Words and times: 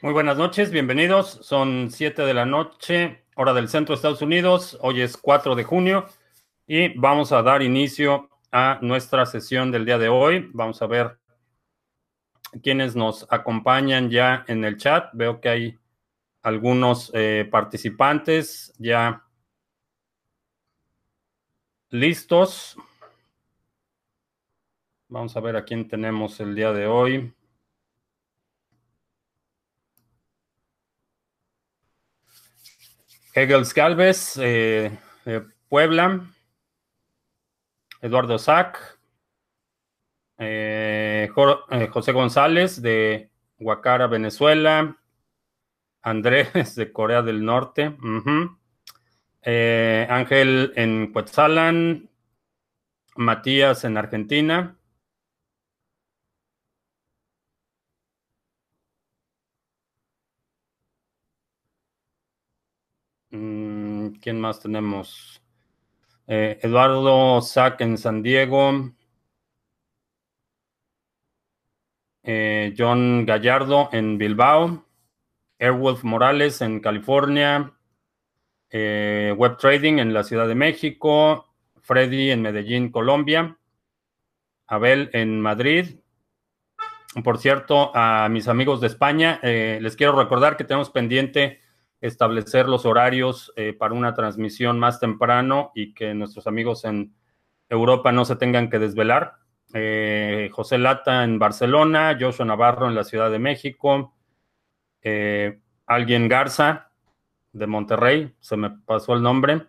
Muy 0.00 0.12
buenas 0.12 0.38
noches, 0.38 0.70
bienvenidos. 0.70 1.40
Son 1.42 1.90
7 1.90 2.22
de 2.22 2.32
la 2.32 2.46
noche, 2.46 3.24
hora 3.34 3.52
del 3.52 3.68
centro 3.68 3.92
de 3.92 3.96
Estados 3.96 4.22
Unidos. 4.22 4.78
Hoy 4.80 5.00
es 5.00 5.16
4 5.16 5.56
de 5.56 5.64
junio 5.64 6.06
y 6.68 6.96
vamos 6.96 7.32
a 7.32 7.42
dar 7.42 7.62
inicio 7.62 8.30
a 8.52 8.78
nuestra 8.80 9.26
sesión 9.26 9.72
del 9.72 9.84
día 9.84 9.98
de 9.98 10.08
hoy. 10.08 10.50
Vamos 10.54 10.80
a 10.82 10.86
ver 10.86 11.18
quienes 12.62 12.94
nos 12.94 13.26
acompañan 13.28 14.08
ya 14.08 14.44
en 14.46 14.64
el 14.64 14.76
chat. 14.76 15.10
Veo 15.14 15.40
que 15.40 15.48
hay 15.48 15.78
algunos 16.42 17.10
eh, 17.12 17.48
participantes 17.50 18.72
ya 18.78 19.24
listos. 21.90 22.76
Vamos 25.08 25.36
a 25.36 25.40
ver 25.40 25.56
a 25.56 25.64
quién 25.64 25.88
tenemos 25.88 26.38
el 26.38 26.54
día 26.54 26.72
de 26.72 26.86
hoy. 26.86 27.34
Hegels 33.38 33.72
Galvez, 33.72 34.36
eh, 34.38 34.98
Puebla, 35.68 36.26
Eduardo 38.02 38.36
Sac, 38.36 38.98
eh, 40.38 41.30
eh, 41.70 41.88
José 41.88 42.10
González 42.12 42.82
de 42.82 43.30
Huacara, 43.60 44.08
Venezuela, 44.08 44.96
Andrés 46.02 46.74
de 46.74 46.92
Corea 46.92 47.22
del 47.22 47.44
Norte, 47.44 47.96
Ángel 49.44 50.72
en 50.74 51.12
Cuetzalan, 51.12 52.10
Matías 53.14 53.84
en 53.84 53.98
Argentina, 53.98 54.77
Mm, 63.38 64.18
¿Quién 64.20 64.40
más 64.40 64.60
tenemos? 64.60 65.40
Eh, 66.26 66.58
Eduardo 66.62 67.40
Sack 67.40 67.80
en 67.82 67.96
San 67.96 68.22
Diego. 68.22 68.92
Eh, 72.24 72.74
John 72.76 73.24
Gallardo 73.24 73.90
en 73.92 74.18
Bilbao. 74.18 74.84
Airwolf 75.60 76.02
Morales 76.02 76.60
en 76.62 76.80
California. 76.80 77.74
Eh, 78.70 79.32
Web 79.36 79.56
Trading 79.56 79.98
en 79.98 80.12
la 80.12 80.24
Ciudad 80.24 80.48
de 80.48 80.56
México. 80.56 81.54
Freddy 81.80 82.30
en 82.32 82.42
Medellín, 82.42 82.90
Colombia. 82.90 83.56
Abel 84.66 85.10
en 85.12 85.40
Madrid. 85.40 86.00
Por 87.22 87.38
cierto, 87.38 87.92
a 87.94 88.28
mis 88.28 88.48
amigos 88.48 88.80
de 88.80 88.88
España, 88.88 89.40
les 89.42 89.96
quiero 89.96 90.12
recordar 90.12 90.58
que 90.58 90.64
tenemos 90.64 90.90
pendiente 90.90 91.60
establecer 92.00 92.68
los 92.68 92.86
horarios 92.86 93.52
eh, 93.56 93.72
para 93.72 93.94
una 93.94 94.14
transmisión 94.14 94.78
más 94.78 95.00
temprano 95.00 95.72
y 95.74 95.94
que 95.94 96.14
nuestros 96.14 96.46
amigos 96.46 96.84
en 96.84 97.14
Europa 97.68 98.12
no 98.12 98.24
se 98.24 98.36
tengan 98.36 98.70
que 98.70 98.78
desvelar. 98.78 99.34
Eh, 99.74 100.48
José 100.52 100.78
Lata 100.78 101.24
en 101.24 101.38
Barcelona, 101.38 102.16
Joshua 102.18 102.46
Navarro 102.46 102.88
en 102.88 102.94
la 102.94 103.04
Ciudad 103.04 103.30
de 103.30 103.38
México, 103.38 104.14
eh, 105.02 105.60
Alguien 105.86 106.28
Garza 106.28 106.90
de 107.52 107.66
Monterrey, 107.66 108.34
se 108.40 108.56
me 108.56 108.70
pasó 108.70 109.14
el 109.14 109.22
nombre. 109.22 109.66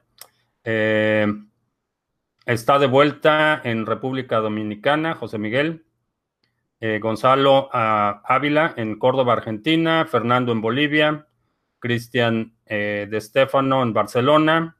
está 2.46 2.80
de 2.80 2.88
vuelta 2.88 3.62
en 3.64 3.86
República 3.86 4.38
Dominicana, 4.38 5.16
José 5.16 5.38
Miguel. 5.38 5.86
Gonzalo 7.02 7.70
ah, 7.74 8.22
Ávila 8.26 8.74
en 8.78 9.00
Córdoba, 9.00 9.34
Argentina. 9.34 10.06
Fernando 10.06 10.52
en 10.52 10.62
Bolivia. 10.62 11.29
Cristian 11.80 12.56
eh, 12.66 13.08
de 13.10 13.22
Stefano 13.22 13.82
en 13.82 13.94
Barcelona, 13.94 14.78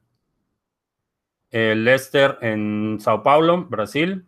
eh, 1.50 1.74
Lester 1.74 2.38
en 2.42 2.98
Sao 3.00 3.22
Paulo, 3.22 3.64
Brasil, 3.64 4.26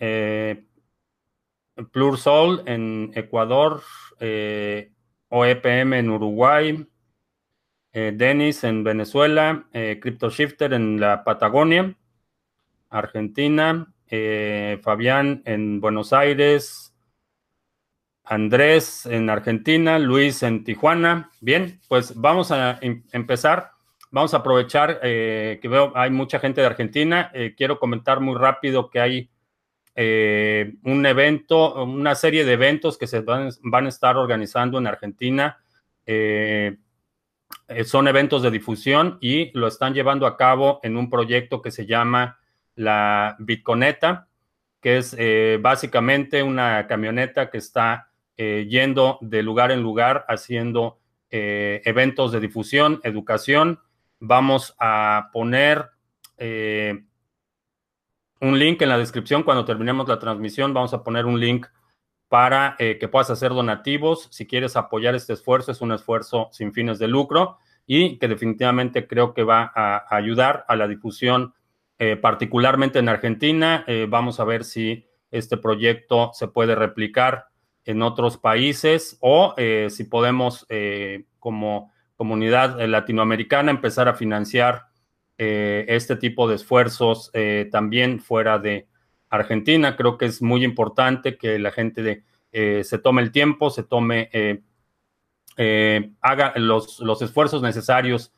eh, 0.00 0.64
Plur 1.92 2.18
Sol 2.18 2.62
en 2.66 3.10
Ecuador, 3.14 3.82
OEPM 5.28 5.92
en 5.92 6.10
Uruguay, 6.10 6.88
Denis 7.92 8.64
en 8.64 8.84
Venezuela, 8.84 9.66
Crypto 9.72 10.30
Shifter 10.30 10.72
en 10.72 11.00
la 11.00 11.24
Patagonia, 11.24 11.96
Argentina, 12.90 13.92
Fabián 14.82 15.42
en 15.44 15.80
Buenos 15.80 16.12
Aires, 16.12 16.83
Andrés 18.24 19.04
en 19.06 19.28
Argentina, 19.28 19.98
Luis 19.98 20.42
en 20.42 20.64
Tijuana. 20.64 21.30
Bien, 21.40 21.80
pues 21.88 22.14
vamos 22.14 22.50
a 22.50 22.78
em, 22.80 23.02
empezar. 23.12 23.72
Vamos 24.10 24.32
a 24.32 24.38
aprovechar 24.38 25.00
eh, 25.02 25.58
que 25.60 25.68
veo 25.68 25.92
hay 25.94 26.10
mucha 26.10 26.38
gente 26.38 26.60
de 26.60 26.66
Argentina. 26.66 27.30
Eh, 27.34 27.54
quiero 27.56 27.78
comentar 27.78 28.20
muy 28.20 28.36
rápido 28.36 28.88
que 28.88 29.00
hay 29.00 29.30
eh, 29.94 30.74
un 30.84 31.04
evento, 31.04 31.84
una 31.84 32.14
serie 32.14 32.44
de 32.44 32.54
eventos 32.54 32.96
que 32.96 33.06
se 33.06 33.20
van, 33.20 33.50
van 33.62 33.86
a 33.86 33.88
estar 33.90 34.16
organizando 34.16 34.78
en 34.78 34.86
Argentina. 34.86 35.58
son 37.84 38.08
eventos 38.08 38.42
de 38.42 38.50
difusión 38.50 39.18
y 39.20 39.50
lo 39.58 39.66
están 39.66 39.94
llevando 39.94 40.26
a 40.26 40.36
cabo 40.36 40.80
en 40.82 40.96
un 40.96 41.10
proyecto 41.10 41.60
que 41.60 41.70
se 41.70 41.86
llama 41.86 42.38
la 42.74 43.36
Bitconeta, 43.38 44.28
que 44.80 44.98
es 44.98 45.16
básicamente 45.60 46.42
una 46.42 46.86
camioneta 46.86 47.50
que 47.50 47.58
está 47.58 48.10
eh, 48.36 48.66
yendo 48.68 49.18
de 49.20 49.44
lugar 49.44 49.70
en 49.70 49.80
lugar, 49.80 50.24
haciendo 50.28 50.98
eh, 51.30 51.82
eventos 51.84 52.32
de 52.32 52.40
difusión, 52.40 53.00
educación. 53.04 53.80
Vamos 54.18 54.74
a 54.80 55.30
poner 55.32 55.90
eh, 56.36 57.04
un 58.40 58.58
link 58.58 58.82
en 58.82 58.88
la 58.88 58.98
descripción 58.98 59.44
cuando 59.44 59.64
terminemos 59.64 60.08
la 60.08 60.18
transmisión. 60.18 60.74
Vamos 60.74 60.92
a 60.94 61.04
poner 61.04 61.26
un 61.26 61.38
link 61.38 61.66
para 62.28 62.74
que 62.76 63.06
puedas 63.06 63.30
hacer 63.30 63.50
donativos. 63.50 64.26
Si 64.32 64.44
quieres 64.44 64.74
apoyar 64.74 65.14
este 65.14 65.34
esfuerzo, 65.34 65.70
es 65.70 65.80
un 65.80 65.92
esfuerzo 65.92 66.48
sin 66.50 66.72
fines 66.72 66.98
de 66.98 67.06
lucro 67.06 67.58
y 67.86 68.18
que 68.18 68.26
definitivamente 68.26 69.06
creo 69.06 69.34
que 69.34 69.44
va 69.44 69.70
a, 69.72 70.04
ayudar 70.16 70.64
a 70.66 70.74
la 70.74 70.88
difusión, 70.88 71.54
particularmente 72.20 72.98
en 72.98 73.08
Argentina. 73.08 73.84
vamos 74.08 74.40
a 74.40 74.44
ver 74.44 74.64
si 74.64 75.06
este 75.30 75.56
proyecto 75.56 76.32
se 76.32 76.48
puede 76.48 76.74
replicar 76.74 77.53
en 77.84 78.02
otros 78.02 78.38
países 78.38 79.18
o 79.20 79.54
eh, 79.56 79.88
si 79.90 80.04
podemos 80.04 80.66
eh, 80.68 81.24
como 81.38 81.92
comunidad 82.16 82.80
latinoamericana 82.86 83.70
empezar 83.70 84.08
a 84.08 84.14
financiar 84.14 84.86
eh, 85.36 85.84
este 85.88 86.16
tipo 86.16 86.48
de 86.48 86.54
esfuerzos 86.54 87.32
también 87.72 88.20
fuera 88.20 88.58
de 88.58 88.86
Argentina. 89.28 89.96
Creo 89.96 90.16
que 90.16 90.26
es 90.26 90.40
muy 90.40 90.64
importante 90.64 91.36
que 91.36 91.58
la 91.58 91.72
gente 91.72 92.24
se 92.52 92.98
tome 92.98 93.20
el 93.20 93.32
tiempo, 93.32 93.68
se 93.68 93.82
tome, 93.82 94.30
haga 96.20 96.52
los, 96.54 97.00
los, 97.00 97.20
esfuerzos 97.20 97.62
necesarios 97.62 98.32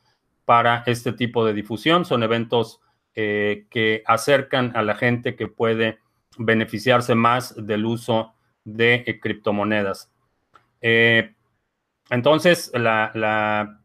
para 0.47 0.83
este 0.87 1.13
tipo 1.13 1.45
de 1.45 1.53
difusión. 1.53 2.07
Son 2.07 2.23
eventos 2.23 2.81
que 3.13 4.03
acercan 4.07 4.73
a 4.75 4.81
la 4.83 4.95
gente 4.95 5.37
que 5.37 5.49
puede 5.49 5.99
beneficiarse 6.39 7.15
más 7.15 7.55
del 7.67 7.85
uso 7.85 8.36
de 8.67 9.05
eh, 9.07 9.21
criptomonedas. 9.21 10.13
Eh, 10.83 11.33
entonces, 12.11 12.71
la, 12.75 13.81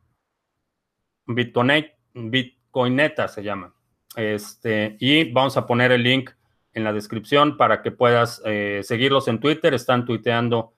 Bitcoineta 1.25 3.27
se 3.29 3.43
llama. 3.43 3.73
Este, 4.17 4.97
y 4.99 5.31
vamos 5.31 5.55
a 5.55 5.65
poner 5.65 5.93
el 5.93 6.03
link 6.03 6.31
en 6.73 6.83
la 6.83 6.91
descripción 6.91 7.55
para 7.55 7.81
que 7.81 7.91
puedas 7.91 8.41
eh, 8.43 8.81
seguirlos 8.83 9.29
en 9.29 9.39
Twitter. 9.39 9.73
Están 9.73 10.05
tuiteando 10.05 10.73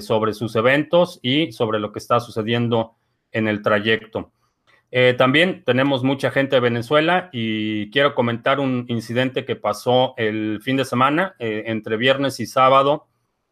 sobre 0.00 0.32
sus 0.32 0.56
eventos 0.56 1.20
y 1.20 1.52
sobre 1.52 1.78
lo 1.78 1.92
que 1.92 1.98
está 1.98 2.18
sucediendo 2.18 2.96
en 3.30 3.46
el 3.46 3.60
trayecto. 3.60 4.32
también 5.18 5.64
tenemos 5.66 6.02
mucha 6.02 6.30
gente 6.30 6.56
de 6.56 6.60
Venezuela 6.60 7.28
y 7.30 7.90
quiero 7.90 8.14
comentar 8.14 8.58
un 8.58 8.86
incidente 8.88 9.44
que 9.44 9.54
pasó 9.54 10.14
el 10.16 10.62
fin 10.62 10.78
de 10.78 10.86
semana, 10.86 11.36
entre 11.38 11.98
viernes 11.98 12.40
y 12.40 12.46
sábado. 12.46 13.06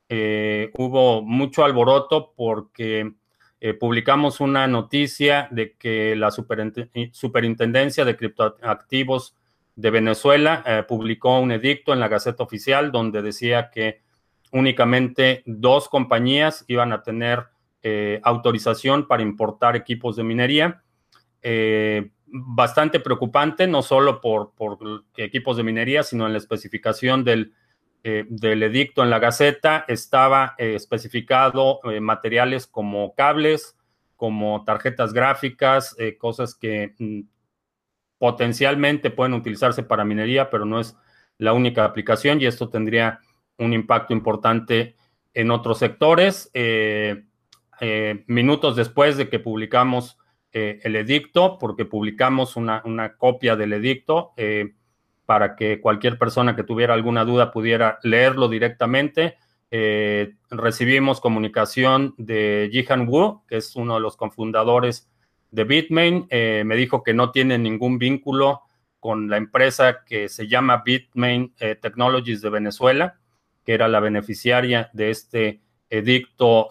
Eh, 0.08 0.70
hubo 0.76 1.22
mucho 1.22 1.64
alboroto 1.64 2.34
porque 2.36 3.14
eh, 3.60 3.74
publicamos 3.74 4.40
una 4.40 4.66
noticia 4.66 5.48
de 5.50 5.76
que 5.76 6.14
la 6.14 6.30
Superintendencia 6.30 8.04
de 8.04 8.16
Criptoactivos 8.16 9.34
de 9.76 9.90
Venezuela 9.90 10.62
eh, 10.66 10.84
publicó 10.86 11.38
un 11.38 11.52
edicto 11.52 11.92
en 11.92 12.00
la 12.00 12.08
Gaceta 12.08 12.42
Oficial 12.42 12.92
donde 12.92 13.22
decía 13.22 13.70
que 13.70 14.02
únicamente 14.52 15.42
dos 15.46 15.88
compañías 15.88 16.64
iban 16.68 16.92
a 16.92 17.02
tener 17.02 17.46
autorización 18.22 19.06
para 19.06 19.22
importar 19.22 19.76
equipos 19.76 20.16
de 20.16 20.24
minería. 20.24 20.82
bastante 22.26 22.98
preocupante, 22.98 23.66
no 23.66 23.82
solo 23.82 24.22
por 24.22 24.52
equipos 25.18 25.58
de 25.58 25.64
minería, 25.64 26.02
sino 26.02 26.24
en 26.26 26.32
la 26.32 26.38
especificación 26.38 27.24
del 27.24 27.52
del 28.04 28.62
edicto 28.62 29.02
en 29.02 29.08
la 29.08 29.18
Gaceta 29.18 29.86
estaba 29.88 30.54
especificado 30.58 31.80
materiales 32.02 32.66
como 32.66 33.14
cables, 33.14 33.78
como 34.16 34.62
tarjetas 34.64 35.14
gráficas, 35.14 35.96
cosas 36.18 36.54
que 36.54 36.94
mm, 36.98 37.20
potencialmente 38.18 39.10
pueden 39.10 39.32
utilizarse 39.32 39.82
para 39.82 40.04
minería, 40.04 40.50
pero 40.50 40.66
no 40.66 40.80
es 40.80 40.96
la 41.38 41.54
única 41.54 41.86
aplicación 41.86 42.40
y 42.42 42.46
esto 42.46 42.68
tendría 42.68 43.20
un 43.56 43.72
impacto 43.72 44.12
importante 44.12 44.96
en 45.32 45.50
otros 45.50 45.78
sectores. 45.78 46.50
minutos 48.26 48.76
después 48.76 49.16
de 49.16 49.30
que 49.30 49.38
publicamos 49.38 50.18
eh, 50.56 50.78
el 50.84 50.94
edicto, 50.94 51.58
porque 51.58 51.84
publicamos 51.84 52.54
una, 52.54 52.80
copia 53.18 53.56
del 53.56 53.72
edicto 53.72 54.34
eh, 54.36 54.74
para 55.26 55.56
que 55.56 55.80
cualquier 55.80 56.18
persona 56.18 56.56
que 56.56 56.64
tuviera 56.64 56.94
alguna 56.94 57.24
duda 57.24 57.52
pudiera 57.52 57.98
leerlo 58.02 58.48
directamente. 58.48 59.36
Eh, 59.70 60.34
recibimos 60.50 61.20
comunicación 61.20 62.14
de 62.18 62.68
Jihan 62.72 63.08
Wu, 63.08 63.42
que 63.48 63.56
es 63.56 63.74
uno 63.76 63.94
de 63.94 64.00
los 64.00 64.16
cofundadores 64.16 65.10
de 65.50 65.64
Bitmain. 65.64 66.26
me 66.30 66.76
dijo 66.76 67.02
que 67.02 67.14
no 67.14 67.30
tiene 67.30 67.58
ningún 67.58 67.98
vínculo 67.98 68.62
con 69.00 69.28
la 69.28 69.36
empresa 69.36 70.04
que 70.04 70.28
se 70.28 70.48
llama 70.48 70.82
Bitmain 70.84 71.54
Technologies 71.80 72.40
de 72.40 72.50
Venezuela, 72.50 73.18
que 73.64 73.74
era 73.74 73.86
la 73.86 74.00
beneficiaria 74.00 74.90
de 74.92 75.10
este 75.10 75.60
edicto 75.90 76.68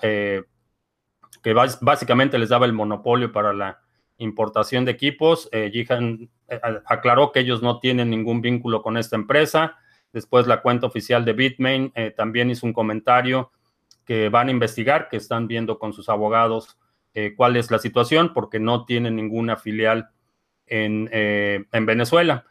que 1.44 1.54
básicamente 1.54 2.40
les 2.40 2.50
daba 2.50 2.66
el 2.66 2.74
monopolio 2.74 3.32
para 3.32 3.54
la 3.54 3.83
importación 4.24 4.86
de 4.86 4.92
equipos. 4.92 5.50
Eh, 5.52 5.70
Jihan 5.72 6.30
eh, 6.48 6.60
aclaró 6.86 7.32
que 7.32 7.42
ellos 7.42 7.62
no 7.62 7.80
tienen 7.80 8.10
ningún 8.10 8.42
vínculo 8.42 8.82
con 8.82 8.98
esta 8.98 9.16
empresa. 9.16 9.78
Después 10.12 10.48
la 10.48 10.62
cuenta 10.62 10.88
oficial 10.88 11.26
de 11.26 11.34
Bitmain 11.34 11.92
eh, 11.96 12.12
también 12.12 12.50
hizo 12.50 12.66
un 12.66 12.74
comentario 12.74 13.52
que 14.06 14.30
van 14.30 14.48
a 14.48 14.52
investigar, 14.52 15.10
que 15.10 15.18
están 15.18 15.48
viendo 15.48 15.80
con 15.80 15.94
sus 15.94 16.10
abogados 16.10 16.78
cuál 17.38 17.58
es 17.58 17.70
la 17.70 17.78
situación, 17.78 18.34
porque 18.34 18.60
no 18.60 18.86
tienen 18.86 19.16
ninguna 19.16 19.56
filial 19.56 20.10
en, 20.66 21.08
en 21.14 21.86
Venezuela. 21.86 22.44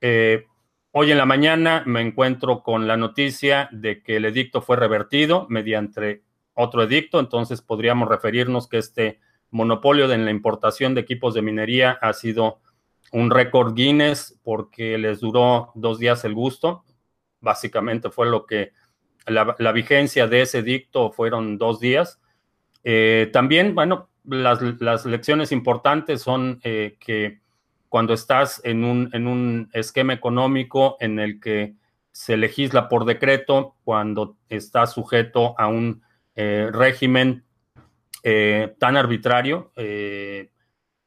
hoy 0.00 1.10
en 1.10 1.18
la 1.18 1.26
mañana 1.26 1.82
me 1.84 2.00
encuentro 2.00 2.62
con 2.62 2.88
la 2.88 2.96
noticia 2.96 3.68
de 3.72 4.02
que 4.02 4.16
el 4.16 4.24
edicto 4.24 4.62
fue 4.62 4.76
revertido 4.76 5.46
mediante 5.50 6.22
otro 6.54 6.82
edicto, 6.82 7.20
entonces 7.20 7.60
podríamos 7.60 8.08
referirnos 8.08 8.66
que 8.68 8.78
este 8.78 9.20
monopolio 9.50 10.10
en 10.12 10.24
la 10.24 10.30
importación 10.30 10.94
de 10.94 11.00
equipos 11.00 11.34
de 11.34 11.42
minería 11.42 11.98
ha 12.00 12.12
sido 12.12 12.60
un 13.12 13.30
récord 13.30 13.74
Guinness 13.74 14.38
porque 14.42 14.96
les 14.98 15.20
duró 15.20 15.72
dos 15.74 15.98
días 15.98 16.24
el 16.24 16.34
gusto. 16.34 16.84
Básicamente 17.40 18.10
fue 18.10 18.28
lo 18.30 18.46
que 18.46 18.72
la, 19.26 19.72
vigencia 19.72 20.26
de 20.26 20.42
ese 20.42 20.58
edicto 20.58 21.10
fueron 21.10 21.58
dos 21.58 21.80
días. 21.80 22.20
Eh, 22.84 23.30
también, 23.32 23.74
bueno, 23.74 24.08
las, 24.24 25.04
lecciones 25.04 25.52
importantes 25.52 26.22
son 26.22 26.60
eh, 26.62 26.96
que 27.00 27.40
cuando 27.88 28.14
estás 28.14 28.60
en 28.64 28.84
un, 28.84 29.10
en 29.12 29.26
un 29.26 29.68
esquema 29.72 30.12
económico 30.12 30.96
en 31.00 31.18
el 31.18 31.40
que 31.40 31.74
se 32.12 32.36
legisla 32.36 32.88
por 32.88 33.04
decreto, 33.04 33.74
cuando 33.84 34.36
estás 34.48 34.92
sujeto 34.92 35.54
a 35.58 35.68
un 35.68 36.02
eh, 36.36 36.68
régimen 36.72 37.44
eh, 38.22 38.74
tan 38.78 38.96
arbitrario, 38.96 39.72
eh, 39.76 40.50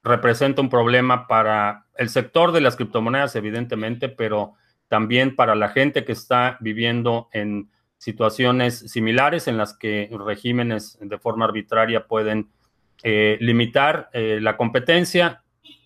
representa 0.03 0.61
un 0.61 0.69
problema 0.69 1.27
para 1.27 1.85
el 1.95 2.09
sector 2.09 2.51
de 2.51 2.61
las 2.61 2.75
criptomonedas, 2.75 3.35
evidentemente, 3.35 4.09
pero 4.09 4.53
también 4.87 5.35
para 5.35 5.55
la 5.55 5.69
gente 5.69 6.05
que 6.05 6.11
está 6.11 6.57
viviendo 6.59 7.29
en 7.31 7.69
situaciones 7.97 8.79
similares 8.91 9.47
en 9.47 9.57
las 9.57 9.77
que 9.77 10.09
regímenes 10.25 10.97
de 10.99 11.17
forma 11.17 11.45
arbitraria 11.45 12.05
pueden 12.05 12.49
limitar 13.03 14.09
la 14.13 14.55
competencia. 14.55 15.43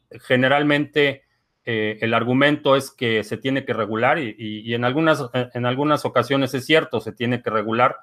Generalmente 0.10 1.24
el 1.64 2.14
argumento 2.14 2.76
es 2.76 2.92
que 2.92 3.24
se 3.24 3.38
tiene 3.38 3.66
que 3.66 3.74
regular 3.74 4.20
y, 4.20 4.74
en, 4.74 4.84
algunas, 4.84 5.30
en 5.34 5.66
algunas 5.66 6.06
ocasiones 6.06 6.54
es 6.54 6.66
cierto, 6.66 7.00
se 7.02 7.12
tiene 7.12 7.42
que 7.42 7.50
regular, 7.50 7.98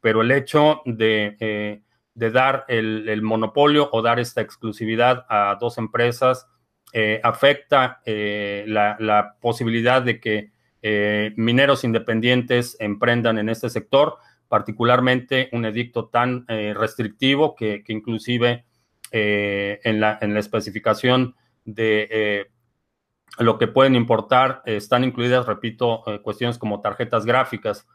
pero 0.00 0.22
el 0.22 0.30
hecho 0.30 0.82
de, 0.86 1.82
eh, 2.20 2.30
dar 2.30 2.64
el, 2.68 3.22
monopolio 3.22 3.88
o 3.92 4.02
dar 4.02 4.18
esta 4.18 4.40
exclusividad 4.40 5.26
a 5.28 5.56
dos 5.60 5.78
empresas 5.78 6.46
eh, 6.92 7.20
afecta 7.22 8.00
eh, 8.04 8.64
la, 8.66 9.36
posibilidad 9.40 10.02
de 10.02 10.20
que 10.20 10.50
mineros 11.36 11.84
independientes 11.84 12.76
emprendan 12.80 13.38
en 13.38 13.48
este 13.48 13.68
sector, 13.68 14.16
particularmente 14.48 15.48
un 15.52 15.64
edicto 15.64 16.08
tan 16.08 16.46
restrictivo 16.46 17.54
que, 17.56 17.82
inclusive 17.88 18.64
en 19.10 20.00
la, 20.00 20.18
en, 20.20 20.34
la, 20.34 20.40
especificación 20.40 21.34
de 21.64 22.48
lo 23.38 23.58
que 23.58 23.66
pueden 23.66 23.96
importar 23.96 24.62
están 24.64 25.04
incluidas, 25.04 25.46
repito, 25.46 26.04
cuestiones 26.22 26.58
como 26.58 26.80
tarjetas 26.80 27.26
gráficas. 27.26 27.86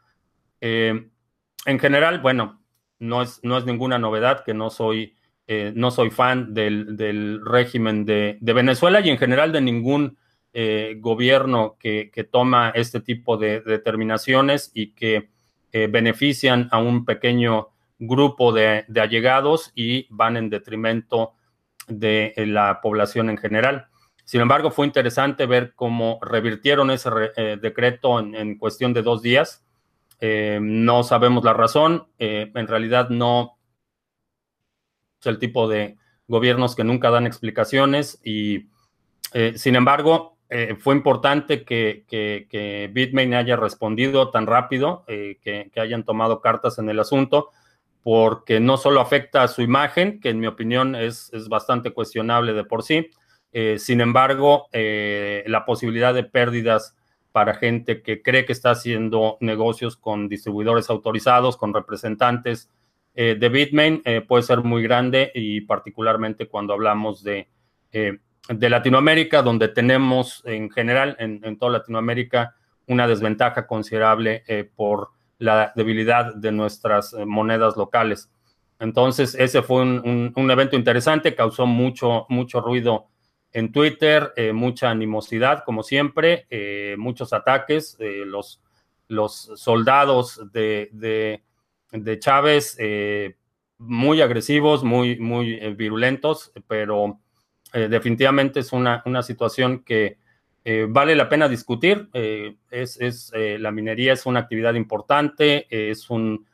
En 0.60 1.78
general, 1.80 2.20
bueno, 2.20 2.63
no 3.04 3.22
es, 3.22 3.40
no 3.42 3.56
es 3.58 3.64
ninguna 3.64 3.98
novedad 3.98 4.44
que 4.44 4.54
no 4.54 4.70
soy, 4.70 5.14
eh, 5.46 5.72
no 5.74 5.90
soy 5.90 6.10
fan 6.10 6.54
del, 6.54 7.40
régimen 7.44 8.04
de, 8.04 8.38
Venezuela 8.40 9.00
y 9.00 9.10
en 9.10 9.18
general 9.18 9.52
de 9.52 9.60
ningún 9.60 10.16
eh, 10.52 10.96
gobierno 10.98 11.76
que, 11.78 12.10
toma 12.30 12.70
este 12.74 13.00
tipo 13.00 13.36
de, 13.36 13.60
determinaciones 13.60 14.70
y 14.74 14.92
que 14.92 15.28
eh, 15.72 15.88
benefician 15.88 16.68
a 16.70 16.78
un 16.78 17.04
pequeño 17.04 17.68
grupo 17.98 18.52
de, 18.52 18.84
allegados 19.00 19.72
y 19.74 20.06
van 20.10 20.36
en 20.36 20.50
detrimento 20.50 21.34
de 21.88 22.32
la 22.36 22.80
población 22.80 23.28
en 23.28 23.36
general. 23.36 23.88
Sin 24.24 24.40
embargo, 24.40 24.70
fue 24.70 24.86
interesante 24.86 25.44
ver 25.44 25.74
cómo 25.74 26.18
revirtieron 26.22 26.90
ese 26.90 27.10
decreto 27.60 28.18
en 28.20 28.56
cuestión 28.56 28.94
de 28.94 29.02
dos 29.02 29.20
días 29.20 29.63
eh, 30.26 30.58
no 30.58 31.02
sabemos 31.02 31.44
la 31.44 31.52
razón. 31.52 32.06
Eh, 32.18 32.50
en 32.54 32.66
realidad 32.66 33.10
no 33.10 33.58
es 35.20 35.26
el 35.26 35.38
tipo 35.38 35.68
de 35.68 35.98
gobiernos 36.28 36.74
que 36.74 36.82
nunca 36.82 37.10
dan 37.10 37.26
explicaciones 37.26 38.22
y 38.24 38.70
eh, 39.34 39.52
sin 39.56 39.76
embargo 39.76 40.32
fue 40.78 40.94
importante 40.94 41.64
que, 41.64 42.90
Bitmain 42.92 43.34
haya 43.34 43.56
respondido 43.56 44.30
tan 44.30 44.46
rápido, 44.46 45.04
que, 45.06 45.72
hayan 45.74 46.04
tomado 46.04 46.40
cartas 46.40 46.78
en 46.78 46.88
el 46.88 47.00
asunto, 47.00 47.50
porque 48.04 48.60
no 48.60 48.76
solo 48.76 49.00
afecta 49.00 49.42
a 49.42 49.48
su 49.48 49.62
imagen, 49.62 50.20
que 50.20 50.28
en 50.28 50.38
mi 50.38 50.46
opinión 50.46 50.94
es, 50.94 51.28
es 51.32 51.48
bastante 51.48 51.90
cuestionable 51.90 52.52
de 52.52 52.62
por 52.62 52.84
sí, 52.84 53.10
sin 53.78 54.00
embargo, 54.00 54.68
la 54.72 55.64
posibilidad 55.66 56.14
de 56.14 56.22
pérdidas 56.22 56.94
para 57.34 57.54
gente 57.54 58.00
que 58.00 58.22
cree 58.22 58.44
que 58.44 58.52
está 58.52 58.70
haciendo 58.70 59.38
negocios 59.40 59.96
con 59.96 60.28
distribuidores 60.28 60.88
autorizados, 60.88 61.56
con 61.56 61.74
representantes 61.74 62.70
eh, 63.16 63.34
de 63.36 63.48
Bitmain, 63.48 64.02
eh, 64.04 64.20
puede 64.20 64.44
ser 64.44 64.62
muy 64.62 64.84
grande 64.84 65.32
y 65.34 65.62
particularmente 65.62 66.46
cuando 66.46 66.74
hablamos 66.74 67.24
de, 67.24 67.48
eh, 67.90 68.18
de 68.48 68.70
Latinoamérica, 68.70 69.42
donde 69.42 69.66
tenemos 69.66 70.42
en 70.44 70.70
general, 70.70 71.16
en, 71.18 71.58
toda 71.58 71.72
Latinoamérica, 71.72 72.54
una 72.86 73.08
desventaja 73.08 73.66
considerable 73.66 74.44
por 74.76 75.08
la 75.38 75.72
debilidad 75.74 76.36
de 76.36 76.52
nuestras 76.52 77.14
monedas 77.26 77.76
locales. 77.76 78.30
Entonces, 78.78 79.34
ese 79.34 79.60
fue 79.62 79.82
un, 79.82 80.32
un 80.36 80.50
evento 80.52 80.76
interesante, 80.76 81.34
causó 81.34 81.66
mucho, 81.66 82.26
mucho 82.28 82.60
ruido 82.60 83.08
en 83.54 83.70
Twitter, 83.70 84.32
eh, 84.36 84.52
mucha 84.52 84.90
animosidad, 84.90 85.62
como 85.64 85.84
siempre, 85.84 86.46
eh, 86.50 86.96
muchos 86.98 87.32
ataques. 87.32 87.96
Eh, 88.00 88.24
los, 88.26 88.60
los 89.06 89.52
soldados 89.54 90.40
de, 90.52 90.90
de, 91.92 92.18
Chávez, 92.18 92.76
muy 93.78 94.20
agresivos, 94.20 94.82
muy, 94.82 95.20
muy 95.20 95.56
virulentos, 95.74 96.52
pero 96.66 97.20
definitivamente 97.72 98.60
es 98.60 98.72
una, 98.72 99.02
una 99.06 99.22
situación 99.22 99.84
que 99.84 100.18
vale 100.88 101.14
la 101.14 101.28
pena 101.28 101.48
discutir. 101.48 102.08
es, 102.12 103.00
es 103.00 103.30
la 103.34 103.70
minería 103.70 104.14
es 104.14 104.26
una 104.26 104.40
actividad 104.40 104.74
importante, 104.74 105.66
es 105.68 106.10
un, 106.10 106.46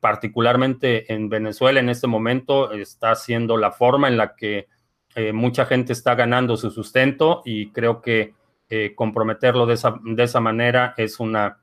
particularmente 0.00 1.12
en 1.12 1.28
Venezuela 1.28 1.80
en 1.80 1.90
este 1.90 2.06
momento, 2.06 2.72
está 2.72 3.14
siendo 3.16 3.58
la 3.58 3.72
forma 3.72 4.08
en 4.08 4.16
la 4.16 4.34
que 4.36 4.68
eh, 5.14 5.32
mucha 5.32 5.64
gente 5.66 5.92
está 5.92 6.14
ganando 6.14 6.56
su 6.56 6.70
sustento 6.70 7.42
y 7.44 7.70
creo 7.70 8.00
que 8.00 8.34
eh, 8.68 8.94
comprometerlo 8.94 9.66
de 9.66 9.74
esa, 9.74 9.98
de 10.02 10.22
esa, 10.22 10.40
manera 10.40 10.94
es 10.96 11.18
una, 11.18 11.58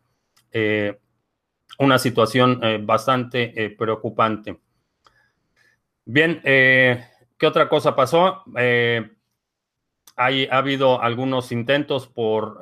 eh, 0.52 1.00
una 1.78 2.00
situación 2.00 2.60
bastante 2.86 3.76
preocupante. 3.78 4.60
Bien, 6.06 6.42
¿qué 6.44 7.48
otra 7.48 7.70
cosa 7.70 7.96
pasó? 7.96 8.44
Hay, 10.18 10.46
ha 10.46 10.58
habido 10.58 11.02
algunos 11.02 11.52
intentos 11.52 12.08
por 12.08 12.60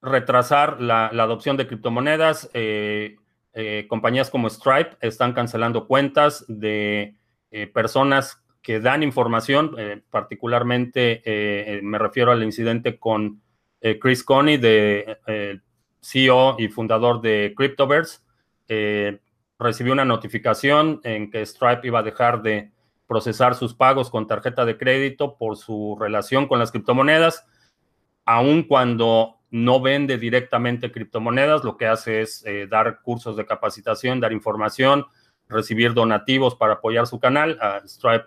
retrasar 0.00 0.80
la, 0.80 1.06
adopción 1.06 1.56
de 1.56 1.66
criptomonedas. 1.66 2.50
compañías 3.88 4.30
como 4.30 4.50
Stripe 4.50 4.96
están 5.00 5.32
cancelando 5.32 5.86
cuentas 5.86 6.44
de 6.48 7.14
personas 7.72 8.42
que 8.62 8.80
dan 8.80 9.02
información, 9.02 9.76
particularmente 10.10 11.80
me 11.82 11.98
refiero 11.98 12.32
al 12.32 12.42
incidente 12.42 12.98
con 12.98 13.42
Chris 14.00 14.24
Coney, 14.24 14.56
de 14.56 15.18
CEO 16.00 16.56
y 16.58 16.68
fundador 16.68 17.20
de 17.20 17.52
Cryptoverse. 17.56 18.20
recibió 19.58 19.92
una 19.92 20.04
notificación 20.04 21.00
en 21.04 21.30
que 21.30 21.44
Stripe 21.44 21.86
iba 21.86 21.98
a 21.98 22.04
dejar 22.04 22.42
de 22.42 22.72
procesar 23.12 23.54
sus 23.54 23.74
pagos 23.74 24.08
con 24.08 24.26
tarjeta 24.26 24.64
de 24.64 24.78
crédito 24.78 25.36
por 25.36 25.58
su 25.58 25.98
relación 26.00 26.48
con 26.48 26.58
las 26.58 26.70
criptomonedas, 26.70 27.44
aun 28.24 28.62
cuando 28.62 29.40
no 29.50 29.82
vende 29.82 30.16
directamente 30.16 30.90
criptomonedas, 30.90 31.62
lo 31.62 31.76
que 31.76 31.86
hace 31.86 32.22
es 32.22 32.42
eh, 32.46 32.66
dar 32.66 33.02
cursos 33.02 33.36
de 33.36 33.44
capacitación, 33.44 34.18
dar 34.18 34.32
información, 34.32 35.04
recibir 35.48 35.94
donativos 35.94 36.54
para 36.54 36.74
apoyar 36.74 37.06
su 37.06 37.20
canal. 37.20 37.58
Stripe 37.86 38.26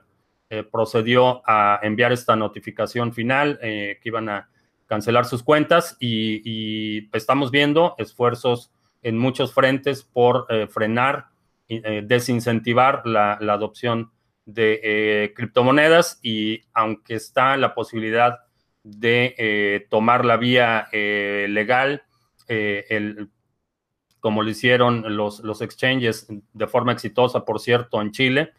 eh, 0.50 0.63
procedió 0.63 1.41
a 1.45 1.79
enviar 1.84 2.12
esta 2.12 2.36
notificación 2.36 3.13
final 3.13 3.60
eh, 3.62 4.00
que 4.01 4.10
iban 4.10 4.29
a 4.29 4.50
cancelar 4.88 5.25
sus 5.25 5.41
cuentas 5.41 5.98
y, 6.00 7.10
estamos 7.15 7.50
viendo 7.50 7.95
esfuerzos 7.98 8.72
en 9.01 9.17
muchos 9.17 9.53
frentes 9.53 10.03
por 10.03 10.48
frenar, 10.69 11.27
desincentivar 11.67 13.01
la, 13.05 13.38
la 13.41 13.53
adopción 13.53 14.12
de 14.45 14.79
eh, 14.84 15.34
criptomonedas 15.36 16.19
y 16.22 16.62
aunque 16.74 17.15
está 17.15 17.57
la 17.57 17.74
posibilidad 17.74 18.39
de 18.84 19.34
eh, 19.38 19.88
tomar 19.89 20.24
la 20.24 20.38
vía 20.38 20.88
eh, 20.91 21.48
legal, 21.50 22.03
el, 22.48 23.31
como 24.25 24.41
lo 24.41 24.50
hicieron 24.50 25.15
los, 25.15 25.41
los 25.41 25.62
exchanges 25.62 26.25
de 26.51 26.65
forma 26.65 26.94
exitosa, 26.94 27.46
por 27.46 27.60
cierto, 27.60 28.01
en 28.01 28.12
Chile, 28.12 28.53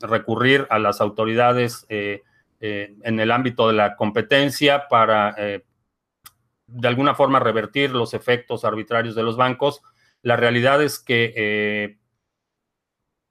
recurrir 0.00 0.66
a 0.68 0.78
las 0.78 1.00
autoridades 1.00 1.86
en 1.88 3.20
el 3.20 3.30
ámbito 3.30 3.68
de 3.68 3.72
la 3.72 3.96
competencia 3.96 4.86
para 4.86 5.34
de 6.66 6.88
alguna 6.88 7.14
forma 7.14 7.40
revertir 7.40 7.92
los 7.92 8.12
efectos 8.12 8.66
arbitrarios 8.66 9.14
de 9.14 9.22
los 9.22 9.38
bancos. 9.38 9.80
La 10.20 10.36
realidad 10.36 10.82
es 10.82 10.98
que 10.98 11.96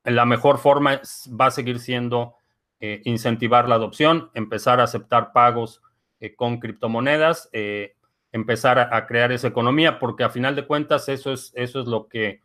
la 0.04 0.26
mejor 0.26 0.58
forma 0.58 1.00
va 1.40 1.46
a 1.46 1.52
seguir 1.52 1.78
siendo 1.80 2.38
eh, 2.80 3.02
incentivar 3.06 3.70
la 3.70 3.76
adopción, 3.76 4.30
empezar 4.34 4.80
a 4.80 4.84
aceptar 4.84 5.32
pagos 5.32 5.82
eh, 6.20 6.36
con 6.36 6.60
criptomonedas, 6.60 7.50
eh, 7.54 7.95
empezar 8.36 8.80
a, 8.80 9.08
crear 9.08 9.32
esa 9.32 9.48
economía, 9.48 9.98
porque 9.98 10.24
a 10.24 10.30
final 10.30 10.56
de 10.56 10.68
cuentas 10.68 11.10
eso 11.10 11.32
es, 11.32 11.52
eso 11.56 11.80
es 11.82 11.88
lo, 11.88 12.08
que, 12.08 12.42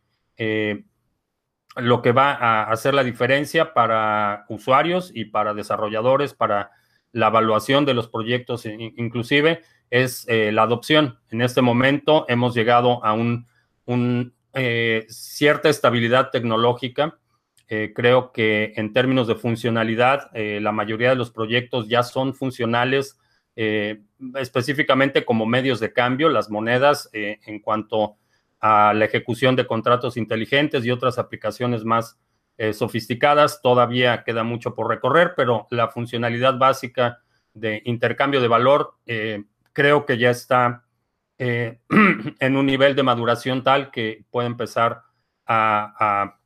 lo 1.77 2.03
que 2.03 2.13
va 2.13 2.33
a 2.33 2.71
hacer 2.71 2.95
la 2.95 3.05
diferencia 3.05 3.75
para 3.75 4.45
usuarios 4.49 5.11
y 5.15 5.27
para 5.27 5.53
desarrolladores, 5.53 6.33
para 6.33 6.71
la 7.13 7.27
evaluación 7.27 7.85
de 7.85 7.95
los 7.95 8.09
proyectos 8.09 8.67
inclusive, 8.67 9.63
es 9.91 10.27
la 10.29 10.63
adopción. 10.63 11.19
En 11.31 11.43
este 11.43 11.61
momento 11.61 12.25
hemos 12.29 12.55
llegado 12.55 13.05
a 13.05 13.13
un, 13.13 13.47
un 13.85 14.33
cierta 15.09 15.69
estabilidad 15.69 16.31
tecnológica 16.31 17.19
eh, 17.73 17.93
creo 17.95 18.33
que 18.33 18.73
en 18.75 18.93
términos 18.93 19.29
de 19.29 19.37
funcionalidad, 19.37 20.29
eh, 20.35 20.59
la 20.61 20.73
mayoría 20.73 21.11
de 21.11 21.15
los 21.15 21.31
proyectos 21.31 21.89
ya 21.89 22.03
son 22.03 22.35
funcionales 22.35 23.20
eh, 23.57 24.01
específicamente 24.37 25.25
como 25.25 25.47
medios 25.47 25.81
de 25.81 25.93
cambio, 25.93 26.29
las 26.29 26.51
monedas 26.51 27.09
en 27.13 27.61
cuanto 27.61 28.17
a 28.61 28.93
la 28.95 29.05
ejecución 29.05 29.57
de 29.57 29.67
contratos 29.67 30.17
inteligentes 30.17 30.85
y 30.85 30.91
otras 30.91 31.19
aplicaciones 31.19 31.85
más 31.85 32.19
sofisticadas. 32.75 33.63
Todavía 33.63 34.23
queda 34.23 34.45
mucho 34.45 34.75
por 34.75 34.89
recorrer, 34.89 35.33
pero 35.35 35.67
la 35.71 35.89
funcionalidad 35.89 36.59
básica 36.59 37.23
de 37.55 37.81
intercambio 37.87 38.43
de 38.43 38.49
valor 38.49 38.97
creo 39.73 40.05
que 40.05 40.19
ya 40.19 40.29
está 40.31 40.85
en 41.39 42.57
un 42.57 42.67
nivel 42.67 42.95
de 42.95 43.03
maduración 43.03 43.65
tal 43.65 43.91
que 43.91 44.27
puede 44.31 44.47
empezar 44.47 45.05
a 45.47 46.41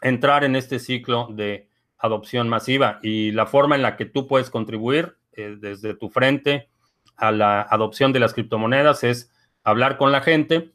entrar 0.00 0.44
en 0.44 0.56
este 0.56 0.78
ciclo 0.78 1.28
de 1.30 1.68
adopción 1.98 2.48
masiva 2.48 2.98
y 3.02 3.32
la 3.32 3.46
forma 3.46 3.74
en 3.74 3.82
la 3.82 3.96
que 3.96 4.04
tú 4.06 4.26
puedes 4.26 4.50
contribuir 4.50 5.17
eh, 5.38 5.56
desde 5.56 5.94
tu 5.94 6.08
frente 6.08 6.68
a 7.16 7.30
la 7.30 7.62
adopción 7.62 8.12
de 8.12 8.18
las 8.18 8.34
criptomonedas 8.34 9.04
es 9.04 9.32
hablar 9.62 9.96
con 9.96 10.10
la 10.10 10.20
gente, 10.20 10.72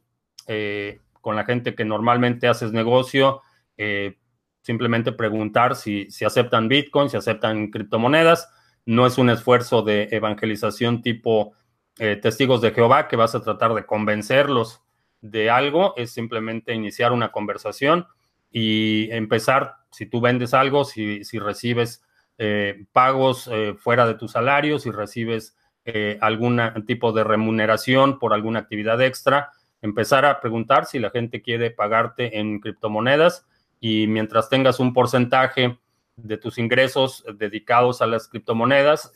eh, 0.47 1.01
con 1.19 1.35
la 1.35 1.43
gente 1.43 1.75
que 1.75 1.83
normalmente 1.83 2.47
haces 2.47 2.71
negocio, 2.71 3.41
eh, 3.75 4.17
simplemente 4.61 5.11
preguntar 5.11 5.75
si, 5.75 6.09
si 6.11 6.23
aceptan 6.23 6.69
Bitcoin, 6.69 7.09
si 7.09 7.17
aceptan 7.17 7.71
criptomonedas. 7.71 8.49
No 8.85 9.05
es 9.05 9.17
un 9.17 9.29
esfuerzo 9.29 9.81
de 9.81 10.07
evangelización 10.11 11.01
tipo 11.01 11.53
testigos 11.95 12.59
de 12.61 12.71
Jehová 12.71 13.07
que 13.07 13.15
vas 13.15 13.35
a 13.35 13.41
tratar 13.41 13.75
de 13.75 13.85
convencerlos 13.85 14.81
de 15.21 15.49
algo, 15.51 15.93
es 15.95 16.11
simplemente 16.11 16.73
iniciar 16.73 17.11
una 17.11 17.31
conversación 17.31 18.07
y 18.49 19.11
empezar, 19.11 19.75
si 19.91 20.05
tú 20.07 20.19
vendes 20.19 20.53
algo, 20.55 20.85
si, 20.85 21.23
si 21.23 21.37
recibes 21.37 22.03
eh, 22.45 22.87
pagos 22.91 23.47
eh, 23.49 23.73
fuera 23.79 24.05
de 24.05 24.15
tu 24.15 24.27
salario, 24.27 24.77
si 24.77 24.91
recibes 24.91 25.55
eh, 25.85 26.17
algún 26.19 26.59
tipo 26.85 27.13
de 27.13 27.23
remuneración 27.23 28.19
por 28.19 28.33
alguna 28.33 28.59
actividad 28.59 29.01
extra, 29.01 29.51
empezar 29.81 30.25
a 30.25 30.41
preguntar 30.41 30.85
si 30.85 30.99
la 30.99 31.09
gente 31.09 31.41
quiere 31.41 31.71
pagarte 31.71 32.39
en 32.39 32.59
criptomonedas 32.59 33.47
y 33.79 34.07
mientras 34.07 34.49
tengas 34.49 34.81
un 34.81 34.91
porcentaje 34.91 35.79
de 36.17 36.37
tus 36.37 36.57
ingresos 36.57 37.23
dedicados 37.37 38.01
a 38.01 38.07
las 38.07 38.27
criptomonedas, 38.27 39.13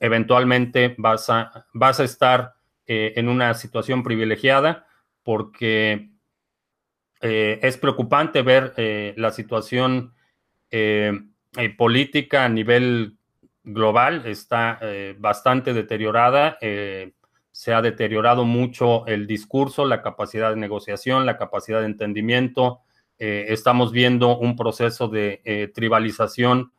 eventualmente 0.00 0.94
vas 0.96 1.28
a, 1.28 1.66
vas 1.74 2.00
a 2.00 2.04
estar 2.04 2.54
en 2.86 3.28
una 3.28 3.52
situación 3.52 4.02
privilegiada 4.02 4.86
porque 5.22 6.10
es 7.20 7.76
preocupante 7.76 8.42
ver 8.42 8.74
la 9.16 9.30
situación 9.30 10.12
política 11.76 12.44
a 12.44 12.48
nivel 12.48 13.16
global, 13.64 14.22
está 14.26 14.80
bastante 15.18 15.72
deteriorada, 15.72 16.58
se 16.60 17.74
ha 17.74 17.82
deteriorado 17.82 18.44
mucho 18.44 19.06
el 19.06 19.26
discurso, 19.26 19.84
la 19.84 20.02
capacidad 20.02 20.50
de 20.50 20.56
negociación, 20.56 21.26
la 21.26 21.36
capacidad 21.36 21.80
de 21.80 21.86
entendimiento, 21.86 22.80
estamos 23.18 23.92
viendo 23.92 24.38
un 24.38 24.56
proceso 24.56 25.08
de 25.08 25.70
tribalización 25.74 26.72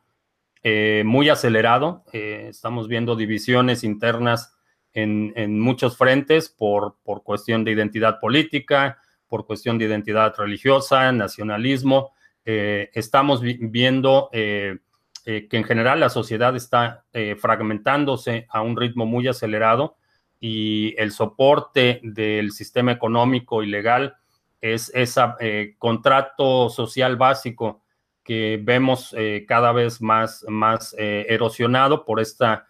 muy 1.04 1.28
acelerado, 1.28 2.04
estamos 2.12 2.88
viendo 2.88 3.14
divisiones 3.14 3.84
internas 3.84 4.56
en, 4.94 5.32
en 5.36 5.58
muchos 5.58 5.96
frentes 5.96 6.48
por, 6.48 6.96
por 7.02 7.22
cuestión 7.22 7.64
de 7.64 7.72
identidad 7.72 8.20
política, 8.20 8.98
por 9.26 9.46
cuestión 9.46 9.78
de 9.78 9.86
identidad 9.86 10.34
religiosa, 10.36 11.10
nacionalismo. 11.12 12.12
Eh, 12.44 12.90
estamos 12.94 13.40
viendo 13.40 14.28
eh, 14.32 14.78
eh, 15.24 15.46
que 15.48 15.56
en 15.56 15.64
general 15.64 16.00
la 16.00 16.08
sociedad 16.08 16.56
está 16.56 17.04
fragmentándose 17.38 18.46
a 18.50 18.62
un 18.62 18.76
ritmo 18.76 19.06
muy 19.06 19.28
acelerado 19.28 19.96
y 20.40 20.94
el 20.98 21.12
soporte 21.12 22.00
del 22.02 22.50
sistema 22.50 22.90
económico 22.90 23.62
y 23.62 23.66
legal 23.66 24.16
es 24.60 24.90
ese 24.94 25.76
contrato 25.78 26.68
social 26.68 27.16
básico 27.16 27.82
que 28.24 28.60
vemos 28.60 29.14
cada 29.46 29.72
vez 29.72 30.00
más, 30.00 30.44
más 30.48 30.94
erosionado 30.98 32.04
por 32.04 32.18
esta 32.18 32.66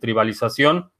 tribalización. 0.00 0.90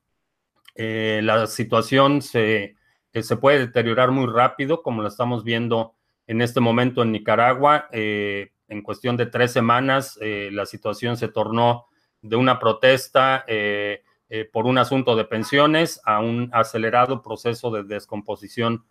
la 0.77 1.47
situación 1.49 2.23
se 2.23 2.77
se 3.13 3.37
puede 3.37 3.61
deteriorar 3.61 4.11
muy 4.11 4.27
rápido, 4.27 4.83
como 4.83 5.03
lo 5.03 5.09
estamos 5.09 5.45
viendo 5.45 5.95
en 6.27 6.41
este 6.41 6.61
momento 6.61 7.03
en 7.03 7.13
Nicaragua. 7.13 7.89
Eh, 7.93 8.53
en 8.69 8.83
cuestión 8.83 9.17
de 9.17 9.27
tres 9.27 9.53
semanas, 9.53 10.19
eh, 10.21 10.51
la 10.53 10.67
situación 10.67 11.17
se 11.17 11.29
tornó 11.29 11.87
de 12.23 12.37
una 12.37 12.59
protesta 12.59 13.45
eh, 13.47 14.03
por 14.53 14.67
un 14.67 14.79
asunto 14.79 15.15
de 15.15 15.27
pensiones 15.27 16.01
a 16.05 16.21
un 16.21 16.51
acelerado 16.53 17.23
proceso 17.23 17.71
de 17.71 17.85
descomposición 17.85 18.85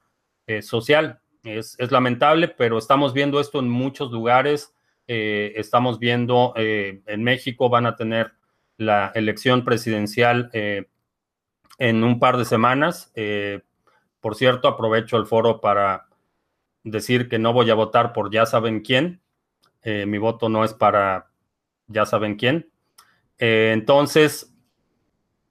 social. 0.61 1.19
Es, 1.43 1.75
es, 1.79 1.91
lamentable, 1.91 2.47
pero 2.47 2.77
estamos 2.77 3.13
viendo 3.13 3.41
esto 3.41 3.59
en 3.59 3.67
muchos 3.67 4.09
lugares. 4.11 4.73
estamos 5.05 5.99
viendo 5.99 6.53
en 6.55 7.23
México 7.23 7.67
van 7.67 7.87
a 7.87 7.97
tener 7.97 8.31
la 8.77 9.11
elección 9.15 9.65
presidencial 9.65 10.49
en 10.53 12.03
un 12.03 12.19
par 12.19 12.37
de 12.37 12.45
semanas. 12.45 13.11
Por 14.21 14.35
cierto, 14.35 14.69
aprovecho 14.69 15.17
el 15.17 15.25
foro 15.25 15.59
para 15.59 16.07
decir 16.83 17.29
que 17.29 17.39
no 17.39 17.53
voy 17.53 17.69
a 17.69 17.75
votar 17.75 18.13
por 18.13 18.31
ya 18.31 18.45
saben 18.45 18.81
quién. 18.81 19.21
Eh, 19.81 20.05
mi 20.05 20.17
voto 20.17 20.49
no 20.49 20.63
es 20.63 20.73
para 20.73 21.31
ya 21.87 22.05
saben 22.05 22.35
quién. 22.35 22.69
Eh, 23.37 23.71
entonces, 23.73 24.49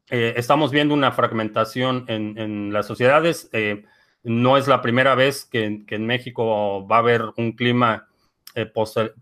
estamos 0.09 0.73
viendo 0.73 0.93
una 0.93 1.13
fragmentación 1.13 2.05
en, 2.07 2.71
las 2.71 2.87
sociedades. 2.87 3.51
no 4.23 4.59
es 4.59 4.69
la 4.69 4.83
primera 4.83 5.15
vez 5.15 5.47
que, 5.47 5.85
en 5.89 6.07
México 6.07 6.87
va 6.87 6.97
a 6.97 6.99
haber 6.99 7.23
un 7.39 7.53
clima 7.53 8.09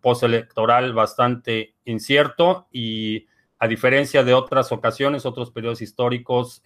postelectoral 0.00 0.92
bastante 0.92 1.76
incierto 1.84 2.66
y 2.72 3.28
a 3.60 3.68
diferencia 3.68 4.24
de 4.24 4.34
otras 4.34 4.72
ocasiones, 4.72 5.26
otros 5.26 5.52
periodos 5.52 5.80
históricos, 5.80 6.60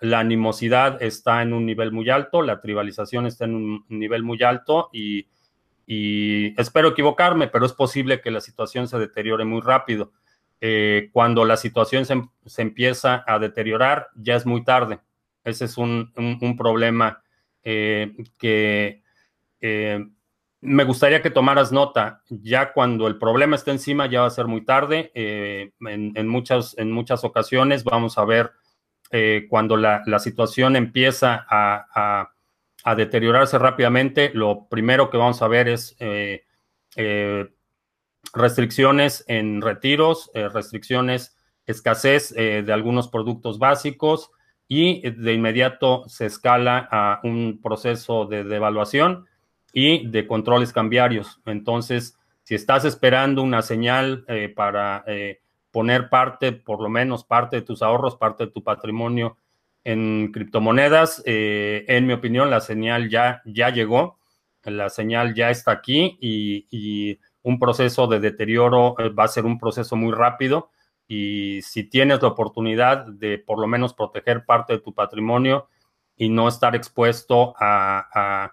la 0.00 0.20
animosidad 0.20 1.02
está 1.02 1.42
en 1.42 1.52
un 1.52 1.66
nivel 1.66 1.92
muy 1.92 2.10
alto, 2.10 2.42
la 2.42 2.60
tribalización 2.60 3.26
está 3.26 3.44
en 3.44 3.54
un 3.54 3.84
nivel 3.88 4.22
muy 4.22 4.42
alto 4.42 4.90
y, 4.92 5.26
espero 5.86 6.88
equivocarme, 6.88 7.48
pero 7.48 7.66
es 7.66 7.74
posible 7.74 8.22
que 8.22 8.30
la 8.30 8.40
situación 8.40 8.88
se 8.88 8.98
deteriore 8.98 9.44
muy 9.44 9.60
rápido. 9.60 10.12
Eh, 10.60 11.10
cuando 11.12 11.44
la 11.44 11.58
situación 11.58 12.06
se, 12.06 12.62
empieza 12.62 13.22
a 13.26 13.38
deteriorar, 13.38 14.08
ya 14.14 14.34
es 14.34 14.46
muy 14.46 14.64
tarde. 14.64 15.00
Ese 15.44 15.66
es 15.66 15.76
un, 15.76 16.10
problema 16.56 17.22
eh, 17.62 18.16
que 18.38 19.02
eh, 19.60 20.06
me 20.62 20.84
gustaría 20.84 21.20
que 21.20 21.30
tomaras 21.30 21.70
nota. 21.70 22.22
Ya 22.30 22.72
cuando 22.72 23.06
el 23.06 23.18
problema 23.18 23.56
está 23.56 23.70
encima, 23.70 24.06
ya 24.06 24.22
va 24.22 24.28
a 24.28 24.30
ser 24.30 24.46
muy 24.46 24.64
tarde. 24.64 25.12
en, 25.14 26.28
muchas, 26.28 26.78
en 26.78 26.90
muchas 26.90 27.24
ocasiones 27.24 27.84
vamos 27.84 28.16
a 28.16 28.24
ver 28.24 28.52
eh, 29.16 29.46
cuando 29.48 29.76
la, 29.76 30.18
situación 30.18 30.74
empieza 30.74 31.46
a, 31.48 32.32
deteriorarse 32.96 33.56
rápidamente, 33.58 34.32
lo 34.34 34.66
primero 34.68 35.08
que 35.08 35.16
vamos 35.16 35.40
a 35.40 35.46
ver 35.46 35.68
es 35.68 35.94
eh, 36.00 36.42
eh, 36.96 37.48
restricciones 38.32 39.24
en 39.28 39.62
retiros, 39.62 40.32
restricciones, 40.34 41.36
escasez 41.64 42.34
de 42.34 42.72
algunos 42.72 43.06
productos 43.06 43.60
básicos 43.60 44.32
y 44.66 45.08
de 45.08 45.32
inmediato 45.32 46.08
se 46.08 46.26
escala 46.26 46.88
a 46.90 47.20
un 47.22 47.60
proceso 47.62 48.26
de 48.26 48.42
devaluación 48.42 49.26
y 49.72 50.08
de 50.08 50.26
controles 50.26 50.72
cambiarios. 50.72 51.40
Entonces, 51.46 52.18
si 52.42 52.56
estás 52.56 52.84
esperando 52.84 53.42
una 53.42 53.62
señal 53.62 54.26
para 54.56 55.04
poner 55.74 56.08
parte, 56.08 56.52
por 56.52 56.80
lo 56.80 56.88
menos 56.88 57.24
parte 57.24 57.56
de 57.56 57.62
tus 57.62 57.82
ahorros, 57.82 58.14
parte 58.14 58.46
de 58.46 58.52
tu 58.52 58.62
patrimonio 58.62 59.38
en 59.82 60.30
criptomonedas. 60.32 61.20
Eh, 61.26 61.84
en 61.88 62.06
mi 62.06 62.12
opinión, 62.12 62.48
la 62.48 62.60
señal 62.60 63.10
ya, 63.10 63.42
ya 63.44 63.70
llegó, 63.70 64.20
la 64.62 64.88
señal 64.88 65.34
ya 65.34 65.50
está 65.50 65.72
aquí 65.72 66.16
y, 66.20 67.18
un 67.42 67.58
proceso 67.58 68.06
de 68.06 68.20
deterioro 68.20 68.94
eh, 68.98 69.10
va 69.10 69.24
a 69.24 69.28
ser 69.28 69.44
un 69.44 69.58
proceso 69.58 69.96
muy 69.96 70.12
rápido. 70.12 70.70
Y 71.08 71.60
si 71.62 71.82
tienes 71.82 72.22
la 72.22 72.28
oportunidad 72.28 73.04
de 73.06 73.36
por 73.36 73.58
lo 73.58 73.66
menos 73.66 73.92
proteger 73.92 74.46
parte 74.46 74.74
de 74.74 74.78
tu 74.78 74.94
patrimonio 74.94 75.68
y 76.16 76.28
no 76.28 76.48
estar 76.48 76.74
expuesto 76.76 77.54
a, 77.58 78.52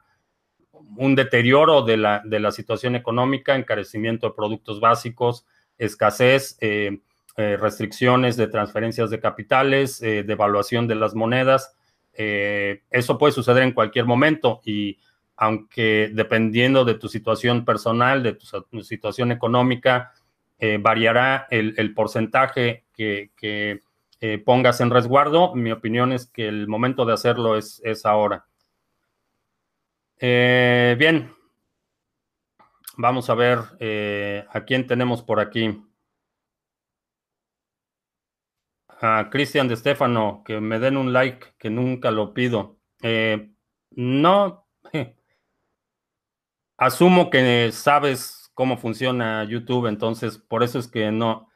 un 0.97 1.15
deterioro 1.15 1.83
de 1.83 1.97
la, 1.97 2.21
de 2.25 2.39
la, 2.39 2.51
situación 2.51 2.95
económica, 2.95 3.55
encarecimiento 3.55 4.27
de 4.27 4.33
productos 4.33 4.81
básicos, 4.81 5.45
escasez, 5.77 6.57
eh, 6.59 6.99
eh, 7.37 7.55
restricciones 7.55 8.35
de 8.35 8.47
transferencias 8.47 9.09
de 9.09 9.21
capitales, 9.21 10.01
eh, 10.01 10.23
devaluación 10.23 10.85
de 10.87 10.95
las 10.95 11.15
monedas. 11.15 11.73
Eh, 12.13 12.83
eso 12.89 13.17
puede 13.17 13.31
suceder 13.31 13.63
en 13.63 13.71
cualquier 13.71 14.05
momento 14.05 14.59
y 14.65 14.97
aunque 15.37 16.11
dependiendo 16.13 16.83
de 16.83 16.95
tu 16.95 17.07
situación 17.07 17.63
personal, 17.63 18.21
de 18.21 18.33
tu, 18.33 18.83
situación 18.83 19.31
económica, 19.31 20.13
variará 20.79 21.47
el, 21.49 21.93
porcentaje 21.95 22.83
que, 22.93 23.81
pongas 24.45 24.81
en 24.81 24.91
resguardo. 24.91 25.55
Mi 25.55 25.71
opinión 25.71 26.11
es 26.13 26.27
que 26.27 26.47
el 26.47 26.67
momento 26.67 27.05
de 27.05 27.13
hacerlo 27.13 27.57
es 27.57 28.05
ahora. 28.05 28.45
bien, 30.19 31.33
vamos 32.97 33.27
a 33.31 33.33
ver 33.33 33.59
a 34.47 34.63
quién 34.65 34.85
tenemos 34.85 35.23
por 35.23 35.39
aquí 35.39 35.81
a 39.01 39.29
Cristian 39.31 39.67
de 39.67 39.75
Stefano 39.75 40.43
que 40.45 40.61
me 40.61 40.79
den 40.79 40.95
un 40.95 41.11
like, 41.11 41.55
que 41.57 41.69
nunca 41.71 42.11
lo 42.11 42.33
pido. 42.33 42.79
Eh, 43.01 43.51
no, 43.91 44.67
asumo 46.77 47.29
que 47.31 47.71
sabes 47.71 48.51
cómo 48.53 48.77
funciona 48.77 49.43
YouTube, 49.43 49.87
entonces 49.87 50.37
por 50.37 50.63
eso 50.63 50.77
es 50.79 50.87
que 50.87 51.11
no, 51.11 51.49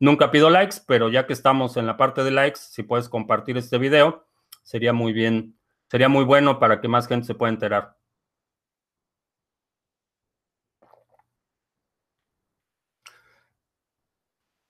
nunca 0.00 0.30
pido 0.30 0.50
likes, 0.50 0.78
pero 0.86 1.10
ya 1.10 1.26
que 1.26 1.34
estamos 1.34 1.76
en 1.76 1.86
la 1.86 1.96
parte 1.98 2.24
de 2.24 2.30
likes, 2.30 2.60
si 2.60 2.82
puedes 2.82 3.08
compartir 3.10 3.58
este 3.58 3.78
video, 3.78 4.26
sería 4.62 4.92
muy 4.94 5.12
bien, 5.12 5.58
sería 5.90 6.08
muy 6.08 6.24
bueno 6.24 6.58
para 6.58 6.80
que 6.80 6.88
más 6.88 7.06
gente 7.06 7.26
se 7.26 7.34
pueda 7.34 7.52
enterar. 7.52 7.96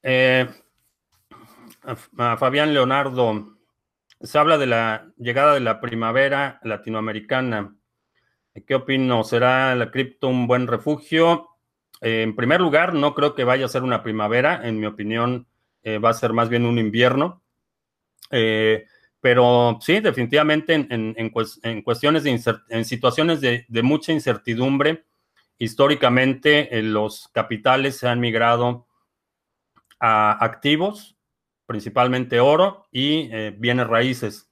Eh, 0.03 0.49
Fabián 1.83 2.75
Leonardo, 2.75 3.59
se 4.21 4.39
habla 4.39 4.59
de 4.59 4.67
la 4.67 5.13
llegada 5.17 5.55
de 5.55 5.61
la 5.61 5.81
primavera 5.81 6.61
latinoamericana. 6.63 7.77
¿Qué 8.67 8.75
opino? 8.75 9.23
¿Será 9.25 9.75
la 9.75 9.91
cripto 9.91 10.29
un 10.29 10.47
buen 10.47 10.67
refugio? 10.67 11.49
Eh, 12.01 12.23
en 12.23 12.35
primer 12.35 12.61
lugar, 12.61 12.95
no 12.95 13.15
creo 13.15 13.35
que 13.35 13.45
vaya 13.45 13.67
a 13.67 13.69
ser 13.69 13.83
una 13.83 14.03
primavera. 14.03 14.67
En 14.67 14.81
mi 14.81 14.87
opinión, 14.87 15.47
eh, 15.83 15.99
va 15.99 16.11
a 16.11 16.15
ser 16.15 16.33
más 16.33 16.49
bien 16.49 16.67
un 16.67 16.79
invierno. 16.79 17.43
Eh, 18.31 18.87
pero 19.21 19.79
sí, 19.81 20.01
definitivamente 20.01 20.75
en, 20.75 21.31
cuestiones 21.83 22.25
de 22.25 22.41
en 22.69 22.85
situaciones 22.85 23.41
de, 23.41 23.67
de, 23.69 23.83
mucha 23.83 24.13
incertidumbre, 24.13 25.05
históricamente 25.59 26.69
los 26.83 27.29
capitales 27.29 27.97
se 27.97 28.07
han 28.07 28.21
migrado 28.21 28.87
a 29.99 30.45
activos 30.45 31.18
principalmente 31.69 32.41
oro 32.41 32.89
y 32.91 33.29
eh, 33.31 33.55
bienes 33.57 33.87
raíces. 33.87 34.51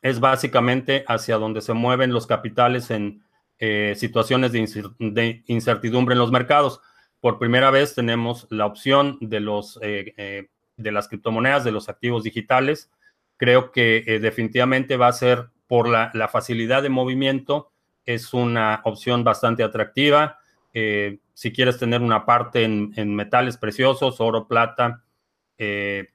Es 0.00 0.20
básicamente 0.20 1.04
hacia 1.08 1.36
donde 1.36 1.62
se 1.62 1.72
mueven 1.72 2.12
los 2.12 2.28
capitales 2.28 2.92
en 2.92 3.24
eh, 3.58 3.94
situaciones 3.96 4.52
de, 4.52 5.42
incertidumbre 5.48 6.12
en 6.12 6.20
los 6.20 6.30
mercados. 6.30 6.80
Por 7.20 7.40
primera 7.40 7.72
vez 7.72 7.96
tenemos 7.96 8.46
la 8.50 8.66
opción 8.66 9.18
de, 9.20 9.40
los, 9.40 9.80
eh, 9.82 10.48
de 10.76 10.92
las 10.92 11.08
criptomonedas, 11.08 11.64
de 11.64 11.72
los 11.72 11.88
activos 11.88 12.22
digitales. 12.22 12.92
Creo 13.36 13.72
que 13.72 14.20
definitivamente 14.22 14.96
va 14.96 15.08
a 15.08 15.12
ser 15.12 15.48
por 15.66 15.88
la, 15.88 16.28
facilidad 16.30 16.84
de 16.84 16.88
movimiento, 16.88 17.72
es 18.04 18.32
una 18.32 18.80
opción 18.84 19.24
bastante 19.24 19.64
atractiva. 19.64 20.38
si 20.72 21.52
quieres 21.52 21.78
tener 21.78 22.00
una 22.00 22.24
parte 22.24 22.62
en, 22.62 22.92
en 22.96 23.12
metales 23.12 23.56
preciosos, 23.56 24.20
oro, 24.20 24.46
plata, 24.46 25.02
eh, 25.58 26.08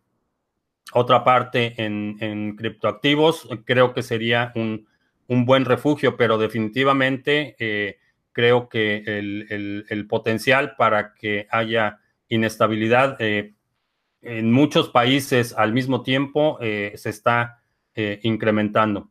otra 0.93 1.23
parte 1.23 1.73
en, 1.77 2.55
criptoactivos, 2.55 3.47
creo 3.65 3.93
que 3.93 4.03
sería 4.03 4.51
un, 4.55 4.87
buen 5.27 5.63
refugio, 5.63 6.17
pero 6.17 6.37
definitivamente 6.37 7.55
eh, 7.57 7.99
creo 8.33 8.67
que 8.67 8.97
el, 9.07 10.07
potencial 10.09 10.75
para 10.75 11.13
que 11.13 11.47
haya 11.49 11.99
inestabilidad 12.27 13.15
eh, 13.19 13.53
en 14.21 14.51
muchos 14.51 14.89
países 14.89 15.53
al 15.57 15.71
mismo 15.71 16.03
tiempo 16.03 16.57
se 16.59 17.09
está 17.09 17.61
incrementando. 17.95 19.09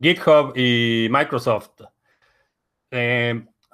GitHub 0.00 0.52
y 0.56 1.08
Microsoft. 1.10 1.82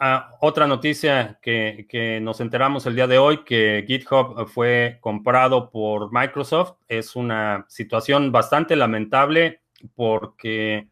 Ah, 0.07 0.37
otra 0.41 0.67
noticia 0.67 1.39
que, 1.41 2.19
nos 2.21 2.39
enteramos 2.41 2.85
el 2.85 2.95
día 2.95 3.07
de 3.07 3.17
hoy, 3.17 3.43
que 3.43 3.87
GitHub 3.89 4.47
fue 4.49 4.99
comprado 5.01 5.71
por 5.71 6.13
Microsoft, 6.13 6.75
es 6.89 7.17
una 7.17 7.65
situación 7.71 8.31
bastante 8.31 8.77
lamentable 8.77 9.63
porque, 9.95 10.89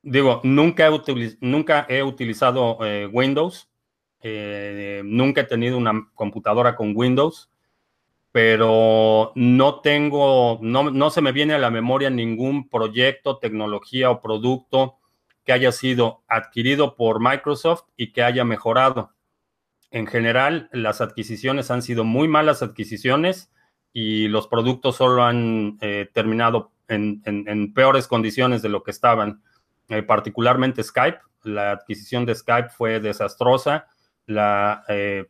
digo, 0.00 0.40
nunca 0.42 0.88
he, 0.88 1.36
nunca 1.42 1.84
he 1.86 2.02
utilizado 2.02 2.78
eh, 2.80 3.06
Windows, 3.12 3.68
eh, 4.22 5.02
nunca 5.04 5.42
he 5.42 5.44
tenido 5.44 5.76
una 5.76 6.08
computadora 6.14 6.76
con 6.76 6.96
Windows, 6.96 7.50
pero 8.32 9.32
no 9.34 9.80
tengo, 9.82 10.58
no, 10.62 10.90
no 10.90 11.10
se 11.10 11.20
me 11.20 11.32
viene 11.32 11.52
a 11.52 11.58
la 11.58 11.70
memoria 11.70 12.08
ningún 12.08 12.70
proyecto, 12.70 13.36
tecnología 13.36 14.10
o 14.10 14.22
producto 14.22 14.96
que 15.44 15.52
haya 15.52 15.72
sido 15.72 16.22
adquirido 16.26 16.96
por 16.96 17.20
Microsoft 17.20 17.84
y 17.96 18.12
que 18.12 18.22
haya 18.22 18.44
mejorado. 18.44 19.12
En 19.90 20.06
general, 20.06 20.68
las 20.72 21.00
adquisiciones 21.00 21.70
han 21.70 21.82
sido 21.82 22.02
muy 22.02 22.26
malas 22.26 22.62
adquisiciones 22.62 23.52
y 23.92 24.26
los 24.26 24.48
productos 24.48 24.96
solo 24.96 25.22
han 25.22 25.78
eh, 25.80 26.10
terminado 26.12 26.72
en, 26.88 27.72
peores 27.74 28.08
condiciones 28.08 28.60
de 28.60 28.68
lo 28.70 28.82
que 28.82 28.90
estaban. 28.90 29.42
Eh, 29.88 30.02
particularmente 30.02 30.82
Skype, 30.82 31.18
la 31.44 31.70
adquisición 31.70 32.26
de 32.26 32.34
Skype 32.34 32.70
fue 32.70 32.98
desastrosa. 32.98 33.86
Eh, 34.88 35.26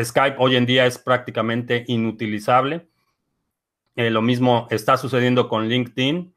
Skype 0.00 0.36
hoy 0.38 0.56
en 0.56 0.66
día 0.66 0.86
es 0.86 0.98
prácticamente 0.98 1.84
inutilizable. 1.88 2.86
lo 3.96 4.22
mismo 4.22 4.68
está 4.70 4.96
sucediendo 4.96 5.48
con 5.48 5.68
LinkedIn. 5.68 6.32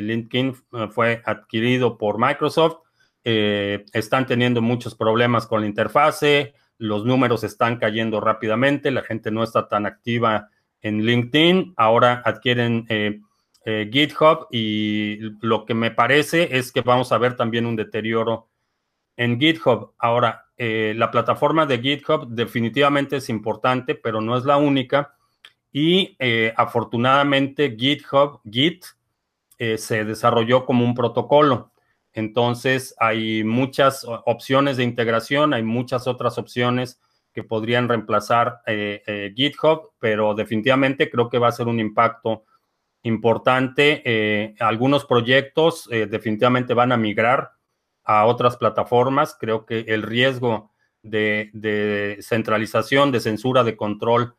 LinkedIn 0.00 0.54
fue 0.90 1.22
adquirido 1.24 1.98
por 1.98 2.18
Microsoft. 2.18 2.78
están 3.24 4.26
teniendo 4.26 4.62
muchos 4.62 4.94
problemas 4.94 5.46
con 5.46 5.62
la 5.62 5.66
interfase. 5.66 6.54
Los 6.78 7.04
números 7.04 7.44
están 7.44 7.76
cayendo 7.76 8.20
rápidamente. 8.20 8.90
La 8.90 9.02
gente 9.02 9.30
no 9.30 9.42
está 9.42 9.68
tan 9.68 9.86
activa 9.86 10.48
en 10.80 11.04
LinkedIn. 11.04 11.74
Ahora 11.76 12.22
adquieren 12.24 12.86
eh, 13.70 13.90
GitHub 13.92 14.46
y 14.50 15.18
lo 15.42 15.66
que 15.66 15.74
me 15.74 15.90
parece 15.90 16.56
es 16.56 16.72
que 16.72 16.80
vamos 16.80 17.12
a 17.12 17.18
ver 17.18 17.36
también 17.36 17.66
un 17.66 17.76
deterioro 17.76 18.48
en 19.14 19.38
GitHub. 19.38 19.92
Ahora, 19.98 20.46
eh, 20.56 20.94
la 20.96 21.10
plataforma 21.10 21.66
de 21.66 21.78
GitHub 21.78 22.28
definitivamente 22.28 23.16
es 23.16 23.28
importante, 23.28 23.94
pero 23.94 24.22
no 24.22 24.38
es 24.38 24.44
la 24.44 24.56
única. 24.56 25.16
Y 25.70 26.16
eh, 26.18 26.54
afortunadamente 26.56 27.76
GitHub, 27.76 28.40
Git, 28.50 28.86
se 29.58 30.04
desarrolló 30.04 30.64
como 30.64 30.84
un 30.84 30.94
protocolo. 30.94 31.72
Entonces 32.12 32.94
hay 32.98 33.44
muchas 33.44 34.06
opciones 34.06 34.76
de 34.76 34.84
integración, 34.84 35.52
hay 35.52 35.62
muchas 35.62 36.06
otras 36.06 36.38
opciones 36.38 37.00
que 37.32 37.42
podrían 37.42 37.88
reemplazar 37.88 38.60
GitHub, 39.34 39.92
pero 39.98 40.34
definitivamente 40.34 41.10
creo 41.10 41.28
que 41.28 41.38
va 41.38 41.48
a 41.48 41.52
ser 41.52 41.66
un 41.66 41.80
impacto 41.80 42.44
importante. 43.02 44.02
Eh, 44.04 44.54
algunos 44.60 45.04
proyectos 45.04 45.88
eh, 45.90 46.06
definitivamente 46.06 46.74
van 46.74 46.92
a 46.92 46.96
migrar 46.96 47.52
a 48.04 48.24
otras 48.26 48.56
plataformas. 48.56 49.36
Creo 49.38 49.66
que 49.66 49.80
el 49.80 50.02
riesgo 50.02 50.72
de, 51.02 52.18
centralización, 52.20 53.12
de 53.12 53.20
censura, 53.20 53.64
de 53.64 53.76
control, 53.76 54.34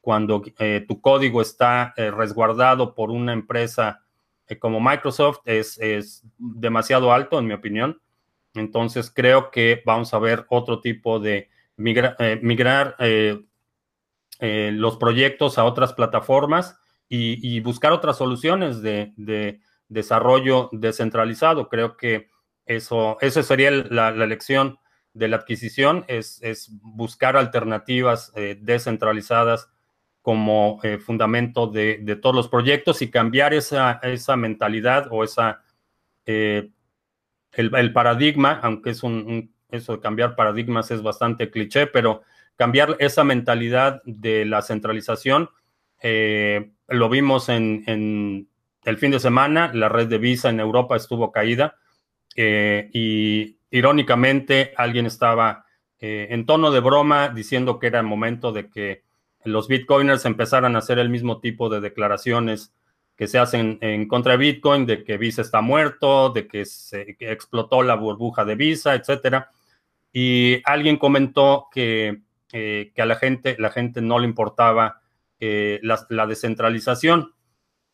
cuando 0.00 0.42
eh, 0.58 0.84
tu 0.86 1.00
código 1.00 1.40
está 1.40 1.94
resguardado 1.96 2.94
por 2.94 3.10
una 3.10 3.32
empresa 3.32 4.03
como 4.60 4.80
Microsoft, 4.80 5.38
es, 5.44 5.78
es, 5.78 6.24
demasiado 6.38 7.12
alto, 7.12 7.38
en 7.38 7.46
mi 7.46 7.54
opinión. 7.54 8.00
Entonces, 8.54 9.10
creo 9.10 9.50
que 9.50 9.82
vamos 9.84 10.14
a 10.14 10.18
ver 10.18 10.46
otro 10.48 10.80
tipo 10.80 11.18
de 11.18 11.48
migrar 11.76 12.96
los 14.40 14.96
proyectos 14.96 15.58
a 15.58 15.64
otras 15.64 15.92
plataformas 15.92 16.78
y, 17.08 17.60
buscar 17.60 17.92
otras 17.92 18.18
soluciones 18.18 18.80
de, 18.82 19.60
desarrollo 19.88 20.70
descentralizado. 20.72 21.68
Creo 21.68 21.96
que 21.96 22.28
eso, 22.66 23.18
eso 23.20 23.42
sería 23.42 23.70
la, 23.70 24.10
la 24.12 24.26
lección 24.26 24.78
de 25.14 25.28
la 25.28 25.36
adquisición, 25.36 26.04
es, 26.08 26.70
buscar 26.82 27.36
alternativas 27.36 28.32
eh, 28.34 28.58
descentralizadas 28.60 29.70
como 30.24 30.80
eh, 30.82 30.96
fundamento 30.96 31.66
de, 31.66 32.18
todos 32.22 32.34
los 32.34 32.48
proyectos 32.48 33.02
y 33.02 33.10
cambiar 33.10 33.52
esa, 33.52 34.00
esa 34.02 34.36
mentalidad 34.36 35.08
o 35.10 35.22
esa 35.22 35.62
eh, 36.24 36.70
el, 37.52 37.92
paradigma, 37.92 38.58
aunque 38.62 38.88
es 38.90 39.02
un, 39.02 39.52
eso 39.70 39.92
de 39.92 40.00
cambiar 40.00 40.34
paradigmas 40.34 40.90
es 40.90 41.02
bastante 41.02 41.50
cliché, 41.50 41.86
pero 41.86 42.22
cambiar 42.56 42.96
esa 43.00 43.22
mentalidad 43.22 44.00
de 44.06 44.46
la 44.46 44.62
centralización 44.62 45.50
lo 46.88 47.08
vimos 47.08 47.50
en, 47.50 48.48
el 48.84 48.96
fin 48.96 49.10
de 49.10 49.20
semana, 49.20 49.70
la 49.74 49.90
red 49.90 50.08
de 50.08 50.18
Visa 50.18 50.48
en 50.48 50.60
Europa 50.60 50.96
estuvo 50.96 51.32
caída 51.32 51.76
eh, 52.34 52.88
y 52.94 53.58
irónicamente 53.70 54.72
alguien 54.76 55.04
estaba 55.04 55.66
eh, 55.98 56.28
en 56.30 56.46
tono 56.46 56.70
de 56.70 56.80
broma 56.80 57.28
diciendo 57.28 57.78
que 57.78 57.88
era 57.88 58.00
el 58.00 58.06
momento 58.06 58.52
de 58.52 58.68
que 58.70 59.04
los 59.44 59.68
bitcoiners 59.68 60.24
empezaran 60.24 60.76
a 60.76 60.78
hacer 60.78 60.98
el 60.98 61.10
mismo 61.10 61.40
tipo 61.40 61.68
de 61.68 61.80
declaraciones 61.80 62.74
que 63.16 63.28
se 63.28 63.38
hacen 63.38 63.78
en 63.80 64.08
contra 64.08 64.32
de 64.32 64.38
Bitcoin, 64.38 64.86
de 64.86 65.04
que 65.04 65.18
Visa 65.18 65.42
está 65.42 65.60
muerto, 65.60 66.30
de 66.30 66.48
que 66.48 66.64
se 66.64 67.16
explotó 67.20 67.82
la 67.82 67.94
burbuja 67.94 68.44
de 68.44 68.56
Visa, 68.56 68.94
etcétera. 68.94 69.50
Y 70.12 70.60
alguien 70.64 70.96
comentó 70.96 71.68
que, 71.72 72.22
eh, 72.52 72.92
a 72.96 73.04
la 73.04 73.16
gente, 73.16 73.56
la 73.58 73.70
gente 73.70 74.00
no 74.00 74.18
le 74.18 74.26
importaba 74.26 75.00
eh, 75.38 75.80
la, 75.82 76.26
descentralización. 76.26 77.34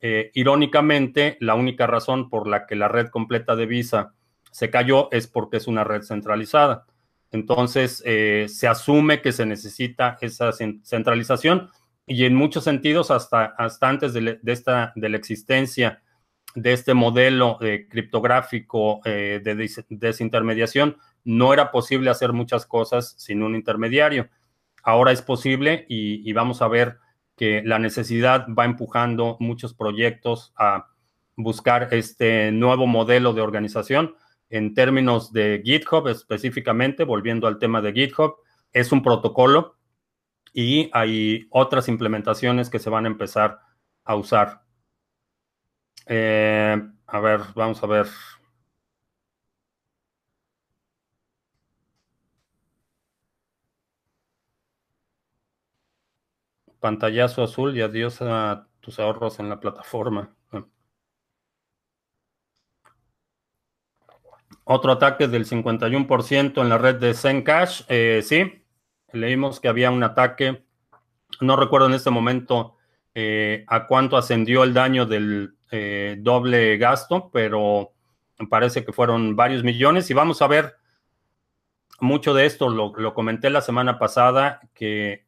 Eh, 0.00 0.30
irónicamente, 0.34 1.36
la 1.40 1.54
única 1.54 1.86
razón 1.86 2.30
por 2.30 2.46
la 2.46 2.66
que 2.66 2.76
la 2.76 2.88
red 2.88 3.08
completa 3.08 3.56
de 3.56 3.66
Visa 3.66 4.14
se 4.50 4.70
cayó 4.70 5.10
es 5.12 5.26
porque 5.26 5.58
es 5.58 5.66
una 5.66 5.84
red 5.84 6.02
centralizada. 6.02 6.86
Entonces, 7.30 8.02
eh, 8.04 8.46
se 8.48 8.66
asume 8.66 9.22
que 9.22 9.32
se 9.32 9.46
necesita 9.46 10.18
esa 10.20 10.50
centralización 10.52 11.70
y 12.06 12.24
en 12.24 12.34
muchos 12.34 12.64
sentidos, 12.64 13.10
hasta, 13.10 13.54
antes 13.80 14.12
de, 14.12 14.40
esta, 14.46 14.92
de 14.96 15.08
la 15.08 15.16
existencia 15.16 16.02
de 16.56 16.72
este 16.72 16.94
modelo 16.94 17.58
criptográfico 17.88 19.00
de 19.04 19.70
desintermediación, 19.88 20.96
no 21.22 21.52
era 21.52 21.70
posible 21.70 22.10
hacer 22.10 22.32
muchas 22.32 22.66
cosas 22.66 23.14
sin 23.16 23.44
un 23.44 23.54
intermediario. 23.54 24.28
Ahora 24.82 25.12
es 25.12 25.22
posible 25.22 25.86
y 25.88 26.32
vamos 26.32 26.62
a 26.62 26.68
ver 26.68 26.98
que 27.40 27.62
la 27.64 27.78
necesidad 27.78 28.46
va 28.48 28.66
empujando 28.66 29.38
muchos 29.40 29.72
proyectos 29.72 30.52
a 30.56 30.88
buscar 31.36 31.88
este 31.92 32.52
nuevo 32.52 32.86
modelo 32.86 33.32
de 33.32 33.40
organización. 33.40 34.14
En 34.50 34.74
términos 34.74 35.32
de 35.32 35.62
GitHub 35.64 36.08
específicamente, 36.08 37.04
volviendo 37.04 37.46
al 37.46 37.58
tema 37.58 37.80
de 37.80 37.92
GitHub, 37.92 38.36
es 38.72 38.92
un 38.92 39.02
protocolo 39.02 39.76
y 40.52 40.90
hay 40.92 41.46
otras 41.50 41.88
implementaciones 41.88 42.70
que 42.70 42.78
se 42.78 42.90
van 42.90 43.04
a 43.06 43.08
empezar 43.08 43.60
a 44.04 44.16
usar. 44.16 44.62
Eh, 46.06 46.76
a 47.06 47.20
ver, 47.20 47.40
vamos 47.54 47.82
a 47.82 47.86
ver. 47.86 48.06
pantallazo 56.80 57.42
azul 57.42 57.76
y 57.76 57.82
adiós 57.82 58.22
a 58.22 58.66
tus 58.80 58.98
ahorros 58.98 59.38
en 59.38 59.48
la 59.48 59.60
plataforma. 59.60 60.34
Otro 64.72 64.92
ataque 64.92 65.26
del 65.26 65.46
51% 65.46 66.62
en 66.62 66.68
la 66.68 66.78
red 66.78 66.94
de 66.94 67.12
Zencash. 67.12 67.82
Eh, 67.88 68.20
sí, 68.22 68.62
leímos 69.12 69.58
que 69.58 69.66
había 69.66 69.90
un 69.90 70.04
ataque. 70.04 70.62
No 71.40 71.56
recuerdo 71.56 71.88
en 71.88 71.94
este 71.94 72.10
momento 72.10 72.76
eh, 73.12 73.64
a 73.66 73.88
cuánto 73.88 74.16
ascendió 74.16 74.62
el 74.62 74.72
daño 74.72 75.06
del 75.06 75.56
eh, 75.72 76.14
doble 76.20 76.76
gasto, 76.76 77.30
pero 77.32 77.94
parece 78.48 78.84
que 78.84 78.92
fueron 78.92 79.34
varios 79.34 79.64
millones. 79.64 80.08
Y 80.08 80.14
vamos 80.14 80.40
a 80.40 80.46
ver 80.46 80.76
mucho 81.98 82.32
de 82.32 82.46
esto. 82.46 82.68
Lo, 82.68 82.92
lo 82.94 83.12
comenté 83.12 83.50
la 83.50 83.62
semana 83.62 83.98
pasada 83.98 84.60
que 84.72 85.26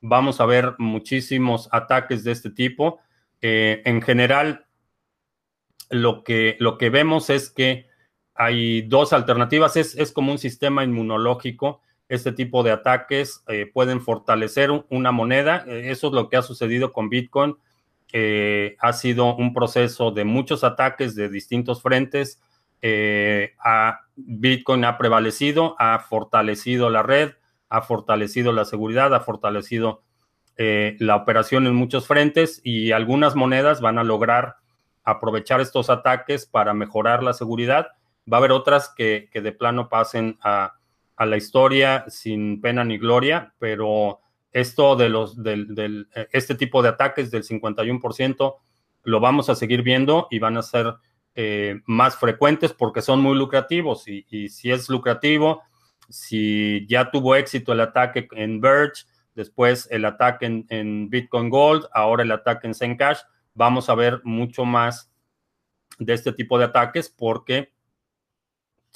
vamos 0.00 0.40
a 0.40 0.46
ver 0.46 0.76
muchísimos 0.78 1.68
ataques 1.72 2.24
de 2.24 2.32
este 2.32 2.48
tipo. 2.48 3.00
Eh, 3.42 3.82
en 3.84 4.00
general, 4.00 4.64
lo 5.90 6.24
que, 6.24 6.56
lo 6.58 6.78
que 6.78 6.88
vemos 6.88 7.28
es 7.28 7.50
que 7.50 7.94
hay 8.36 8.82
dos 8.82 9.12
alternativas. 9.12 9.76
Es, 9.76 10.12
como 10.12 10.32
un 10.32 10.38
sistema 10.38 10.84
inmunológico. 10.84 11.80
Este 12.08 12.32
tipo 12.32 12.62
de 12.62 12.70
ataques 12.70 13.42
eh, 13.48 13.70
pueden 13.72 14.00
fortalecer 14.00 14.70
una 14.90 15.12
moneda. 15.12 15.64
Eh, 15.66 15.90
eso 15.90 16.08
es 16.08 16.12
lo 16.12 16.28
que 16.28 16.36
ha 16.36 16.42
sucedido 16.42 16.92
con 16.92 17.08
Bitcoin. 17.08 17.56
ha 18.78 18.92
sido 18.92 19.34
un 19.34 19.52
proceso 19.52 20.10
de 20.10 20.24
muchos 20.24 20.64
ataques 20.64 21.14
de 21.14 21.28
distintos 21.28 21.82
frentes. 21.82 22.40
A, 23.64 24.00
Bitcoin 24.16 24.84
ha 24.84 24.96
prevalecido, 24.96 25.76
ha 25.78 25.98
fortalecido 25.98 26.88
la 26.88 27.02
red, 27.02 27.32
ha 27.68 27.82
fortalecido 27.82 28.52
la 28.52 28.64
seguridad, 28.64 29.14
ha 29.14 29.20
fortalecido 29.20 30.02
eh, 30.56 30.96
la 31.00 31.16
operación 31.16 31.66
en 31.66 31.74
muchos 31.74 32.06
frentes 32.06 32.62
y 32.64 32.92
algunas 32.92 33.34
monedas 33.34 33.82
van 33.82 33.98
a 33.98 34.04
lograr 34.04 34.56
aprovechar 35.04 35.60
estos 35.60 35.90
ataques 35.90 36.46
para 36.46 36.72
mejorar 36.72 37.22
la 37.22 37.34
seguridad. 37.34 37.88
Va 38.30 38.36
a 38.36 38.40
haber 38.40 38.52
otras 38.52 38.92
que, 38.96 39.28
de 39.32 39.52
plano 39.52 39.88
pasen 39.88 40.38
a, 40.42 40.74
la 41.18 41.36
historia 41.36 42.04
sin 42.08 42.60
pena 42.60 42.84
ni 42.84 42.98
gloria, 42.98 43.54
pero 43.58 44.20
esto 44.52 44.96
de 44.96 45.08
los 45.08 45.42
del, 45.42 46.08
este 46.32 46.54
tipo 46.54 46.82
de 46.82 46.90
ataques 46.90 47.30
del 47.30 47.44
51% 47.44 48.56
lo 49.04 49.20
vamos 49.20 49.48
a 49.48 49.54
seguir 49.54 49.82
viendo 49.82 50.28
y 50.30 50.38
van 50.38 50.56
a 50.56 50.62
ser 50.62 50.94
eh, 51.34 51.80
más 51.86 52.16
frecuentes 52.16 52.72
porque 52.72 53.02
son 53.02 53.20
muy 53.20 53.36
lucrativos. 53.36 54.08
Y, 54.08 54.26
y 54.28 54.48
si 54.48 54.70
es 54.70 54.88
lucrativo, 54.88 55.62
si 56.08 56.86
ya 56.88 57.10
tuvo 57.10 57.34
éxito 57.34 57.72
el 57.72 57.80
ataque 57.80 58.28
en 58.32 58.60
Verge, 58.60 59.04
después 59.36 59.86
el 59.90 60.04
ataque 60.04 60.64
en, 60.68 61.10
Bitcoin 61.10 61.50
Gold, 61.50 61.86
ahora 61.92 62.22
el 62.22 62.32
ataque 62.32 62.66
en 62.66 62.74
Zencash, 62.74 63.20
vamos 63.54 63.88
a 63.88 63.94
ver 63.94 64.20
mucho 64.24 64.64
más 64.64 65.12
de 65.98 66.14
este 66.14 66.32
tipo 66.32 66.58
de 66.58 66.64
ataques 66.64 67.08
porque 67.08 67.72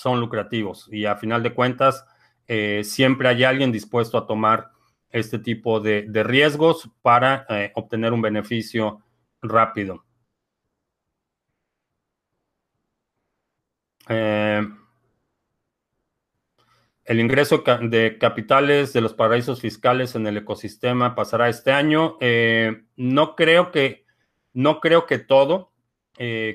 son 0.01 0.19
lucrativos 0.19 0.89
y 0.91 1.05
a 1.05 1.17
final 1.17 1.43
de 1.43 1.53
cuentas 1.53 2.07
eh, 2.49 2.83
siempre 2.85 3.29
hay 3.29 3.45
alguien 3.45 3.71
dispuesto 3.71 4.17
a 4.17 4.27
tomar 4.27 4.71
este 5.11 5.39
tipo 5.39 5.79
de, 5.81 6.09
riesgos 6.25 6.89
para 7.03 7.45
eh, 7.51 7.71
obtener 7.75 8.13
un 8.13 8.23
beneficio 8.23 9.03
rápido. 9.43 10.05
Eh, 14.09 14.67
el 17.05 17.21
ingreso 17.21 17.63
de 17.83 18.17
capitales 18.19 18.93
de 18.95 19.01
los 19.03 19.13
paraísos 19.13 19.61
fiscales 19.61 20.15
en 20.15 20.27
el 20.27 20.39
ecosistema 20.39 21.15
pasará 21.15 21.49
este 21.49 21.73
año. 21.73 22.17
No 22.97 23.37
creo 23.37 23.71
que, 23.71 24.07
no 24.55 24.81
creo 24.81 25.07
que 25.07 25.19
todo. 25.19 25.70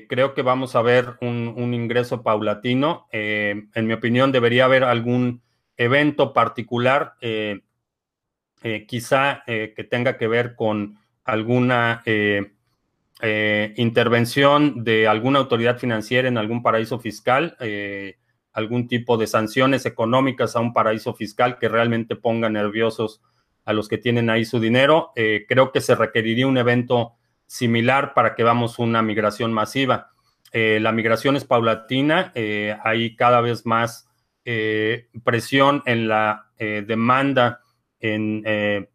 Creo 0.08 0.32
que 0.34 0.42
vamos 0.42 0.76
a 0.76 0.82
ver 0.82 1.16
un 1.20 1.74
ingreso 1.74 2.22
paulatino. 2.22 3.08
en 3.10 3.86
mi 3.86 3.92
opinión, 3.92 4.30
debería 4.30 4.66
haber 4.66 4.84
algún 4.84 5.42
evento 5.76 6.32
particular 6.32 7.14
eh, 8.62 8.84
quizá 8.86 9.44
eh, 9.46 9.74
que 9.76 9.84
tenga 9.84 10.16
que 10.16 10.26
ver 10.26 10.56
con 10.56 10.98
alguna 11.24 12.02
eh, 12.04 12.52
intervención 13.76 14.82
de 14.82 15.06
alguna 15.06 15.38
autoridad 15.38 15.78
financiera 15.78 16.26
en 16.26 16.36
algún 16.36 16.62
paraíso 16.62 16.98
fiscal, 16.98 17.56
algún 18.52 18.88
tipo 18.88 19.16
de 19.16 19.26
sanciones 19.26 19.86
económicas 19.86 20.56
a 20.56 20.60
un 20.60 20.72
paraíso 20.72 21.14
fiscal 21.14 21.58
que 21.58 21.68
realmente 21.68 22.16
ponga 22.16 22.48
nerviosos 22.50 23.22
a 23.64 23.72
los 23.72 23.88
que 23.88 23.98
tienen 23.98 24.30
ahí 24.30 24.44
su 24.44 24.58
dinero. 24.58 25.12
creo 25.14 25.72
que 25.72 25.80
se 25.80 25.94
requeriría 25.94 26.46
un 26.46 26.58
evento 26.58 27.15
similar 27.46 28.14
para 28.14 28.34
que 28.34 28.44
veamos 28.44 28.78
una 28.78 29.02
migración 29.02 29.52
masiva. 29.52 30.10
la 30.52 30.92
migración 30.92 31.36
es 31.36 31.44
paulatina, 31.44 32.32
hay 32.82 33.16
cada 33.16 33.40
vez 33.40 33.66
más 33.66 34.08
presión 35.24 35.82
en 35.86 36.08
la 36.08 36.50
demanda 36.58 37.60
en 38.00 38.42
eh, 38.46 38.88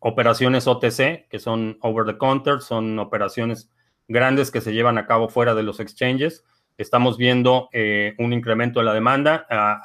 operaciones 0.00 0.66
OTC, 0.66 1.28
que 1.28 1.38
son 1.38 1.78
over 1.82 2.06
the 2.06 2.18
counter, 2.18 2.60
son 2.60 2.98
operaciones 2.98 3.70
grandes 4.08 4.50
que 4.50 4.60
se 4.60 4.72
llevan 4.72 4.98
a 4.98 5.06
cabo 5.06 5.28
fuera 5.28 5.54
de 5.54 5.62
los 5.62 5.80
exchanges. 5.80 6.44
Estamos 6.76 7.18
viendo 7.18 7.68
eh, 7.72 8.14
un 8.18 8.32
incremento 8.32 8.80
de 8.80 8.86
la 8.86 8.94
demanda. 8.94 9.46
Ah, 9.50 9.82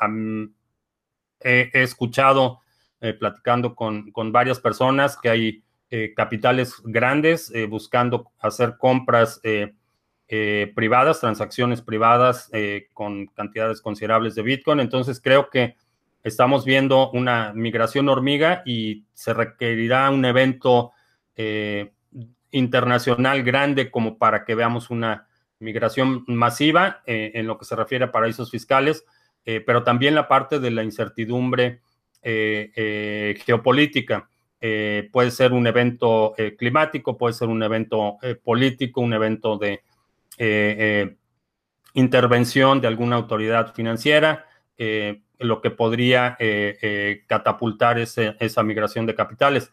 he, 1.42 1.70
escuchado, 1.74 2.62
eh, 3.02 3.14
platicando 3.14 3.76
con, 3.76 4.12
varias 4.32 4.60
personas, 4.60 5.18
que 5.18 5.30
hay 5.30 5.64
capitales 6.15 6.76
grandes 6.84 7.52
buscando 7.69 8.32
hacer 8.39 8.76
compras 8.78 9.41
privadas, 10.76 11.19
transacciones 11.19 11.82
privadas 11.82 12.50
con 12.93 13.28
cantidades 13.28 13.82
considerables 13.82 14.36
de 14.36 14.41
Bitcoin. 14.41 14.80
Entonces 14.80 15.21
creo 15.21 15.50
que 15.50 15.76
estamos 16.26 16.65
viendo 16.65 17.12
una 17.12 17.54
migración 17.54 18.10
hormiga 18.10 18.63
y 18.65 19.06
se 19.13 19.34
requerirá 19.34 20.10
un 20.10 20.26
evento 20.26 20.91
eh, 21.36 21.93
internacional 22.50 23.43
grande 23.43 23.91
como 23.91 24.17
para 24.17 24.43
que 24.43 24.56
veamos 24.56 24.89
una 24.89 25.28
migración 25.60 26.26
masiva 26.28 27.04
eh, 27.06 27.32
en 27.36 27.45
lo 27.45 27.60
que 27.60 27.65
se 27.65 27.76
refiere 27.76 28.06
a 28.06 28.12
paraísos 28.12 28.50
fiscales, 28.50 29.06
eh, 29.45 29.62
pero 29.62 29.84
también 29.84 30.15
la 30.15 30.28
parte 30.28 30.60
de 30.60 30.71
la 30.71 30.84
incertidumbre 30.84 31.82
geopolítica. 32.24 34.28
Puede 34.60 35.32
ser 35.32 35.54
un 35.54 35.68
evento 35.68 36.34
climático, 36.58 37.18
puede 37.18 37.34
ser 37.34 37.50
un 37.50 37.62
evento 37.62 38.18
político, 38.44 39.02
un 39.02 39.13
evento 39.13 39.58
de 39.58 39.84
intervención 41.94 42.82
de 42.82 42.88
alguna 42.88 43.15
autoridad 43.15 43.74
financiera 43.74 44.46
lo 45.39 45.62
que 45.62 45.72
podría 45.72 46.36
eh, 46.39 46.78
eh, 46.82 47.24
catapultar 47.28 47.98
esa 48.00 48.63
migración 48.63 49.06
de 49.06 49.15
capitales. 49.15 49.72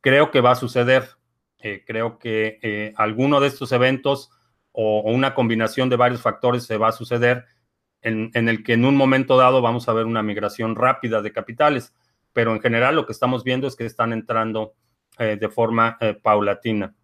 Creo 0.00 0.30
que 0.30 0.40
va 0.40 0.52
a 0.52 0.56
suceder. 0.56 1.08
Eh, 1.58 1.82
creo 1.86 2.18
que 2.18 2.92
alguno 2.96 3.40
de 3.40 3.48
estos 3.48 3.72
eventos 3.72 4.30
o, 4.72 5.00
una 5.00 5.34
combinación 5.34 5.88
de 5.88 5.96
varios 5.96 6.20
factores 6.20 6.64
se 6.64 6.76
va 6.76 6.88
a 6.88 6.92
suceder 6.92 7.46
en, 8.02 8.30
el 8.34 8.62
que 8.62 8.74
en 8.74 8.84
un 8.84 8.94
momento 8.94 9.36
dado 9.36 9.60
vamos 9.62 9.88
a 9.88 9.92
ver 9.92 10.06
una 10.06 10.22
migración 10.22 10.76
rápida 10.76 11.22
de 11.22 11.32
capitales. 11.32 11.92
Pero 12.36 12.54
en 12.54 12.60
general 12.60 12.94
lo 12.94 13.06
que 13.06 13.12
estamos 13.12 13.42
viendo 13.42 13.66
es 13.66 13.74
que 13.74 13.86
están 13.86 14.12
entrando 14.12 14.74
de 15.18 15.48
forma 15.48 15.96
paulatina. 16.22 16.94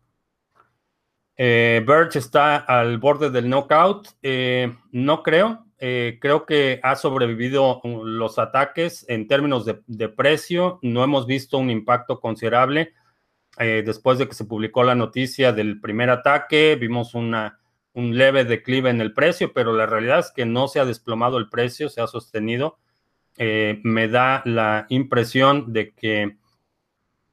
Birch 1.35 2.17
está 2.17 2.59
al 2.59 2.99
borde 2.99 3.31
del 3.31 3.49
knockout. 3.49 4.09
no 4.93 5.23
creo. 5.23 5.65
Eh, 5.85 6.19
creo 6.21 6.47
que 6.47 6.79
ha 6.85 6.95
sobrevivido 6.95 7.81
uh, 7.83 8.05
los 8.05 8.39
ataques 8.39 9.05
en 9.09 9.27
términos 9.27 9.65
de, 9.65 10.09
precio. 10.09 10.79
No 10.81 11.03
hemos 11.03 11.27
visto 11.27 11.59
un 11.59 11.71
impacto 11.71 12.21
considerable. 12.21 12.95
Eh, 13.59 13.83
después 13.85 14.17
de 14.19 14.29
que 14.29 14.35
se 14.35 14.45
publicó 14.45 14.85
la 14.85 14.95
noticia 14.95 15.53
del 15.53 15.81
primer 15.81 16.09
ataque, 16.11 16.77
vimos 16.77 17.15
un 17.15 17.33
leve 17.95 18.45
declive 18.45 18.91
en 18.91 19.01
el 19.01 19.13
precio, 19.13 19.53
pero 19.53 19.73
la 19.73 19.87
realidad 19.87 20.21
es 20.21 20.31
que 20.31 20.47
no 20.47 20.69
se 20.69 20.79
ha 20.79 20.85
desplomado 20.85 21.37
el 21.37 21.49
precio, 21.49 21.89
se 21.89 22.01
ha 22.01 22.07
sostenido. 22.07 22.79
Eh, 23.39 23.81
me 23.83 24.09
da 24.09 24.43
la 24.45 24.87
impresión 24.89 25.73
de 25.73 25.93
que 25.93 26.37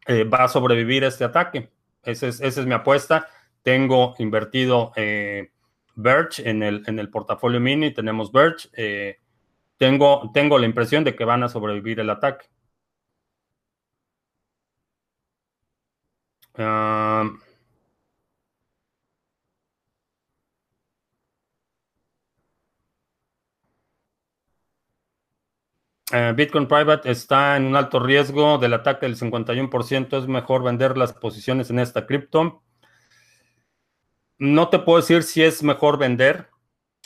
va 0.08 0.46
a 0.46 0.48
sobrevivir 0.48 1.04
este 1.04 1.24
ataque. 1.24 1.70
esa 2.04 2.28
es 2.28 2.66
mi 2.66 2.74
apuesta. 2.74 3.28
Tengo 3.62 4.16
invertido 4.18 4.92
Birch 6.00 6.40
en 6.40 6.64
el, 6.64 6.84
en 6.88 7.00
el 7.00 7.10
portafolio 7.10 7.60
mini, 7.60 7.94
tenemos 7.94 8.32
Birch. 8.32 8.70
Eh, 8.74 9.20
tengo, 9.78 10.32
tengo 10.34 10.58
la 10.58 10.66
impresión 10.66 11.04
de 11.04 11.16
que 11.16 11.26
van 11.26 11.44
a 11.44 11.50
sobrevivir 11.50 12.00
el 12.00 12.10
ataque. 12.10 12.48
Ah, 16.58 17.30
eh, 26.12 26.34
Bitcoin 26.36 26.68
Private 26.68 27.10
está 27.10 27.58
en 27.58 27.66
un 27.66 27.76
alto 27.76 28.00
riesgo 28.00 28.58
del 28.58 28.74
ataque 28.74 29.06
del 29.06 29.18
51%. 29.18 30.18
Es 30.18 30.28
mejor 30.28 30.64
vender 30.64 30.98
las 30.98 31.14
posiciones 31.14 31.70
en 31.70 31.80
esta 31.80 32.06
cripto. 32.06 32.64
No 34.38 34.70
te 34.70 34.80
puedo 34.80 35.00
decir 35.00 35.24
si 35.24 35.44
es 35.44 35.64
mejor 35.64 35.98
vender. 35.98 36.50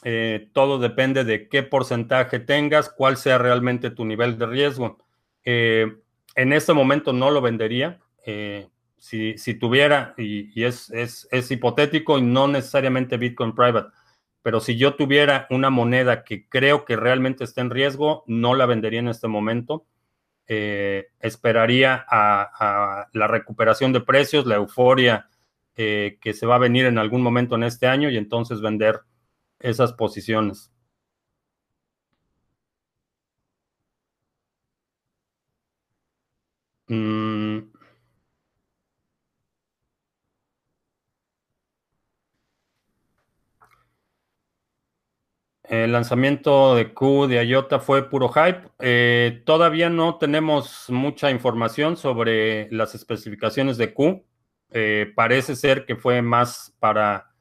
Eh, 0.04 0.50
todo 0.54 0.80
depende 0.80 1.24
de 1.24 1.48
qué 1.48 1.64
porcentaje 1.64 2.40
tengas, 2.40 2.90
cuál 2.90 3.18
sea 3.18 3.38
realmente 3.38 3.90
tu 3.90 4.06
nivel 4.06 4.38
de 4.38 4.46
riesgo. 4.46 4.98
Eh, 5.46 5.88
en 6.36 6.54
este 6.54 6.74
momento 6.74 7.14
no 7.14 7.32
lo 7.32 7.42
vendería. 7.42 8.00
Eh, 8.26 8.68
si, 8.98 9.36
tuviera, 9.56 10.14
y, 10.18 10.64
es, 10.64 10.90
es, 10.92 11.52
hipotético 11.52 12.18
y 12.18 12.22
no 12.22 12.48
necesariamente 12.48 13.18
Bitcoin 13.18 13.54
Private, 13.54 13.90
pero 14.44 14.60
si 14.60 14.78
yo 14.78 14.96
tuviera 14.96 15.48
una 15.50 15.70
moneda 15.70 16.24
que 16.24 16.48
creo 16.50 16.86
que 16.86 16.96
realmente 16.98 17.44
está 17.44 17.62
en 17.62 17.72
riesgo, 17.72 18.24
no 18.28 18.56
la 18.56 18.66
vendería 18.68 19.00
en 19.00 19.08
este 19.10 19.28
momento. 19.28 19.86
esperaría 20.48 22.06
a, 22.10 23.08
la 23.14 23.28
recuperación 23.28 23.94
de 23.94 24.02
precios, 24.02 24.46
la 24.46 24.56
euforia 24.56 25.30
eh, 25.76 26.18
que 26.22 26.34
se 26.34 26.46
va 26.46 26.56
a 26.56 26.60
venir 26.60 26.86
en 26.86 26.98
algún 27.00 27.22
momento 27.24 27.56
en 27.56 27.64
este 27.64 27.88
año 27.88 28.10
y 28.10 28.18
entonces 28.18 28.62
vender 28.62 29.02
esas 29.60 29.94
posiciones. 29.94 30.72
Mm. 36.90 37.23
El 45.74 45.92
lanzamiento 45.92 46.76
de 46.76 46.94
Q 46.94 47.26
de 47.26 47.44
IOTA 47.44 47.80
fue 47.80 48.08
puro 48.08 48.30
hype. 48.30 48.70
Eh, 48.78 49.42
todavía 49.44 49.90
no 49.90 50.20
tenemos 50.20 50.86
mucha 50.90 51.32
información 51.32 51.98
sobre 51.98 52.72
las 52.72 52.94
especificaciones 52.94 53.78
de 53.78 53.92
Q. 53.92 54.24
Eh, 54.70 55.12
parece 55.16 55.56
ser 55.56 55.86
que 55.88 55.96
fue 55.96 56.22
más 56.22 56.76
para 56.78 57.34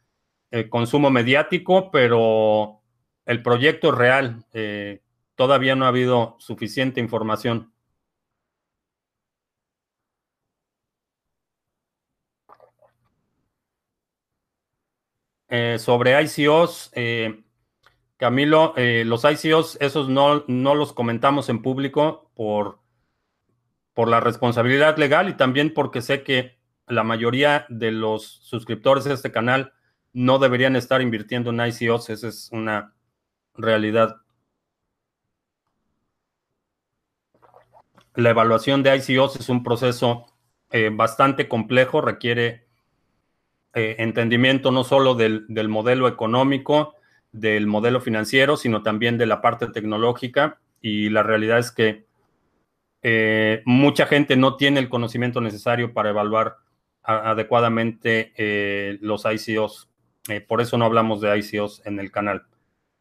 el 0.50 0.70
consumo 0.70 1.10
mediático, 1.10 1.90
pero 1.90 2.80
el 3.26 3.42
proyecto 3.42 3.90
es 3.90 3.94
real. 3.96 4.46
Eh, 4.54 5.02
todavía 5.34 5.76
no 5.76 5.84
ha 5.84 5.88
habido 5.88 6.36
suficiente 6.38 7.00
información. 7.00 7.70
Sobre 15.76 16.18
ICOs, 16.22 16.90
Camilo, 18.22 18.72
los 18.76 19.24
ICOs, 19.24 19.78
esos 19.80 20.08
no, 20.08 20.44
no 20.46 20.76
los 20.76 20.92
comentamos 20.92 21.48
en 21.48 21.60
público 21.60 22.30
por, 22.36 22.78
por 23.94 24.06
la 24.06 24.20
responsabilidad 24.20 24.96
legal 24.96 25.28
y 25.28 25.36
también 25.36 25.74
porque 25.74 26.02
sé 26.02 26.22
que 26.22 26.56
la 26.86 27.02
mayoría 27.02 27.66
de 27.68 27.90
los 27.90 28.22
suscriptores 28.44 29.02
de 29.02 29.14
este 29.14 29.32
canal 29.32 29.72
no 30.12 30.38
deberían 30.38 30.76
estar 30.76 31.02
invirtiendo 31.02 31.50
en 31.50 31.66
ICOs, 31.66 32.10
esa 32.10 32.28
es 32.28 32.48
una 32.52 32.94
realidad. 33.56 34.18
la 38.14 38.30
evaluación 38.30 38.84
de 38.84 38.96
ICOs 38.98 39.34
es 39.34 39.48
un 39.48 39.64
proceso 39.64 40.26
bastante 40.92 41.48
complejo, 41.48 42.00
requiere 42.00 42.68
entendimiento 43.74 44.70
no 44.70 44.84
solo 44.84 45.16
del, 45.16 45.44
del 45.48 45.68
modelo 45.68 46.06
económico, 46.06 46.94
del 47.32 47.66
modelo 47.66 48.00
financiero, 48.00 48.56
sino 48.56 48.82
también 48.82 49.18
de 49.18 49.26
la 49.26 49.40
parte 49.40 49.66
tecnológica. 49.66 50.60
Y 50.80 51.08
la 51.08 51.22
realidad 51.22 51.58
es 51.58 51.70
que 51.70 52.04
eh, 53.02 53.62
mucha 53.64 54.06
gente 54.06 54.36
no 54.36 54.56
tiene 54.56 54.78
el 54.78 54.88
conocimiento 54.88 55.40
necesario 55.40 55.92
para 55.92 56.10
evaluar 56.10 56.58
adecuadamente 57.02 58.32
eh, 58.36 58.98
los 59.00 59.24
ICOs. 59.24 59.88
Eh, 60.28 60.40
por 60.40 60.60
eso 60.60 60.78
no 60.78 60.84
hablamos 60.84 61.20
de 61.20 61.36
ICOs 61.36 61.82
en 61.84 61.98
el 61.98 62.12
canal. 62.12 62.46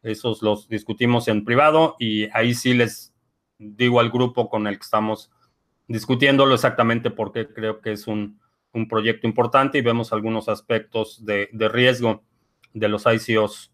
Esos 0.02 0.42
los 0.42 0.68
discutimos 0.68 1.28
en 1.28 1.46
privado 1.46 1.96
y 2.00 2.28
ahí 2.36 2.56
sí 2.56 2.74
les 2.74 3.14
digo 3.60 4.00
al 4.00 4.10
grupo 4.10 4.50
con 4.50 4.66
el 4.66 4.78
que 4.78 4.84
estamos 4.84 5.30
discutiéndolo 5.88 6.56
exactamente 6.56 7.12
porque 7.12 7.48
creo 7.48 7.82
que 7.82 7.92
es 7.92 8.08
un, 8.08 8.40
proyecto 8.90 9.28
importante 9.28 9.78
y 9.78 9.82
vemos 9.82 10.14
algunos 10.14 10.48
aspectos 10.48 11.26
de, 11.26 11.50
de 11.52 11.68
riesgo 11.68 12.24
de 12.74 12.88
los 12.88 13.06
ICOs 13.06 13.71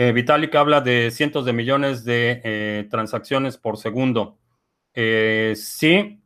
eh, 0.00 0.12
Vitalik 0.12 0.54
habla 0.54 0.80
de 0.80 1.10
cientos 1.10 1.44
de 1.44 1.52
millones 1.52 2.04
de 2.04 2.40
eh, 2.44 2.86
transacciones 2.88 3.58
por 3.58 3.78
segundo. 3.78 4.38
Eh, 4.94 5.54
sí, 5.56 6.22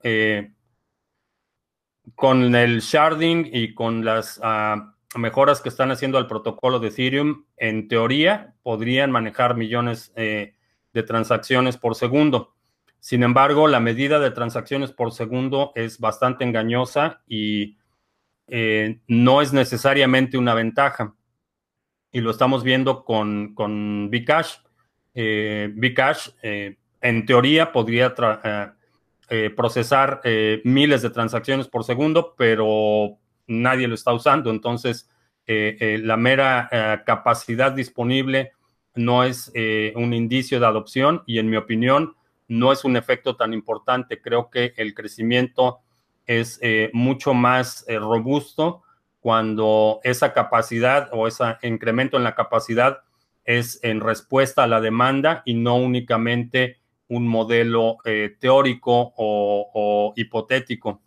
con 2.15 2.55
el 2.55 2.81
sharding 2.81 3.49
y 3.51 3.73
con 3.73 4.05
las 4.05 4.39
ah, 4.43 4.95
mejoras 5.17 5.63
que 5.63 5.71
están 5.71 5.91
haciendo 5.91 6.19
al 6.19 6.27
protocolo 6.27 6.81
de 6.81 6.89
Ethereum, 6.89 7.47
en 7.57 7.89
teoría 7.89 8.55
podrían 8.63 9.11
manejar 9.11 9.57
millones 9.57 10.13
de 10.15 11.03
transacciones 11.07 11.79
por 11.79 11.95
segundo. 11.95 12.55
Sin 13.01 13.23
embargo, 13.23 13.69
la 13.69 13.81
medida 13.81 14.19
de 14.19 14.33
transacciones 14.33 14.93
por 14.93 15.13
segundo 15.13 15.73
es 15.75 15.99
bastante 15.99 16.45
engañosa 16.45 17.23
y 17.27 17.79
no 19.07 19.41
es 19.41 19.55
necesariamente 19.55 20.37
una 20.37 20.53
ventaja 20.53 21.15
y 22.12 22.20
lo 22.20 22.31
estamos 22.31 22.62
viendo 22.62 23.05
con, 23.05 23.55
con 23.55 24.11
Bcash. 24.11 24.57
Eh, 25.14 25.72
Bcash, 25.75 26.29
eh, 26.42 26.77
en 27.01 27.27
teoría, 27.27 27.72
podría 27.72 28.14
eh, 28.44 28.68
eh, 29.31 29.51
procesar 29.51 30.20
miles 30.62 31.03
de 31.03 31.11
transacciones 31.11 31.66
por 31.68 31.85
segundo, 31.85 32.35
pero 32.37 33.18
nadie 33.46 33.88
lo 33.88 33.94
está 33.94 34.12
usando. 34.12 34.51
Entonces, 34.51 35.09
la 35.46 36.16
mera 36.16 37.03
capacidad 37.05 37.72
disponible 37.72 38.53
no 38.94 39.25
es 39.25 39.53
un 39.96 40.14
indicio 40.14 40.61
de 40.61 40.66
adopción 40.66 41.25
y, 41.27 41.38
en 41.38 41.51
mi 41.51 41.57
opinión, 41.57 42.14
no 42.46 42.70
es 42.70 42.85
un 42.85 42.96
efecto 42.96 43.35
tan 43.35 43.53
importante. 43.53 44.20
Creo 44.20 44.51
que 44.51 44.72
el 44.77 44.94
crecimiento 44.94 45.81
es 46.27 46.61
mucho 46.92 47.35
más 47.35 47.85
robusto 47.88 48.83
cuando 49.23 50.01
esa 50.03 50.33
capacidad 50.33 51.09
o 51.13 51.29
ese 51.29 51.45
incremento 51.63 52.17
en 52.17 52.25
la 52.25 52.35
capacidad 52.35 53.03
es 53.45 53.79
en 53.85 54.01
respuesta 54.01 54.65
a 54.65 54.67
la 54.67 54.81
demanda 54.81 55.43
y 55.45 55.55
no 55.55 55.77
únicamente 55.77 56.81
un 57.07 57.29
modelo 57.29 57.99
eh, 58.05 58.35
teórico 58.41 59.15
o, 59.17 60.13
hipotético. 60.17 61.03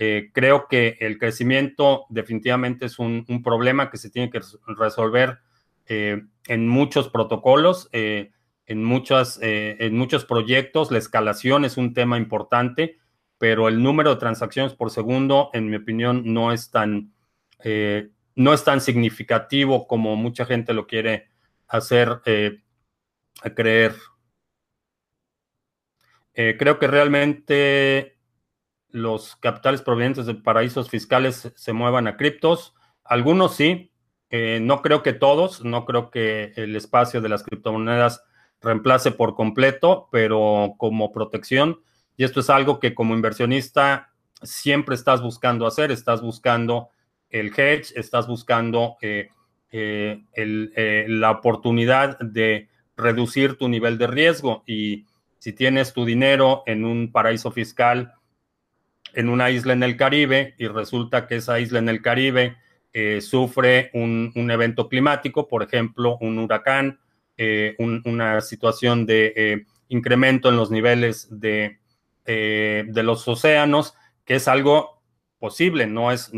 Eh, 0.00 0.30
creo 0.32 0.66
que 0.66 0.96
el 0.98 1.16
crecimiento 1.16 2.06
definitivamente 2.08 2.86
es 2.86 2.98
un, 2.98 3.24
problema 3.44 3.88
que 3.88 3.98
se 3.98 4.10
tiene 4.10 4.30
que 4.30 4.40
resolver 4.76 5.38
eh, 5.86 6.22
en 6.48 6.66
muchos 6.66 7.08
protocolos, 7.08 7.88
en, 7.92 8.82
muchas, 8.82 9.38
en 9.40 9.96
muchos 9.96 10.24
proyectos. 10.24 10.90
La 10.90 10.98
escalación 10.98 11.64
es 11.64 11.76
un 11.76 11.94
tema 11.94 12.18
importante, 12.18 12.98
pero 13.38 13.68
el 13.68 13.80
número 13.80 14.10
de 14.10 14.16
transacciones 14.16 14.74
por 14.74 14.90
segundo, 14.90 15.50
en 15.52 15.70
mi 15.70 15.76
opinión, 15.76 16.22
no 16.24 16.50
es 16.50 16.72
tan 16.72 17.13
eh, 17.64 18.10
no 18.36 18.52
es 18.52 18.62
tan 18.62 18.80
significativo 18.80 19.88
como 19.88 20.16
mucha 20.16 20.44
gente 20.44 20.74
lo 20.74 20.86
quiere 20.86 21.28
hacer 21.66 22.20
eh, 22.26 22.62
creer. 23.56 23.94
Eh, 26.34 26.56
creo 26.58 26.78
que 26.78 26.86
realmente 26.86 28.18
los 28.90 29.36
capitales 29.36 29.82
provenientes 29.82 30.26
de 30.26 30.34
paraísos 30.34 30.90
fiscales 30.90 31.52
se 31.56 31.72
muevan 31.72 32.06
a 32.06 32.16
criptos. 32.16 32.74
Algunos 33.02 33.56
sí, 33.56 33.90
no 34.60 34.82
creo 34.82 35.02
que 35.04 35.12
todos, 35.12 35.64
no 35.64 35.84
creo 35.84 36.10
que 36.10 36.52
el 36.56 36.74
espacio 36.74 37.20
de 37.20 37.28
las 37.28 37.44
criptomonedas 37.44 38.24
reemplace 38.60 39.12
por 39.12 39.36
completo, 39.36 40.08
pero 40.10 40.74
como 40.76 41.12
protección, 41.12 41.82
y 42.16 42.24
esto 42.24 42.40
es 42.40 42.50
algo 42.50 42.80
que 42.80 42.94
como 42.94 43.14
inversionista 43.14 44.12
siempre 44.42 44.96
estás 44.96 45.22
buscando 45.22 45.66
hacer, 45.66 45.92
estás 45.92 46.20
buscando 46.20 46.90
el 47.34 47.48
hedge, 47.48 47.92
estás 47.96 48.28
buscando 48.28 48.96
eh, 49.02 49.28
eh, 49.72 50.22
eh, 50.36 51.04
la 51.08 51.32
oportunidad 51.32 52.16
de 52.20 52.68
reducir 52.96 53.56
tu 53.56 53.68
nivel 53.68 53.98
de 53.98 54.06
riesgo. 54.06 54.62
Y 54.68 55.06
si 55.38 55.52
tienes 55.52 55.92
tu 55.92 56.04
dinero 56.04 56.62
en 56.66 56.84
un 56.84 57.10
paraíso 57.10 57.50
fiscal, 57.50 58.12
en 59.14 59.28
una 59.28 59.50
isla 59.50 59.72
en 59.72 59.82
el 59.82 59.96
Caribe 59.96 60.54
y 60.58 60.68
resulta 60.68 61.26
que 61.26 61.36
esa 61.36 61.58
isla 61.58 61.80
en 61.80 61.88
el 61.88 62.02
Caribe 62.02 62.56
sufre 63.20 63.90
un, 63.92 64.32
evento 64.52 64.88
climático, 64.88 65.48
por 65.48 65.64
ejemplo, 65.64 66.16
un 66.20 66.38
huracán, 66.38 67.00
una 67.78 68.40
situación 68.40 69.04
de 69.06 69.66
incremento 69.88 70.48
en 70.48 70.56
los 70.56 70.70
niveles 70.70 71.28
de, 71.30 71.78
de 72.24 73.02
los 73.02 73.26
océanos, 73.26 73.94
que 74.24 74.36
es 74.36 74.46
algo 74.46 74.93
posible, 75.44 75.86
no 75.86 76.10
es, 76.10 76.30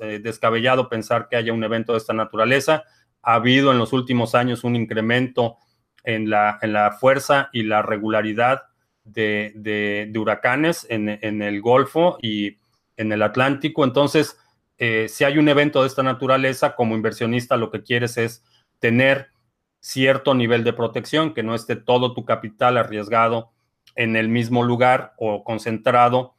eh, 0.00 0.20
descabellado 0.22 0.88
pensar 0.88 1.28
que 1.28 1.36
haya 1.36 1.52
un 1.52 1.62
evento 1.62 1.92
de 1.92 1.98
esta 1.98 2.14
naturaleza. 2.14 2.84
Ha 3.20 3.34
habido 3.34 3.70
en 3.70 3.76
los 3.76 3.92
últimos 3.92 4.34
años 4.34 4.64
un 4.64 4.74
incremento 4.74 5.58
en 6.02 6.30
la, 6.30 6.58
en 6.62 6.72
la 6.72 6.92
fuerza 6.92 7.50
y 7.52 7.64
la 7.64 7.82
regularidad 7.82 8.62
de, 9.04 10.10
huracanes 10.18 10.86
en, 10.88 11.42
el 11.42 11.60
Golfo 11.60 12.16
y 12.22 12.56
en 12.96 13.12
el 13.12 13.20
Atlántico. 13.20 13.84
Entonces, 13.84 14.38
eh, 14.78 15.08
si 15.10 15.24
hay 15.24 15.36
un 15.36 15.50
evento 15.50 15.82
de 15.82 15.88
esta 15.88 16.02
naturaleza, 16.02 16.74
como 16.74 16.94
inversionista 16.94 17.58
lo 17.58 17.70
que 17.70 17.82
quieres 17.82 18.16
es 18.16 18.42
tener 18.78 19.28
cierto 19.80 20.34
nivel 20.34 20.64
de 20.64 20.72
protección, 20.72 21.34
que 21.34 21.42
no 21.42 21.54
esté 21.54 21.76
todo 21.76 22.14
tu 22.14 22.24
capital 22.24 22.78
arriesgado 22.78 23.50
en 23.94 24.16
el 24.16 24.30
mismo 24.30 24.62
lugar 24.62 25.12
o 25.18 25.44
concentrado 25.44 26.33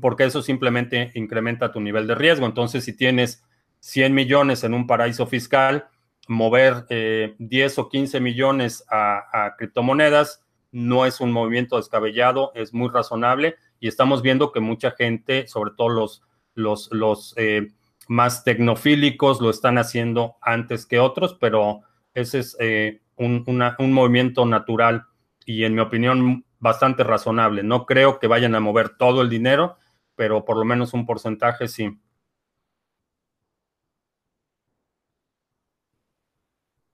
porque 0.00 0.24
eso 0.24 0.42
simplemente 0.42 1.10
incrementa 1.14 1.72
tu 1.72 1.80
nivel 1.80 2.06
de 2.06 2.14
riesgo. 2.14 2.46
Entonces, 2.46 2.84
si 2.84 2.96
tienes 2.96 3.44
100 3.80 4.14
millones 4.14 4.62
en 4.64 4.74
un 4.74 4.86
paraíso 4.86 5.26
fiscal, 5.26 5.88
mover 6.28 6.86
10 6.88 7.78
eh, 7.78 7.80
o 7.80 7.88
15 7.88 8.20
millones 8.20 8.84
a, 8.88 9.54
criptomonedas 9.58 10.44
no 10.72 11.04
es 11.04 11.20
un 11.20 11.32
movimiento 11.32 11.76
descabellado, 11.76 12.52
es 12.54 12.72
muy 12.72 12.88
razonable 12.88 13.56
y 13.80 13.88
estamos 13.88 14.22
viendo 14.22 14.52
que 14.52 14.60
mucha 14.60 14.92
gente, 14.92 15.48
sobre 15.48 15.72
todo 15.76 15.88
los, 15.88 16.22
los, 16.54 16.88
los 16.92 17.34
eh, 17.36 17.72
más 18.06 18.44
tecnofílicos, 18.44 19.40
lo 19.40 19.50
están 19.50 19.78
haciendo 19.78 20.36
antes 20.40 20.86
que 20.86 21.00
otros, 21.00 21.36
pero 21.40 21.80
ese 22.14 22.38
es 22.38 22.56
eh, 22.60 23.00
un, 23.16 23.44
un 23.78 23.92
movimiento 23.92 24.46
natural 24.46 25.06
y 25.44 25.64
en 25.64 25.74
mi 25.74 25.80
opinión 25.80 26.44
bastante 26.60 27.02
razonable. 27.02 27.62
No 27.62 27.86
creo 27.86 28.18
que 28.20 28.28
vayan 28.28 28.54
a 28.54 28.60
mover 28.60 28.90
todo 28.90 29.22
el 29.22 29.30
dinero, 29.30 29.78
pero 30.14 30.44
por 30.44 30.56
lo 30.58 30.64
menos 30.64 30.92
un 30.94 31.06
porcentaje 31.06 31.66
sí. 31.66 31.98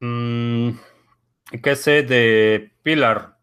Mm, 0.00 0.70
¿Qué 1.62 1.76
sé 1.76 2.02
de 2.02 2.72
Pilar? 2.82 3.36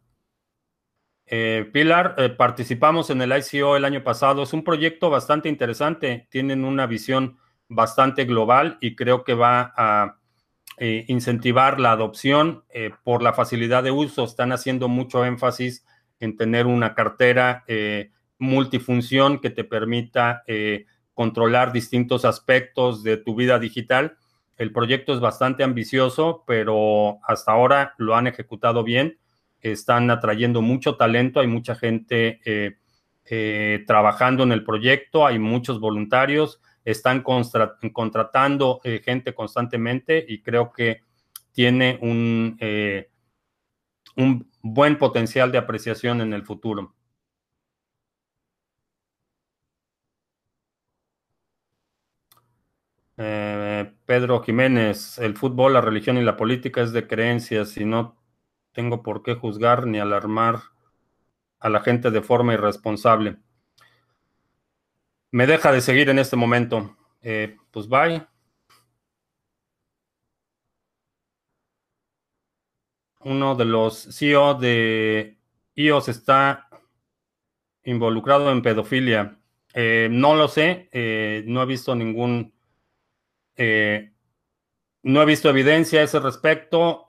Eh, 1.26 1.69
Pilar, 1.74 2.15
eh, 2.17 2.30
participamos 2.30 3.09
en 3.09 3.21
el 3.21 3.34
ICO 3.36 3.76
el 3.76 3.86
año 3.86 4.03
pasado. 4.03 4.43
Es 4.43 4.53
un 4.53 4.63
proyecto 4.63 5.09
bastante 5.09 5.49
interesante. 5.49 6.28
Tienen 6.30 6.63
una 6.63 6.86
visión 6.86 7.38
bastante 7.67 8.26
global 8.26 8.78
y 8.82 8.95
creo 8.95 9.24
que 9.24 9.34
va 9.34 9.74
a 9.76 10.19
eh, 10.78 11.05
incentivar 11.07 11.80
la 11.80 11.91
adopción 11.91 12.63
por 13.03 13.24
la 13.24 13.34
facilidad 13.34 13.84
de 13.84 13.91
uso. 13.91 14.24
Están 14.26 14.51
haciendo 14.51 14.88
mucho 14.88 15.26
énfasis 15.26 15.86
en 16.20 16.38
tener 16.38 16.66
una 16.68 16.93
cartera 16.95 17.64
multifunción 18.43 19.39
que 19.39 19.49
te 19.49 19.64
permita 19.64 20.43
eh, 20.47 20.86
controlar 21.14 21.72
distintos 21.72 22.26
aspectos 22.26 23.03
de 23.03 23.18
tu 23.18 23.36
vida 23.36 23.57
digital. 23.57 24.18
El 24.57 24.72
proyecto 24.72 25.14
es 25.14 25.20
bastante 25.20 25.64
ambicioso, 25.64 26.43
pero 26.45 27.20
hasta 27.24 27.51
ahora 27.51 27.93
lo 27.97 28.16
han 28.16 28.28
ejecutado 28.28 28.84
bien. 28.84 29.18
Están 29.61 30.11
atrayendo 30.11 30.61
mucho 30.61 30.97
talento, 30.97 31.39
hay 31.39 31.47
mucha 31.47 31.76
gente 31.76 32.41
eh, 32.45 32.78
eh, 33.26 33.84
trabajando 33.88 34.43
en 34.43 34.51
el 34.51 34.64
proyecto, 34.64 35.26
hay 35.26 35.39
muchos 35.39 35.80
voluntarios, 35.80 36.61
están 36.84 37.24
contratando 37.24 38.82
gente 38.84 39.34
constantemente 39.34 40.26
y 40.28 40.41
creo 40.41 40.74
que 40.74 41.01
tiene 41.53 41.97
un, 42.01 42.57
un 44.18 44.53
buen 44.64 44.97
potencial 44.97 45.51
de 45.51 45.59
apreciación 45.59 46.22
en 46.22 46.34
el 46.34 46.43
futuro. 46.43 46.95
Eh, 53.18 53.93
Pedro 54.05 54.41
Jiménez, 54.41 55.20
el 55.20 55.36
fútbol, 55.38 55.74
la 55.74 55.82
religión 55.82 56.18
y 56.18 56.24
la 56.24 56.36
política 56.38 56.82
es 56.82 56.93
de 56.93 57.07
creencias 57.07 57.78
y 57.78 57.86
no 57.86 58.16
tengo 58.72 59.03
por 59.03 59.22
qué 59.22 59.36
juzgar 59.36 59.86
ni 59.86 59.99
alarmar 59.99 60.61
a 61.59 61.70
la 61.70 61.82
gente 61.82 62.09
de 62.09 62.22
forma 62.22 62.53
irresponsable. 62.53 63.38
Me 65.32 65.45
deja 65.47 65.72
de 65.72 65.82
seguir 65.82 66.09
en 66.09 66.20
este 66.20 66.36
momento. 66.36 66.95
Eh, 67.22 67.57
pues 67.72 67.88
bye. 67.88 68.26
Uno 73.26 73.55
de 73.55 73.65
los 73.65 74.07
CEO 74.15 74.55
de 74.55 75.38
IOS 75.76 76.09
está 76.09 76.69
involucrado 77.84 78.51
en 78.51 78.61
pedofilia. 78.61 79.38
Eh, 79.74 80.07
no 80.11 80.36
lo 80.36 80.47
sé, 80.47 80.89
eh, 80.91 81.43
no 81.47 81.63
he 81.63 81.65
visto 81.65 81.95
ningún, 81.95 82.53
no 83.57 85.21
he 85.21 85.26
visto 85.26 85.49
evidencia 85.49 86.01
a 86.01 86.03
ese 86.03 86.19
respecto. 86.19 87.05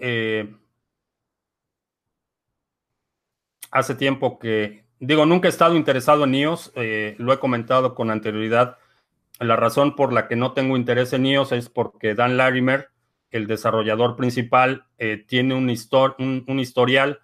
hace 3.75 3.97
tiempo 3.97 4.39
que, 4.39 4.85
digo, 5.01 5.27
nunca 5.27 5.49
he 5.49 5.51
estado 5.51 5.75
interesado 5.75 6.25
en 6.25 6.35
iOS, 6.37 6.73
eh, 6.77 7.17
lo 7.19 7.33
he 7.33 7.41
comentado 7.41 7.95
con 7.95 8.11
anterioridad. 8.11 8.79
La 9.41 9.57
razón 9.57 9.97
por 9.97 10.13
la 10.13 10.29
que 10.29 10.37
no 10.37 10.53
tengo 10.53 10.77
interés 10.77 11.13
en 11.13 11.27
iOS 11.27 11.53
es 11.53 11.69
porque 11.69 12.15
Dan 12.15 12.37
Larimer, 12.37 12.91
el 13.37 13.47
desarrollador 13.47 14.17
principal, 14.17 14.87
eh, 14.99 15.25
tiene 15.27 15.55
un, 15.55 15.71
historial 15.71 17.21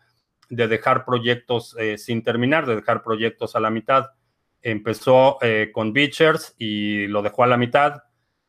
de 0.49 0.69
dejar 0.69 1.05
proyectos 1.05 1.77
eh, 1.79 1.99
sin 1.99 2.23
terminar, 2.23 2.67
de 2.67 2.77
dejar 2.77 3.03
proyectos 3.03 3.57
a 3.57 3.61
la 3.61 3.71
mitad. 3.71 4.11
Empezó 4.63 5.39
con 5.73 5.95
Beachers 5.95 6.55
y 6.59 7.07
lo 7.07 7.23
dejó 7.23 7.45
a 7.45 7.47
la 7.47 7.57
mitad. 7.57 8.03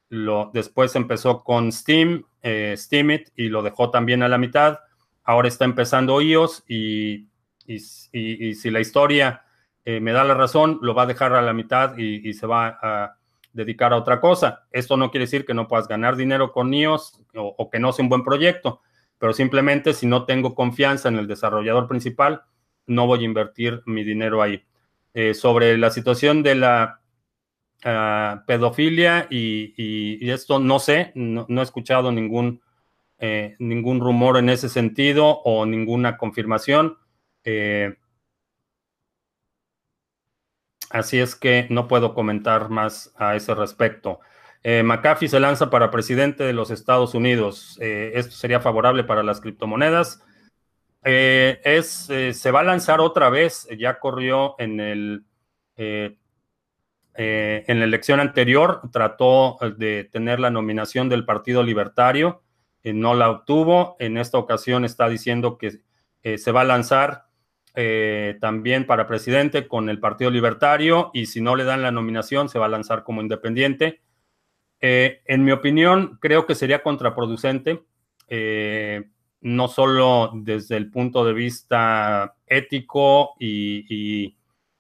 Lo, 0.10 0.52
después 0.54 0.94
empezó 0.98 1.42
con 1.42 1.72
Steam, 1.72 2.26
Steamit, 2.44 3.30
y 3.38 3.48
lo 3.48 3.64
dejó 3.64 3.92
también 3.92 4.22
a 4.22 4.28
la 4.28 4.38
mitad. 4.38 4.80
Ahora 5.24 5.48
está 5.48 5.64
empezando 5.64 6.22
iOS 6.22 6.66
y 6.68 7.32
y, 7.66 8.56
si 8.56 8.72
la 8.72 8.80
historia 8.80 9.44
eh, 9.86 10.00
me 10.00 10.12
da 10.12 10.24
la 10.24 10.34
razón, 10.34 10.80
lo 10.82 10.94
va 10.94 11.04
a 11.04 11.08
dejar 11.08 11.34
a 11.34 11.42
la 11.42 11.54
mitad 11.54 11.98
y, 11.98 12.34
se 12.34 12.48
va 12.48 12.80
a 12.82 13.18
dedicar 13.54 13.94
a 13.94 13.98
otra 13.98 14.20
cosa. 14.20 14.68
Esto 14.72 14.98
no 14.98 15.12
quiere 15.12 15.26
decir 15.26 15.46
que 15.46 15.54
no 15.54 15.68
puedas 15.68 15.88
ganar 15.88 16.16
dinero 16.16 16.52
con 16.52 16.70
NIOS 16.70 17.22
o, 17.36 17.70
que 17.70 17.80
no 17.80 17.92
sea 17.92 18.04
un 18.04 18.10
buen 18.10 18.24
proyecto, 18.24 18.82
pero 19.18 19.34
simplemente 19.34 19.94
si 19.94 20.08
no 20.08 20.26
tengo 20.26 20.56
confianza 20.56 21.10
en 21.10 21.18
el 21.18 21.28
desarrollador 21.28 21.88
principal, 21.88 22.44
no 22.88 23.08
voy 23.08 23.22
a 23.22 23.26
invertir 23.26 23.82
mi 23.86 24.04
dinero 24.04 24.42
ahí. 24.42 24.64
Eh, 25.14 25.34
sobre 25.34 25.78
la 25.78 25.90
situación 25.90 26.42
de 26.42 26.56
la 26.56 27.02
ah, 27.84 28.44
pedofilia 28.48 29.28
y, 29.30 30.30
esto 30.30 30.60
no 30.60 30.80
sé, 30.80 31.12
no, 31.16 31.46
he 31.50 31.64
escuchado 31.64 32.12
ningún, 32.12 32.62
eh, 33.20 33.56
ningún 33.60 34.00
rumor 34.00 34.38
en 34.38 34.50
ese 34.50 34.70
sentido 34.70 35.42
o 35.44 35.66
ninguna 35.66 36.18
confirmación. 36.18 36.98
Eh, 37.44 37.96
así 40.94 41.20
es 41.20 41.36
que 41.36 41.68
no 41.70 41.88
puedo 41.88 42.14
comentar 42.14 42.70
más 42.70 43.14
a 43.18 43.36
ese 43.36 43.56
respecto. 43.56 44.20
Eh, 44.64 44.84
McAfee 44.84 45.28
se 45.28 45.40
lanza 45.40 45.70
para 45.70 45.90
presidente 45.92 46.44
de 46.44 46.54
los 46.54 46.72
Estados 46.72 47.16
Unidos. 47.16 47.78
Eh, 47.82 48.12
esto 48.16 48.36
sería 48.36 48.60
favorable 48.60 49.04
para 49.04 49.24
las 49.24 49.42
criptomonedas. 49.42 50.24
es, 51.04 52.10
se 52.32 52.52
va 52.52 52.60
a 52.60 52.64
lanzar 52.64 53.02
otra 53.02 53.30
vez. 53.30 53.68
Ya 53.78 54.00
corrió 54.00 54.56
en 54.60 54.80
el 54.80 55.26
en 57.14 57.80
la 57.80 57.86
elección 57.86 58.20
anterior. 58.20 58.82
Trató 58.92 59.58
de 59.78 60.04
tener 60.12 60.40
la 60.40 60.52
nominación 60.52 61.10
del 61.10 61.26
Partido 61.26 61.64
Libertario. 61.64 62.44
no 62.84 63.16
la 63.16 63.32
obtuvo. 63.32 63.96
En 64.00 64.18
esta 64.18 64.38
ocasión 64.38 64.86
está 64.86 65.10
diciendo 65.10 65.58
que 65.58 65.82
se 66.38 66.52
va 66.52 66.62
a 66.62 66.66
lanzar 66.66 67.31
eh, 67.74 68.38
también 68.42 68.86
para 68.86 69.08
presidente 69.08 69.66
con 69.66 69.90
el 69.90 69.98
Partido 69.98 70.30
Libertario 70.30 71.10
y 71.14 71.28
si 71.28 71.40
no 71.40 71.56
le 71.56 71.64
dan 71.64 71.82
la 71.82 71.92
nominación 71.92 72.50
se 72.50 72.60
va 72.60 72.66
a 72.66 72.70
lanzar 72.70 73.04
como 73.04 73.22
independiente. 73.22 74.02
Eh, 74.82 75.22
en 75.26 75.46
mi 75.46 75.52
opinión, 75.52 76.18
creo 76.20 76.46
que 76.46 76.56
sería 76.56 76.84
contraproducente, 76.84 77.84
eh, 78.28 79.10
no 79.40 79.70
solo 79.70 80.32
desde 80.36 80.76
el 80.76 80.92
punto 80.92 81.24
de 81.24 81.34
vista 81.34 82.36
ético 82.46 83.36
y, 83.40 84.36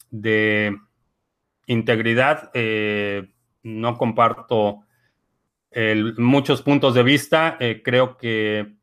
de 0.10 0.76
integridad, 1.68 2.52
no 3.64 3.98
comparto 3.98 4.82
muchos 6.18 6.62
puntos 6.62 6.94
de 6.94 7.04
vista. 7.04 7.58
creo 7.84 8.18
que 8.18 8.76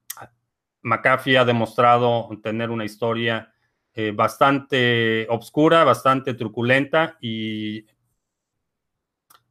McAfee 0.80 1.36
ha 1.36 1.44
demostrado 1.44 2.30
tener 2.42 2.70
una 2.70 2.86
historia 2.86 3.52
eh, 4.00 4.12
bastante 4.12 5.26
obscura, 5.28 5.82
bastante 5.82 6.32
truculenta 6.34 7.18
y 7.20 7.78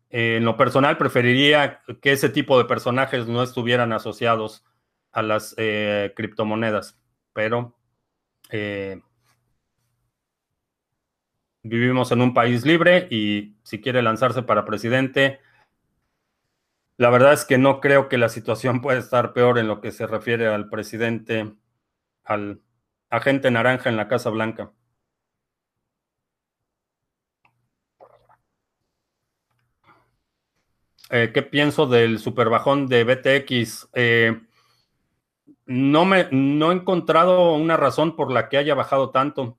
eh, 0.09 0.37
en 0.37 0.45
lo 0.45 0.55
personal 0.55 0.97
preferiría 0.97 1.81
que 2.01 2.13
ese 2.13 2.29
tipo 2.29 2.57
de 2.57 2.63
personajes 2.63 3.27
no 3.27 3.43
estuvieran 3.43 3.91
asociados 3.91 4.63
a 5.11 5.21
las 5.21 5.53
eh, 5.57 6.13
criptomonedas, 6.15 6.97
pero 7.33 7.75
vivimos 11.63 12.13
en 12.13 12.21
un 12.21 12.33
país 12.33 12.65
libre 12.65 13.09
y 13.11 13.57
si 13.63 13.81
quiere 13.81 14.01
lanzarse 14.01 14.43
para 14.43 14.63
presidente, 14.63 15.41
la 16.95 17.09
verdad 17.09 17.33
es 17.33 17.43
que 17.43 17.57
no 17.57 17.81
creo 17.81 18.07
que 18.07 18.17
la 18.17 18.29
situación 18.29 18.81
pueda 18.81 18.97
estar 18.99 19.33
peor 19.33 19.57
en 19.59 19.67
lo 19.67 19.81
que 19.81 19.91
se 19.91 20.07
refiere 20.07 20.47
al 20.47 20.69
presidente, 20.69 21.53
al 22.23 22.61
agente 23.09 23.51
naranja 23.51 23.89
en 23.89 23.97
la 23.97 24.07
Casa 24.07 24.29
Blanca. 24.29 24.71
Eh, 31.09 31.31
¿Qué 31.33 31.41
pienso 31.41 31.87
del 31.87 32.19
superbajón 32.19 32.87
de 32.87 33.03
BTX? 33.05 33.89
Eh, 33.93 34.41
no, 35.65 36.05
me, 36.05 36.27
no 36.31 36.71
he 36.71 36.75
encontrado 36.75 37.53
una 37.55 37.77
razón 37.77 38.15
por 38.15 38.31
la 38.31 38.49
que 38.49 38.57
haya 38.57 38.75
bajado 38.75 39.11
tanto. 39.11 39.57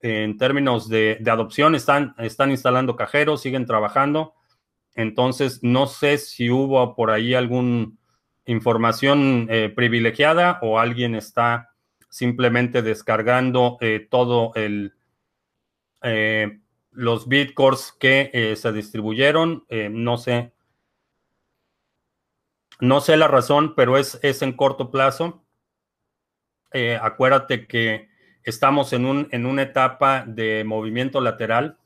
En 0.00 0.36
términos 0.36 0.88
de, 0.88 1.18
adopción, 1.26 1.74
están, 1.74 2.14
están 2.18 2.50
instalando 2.50 2.94
cajeros, 2.94 3.40
siguen 3.40 3.66
trabajando. 3.66 4.34
Entonces, 4.94 5.60
no 5.62 5.86
sé 5.86 6.18
si 6.18 6.50
hubo 6.50 6.94
por 6.94 7.10
ahí 7.10 7.34
alguna 7.34 7.90
información 8.44 9.46
eh, 9.50 9.72
privilegiada 9.74 10.58
o 10.62 10.78
alguien 10.78 11.14
está 11.14 11.73
simplemente 12.14 12.80
descargando 12.80 13.76
eh, 13.80 14.06
todo 14.08 14.52
el 14.54 14.94
eh, 16.00 16.60
los 16.92 17.26
bitcores 17.26 17.92
que 17.98 18.30
eh, 18.32 18.54
se 18.54 18.72
distribuyeron. 18.72 19.66
no 19.90 20.16
sé. 20.16 20.52
No 22.78 23.00
sé 23.00 23.16
la 23.16 23.26
razón, 23.26 23.74
pero 23.74 23.98
es, 23.98 24.20
es 24.22 24.42
en 24.42 24.52
corto 24.52 24.92
plazo. 24.92 25.44
acuérdate 27.00 27.66
que 27.66 28.08
estamos 28.44 28.92
en, 28.92 29.06
un, 29.06 29.28
en 29.32 29.44
una 29.44 29.62
etapa 29.62 30.24
de 30.24 30.62
movimiento 30.62 31.20
lateral. 31.20 31.78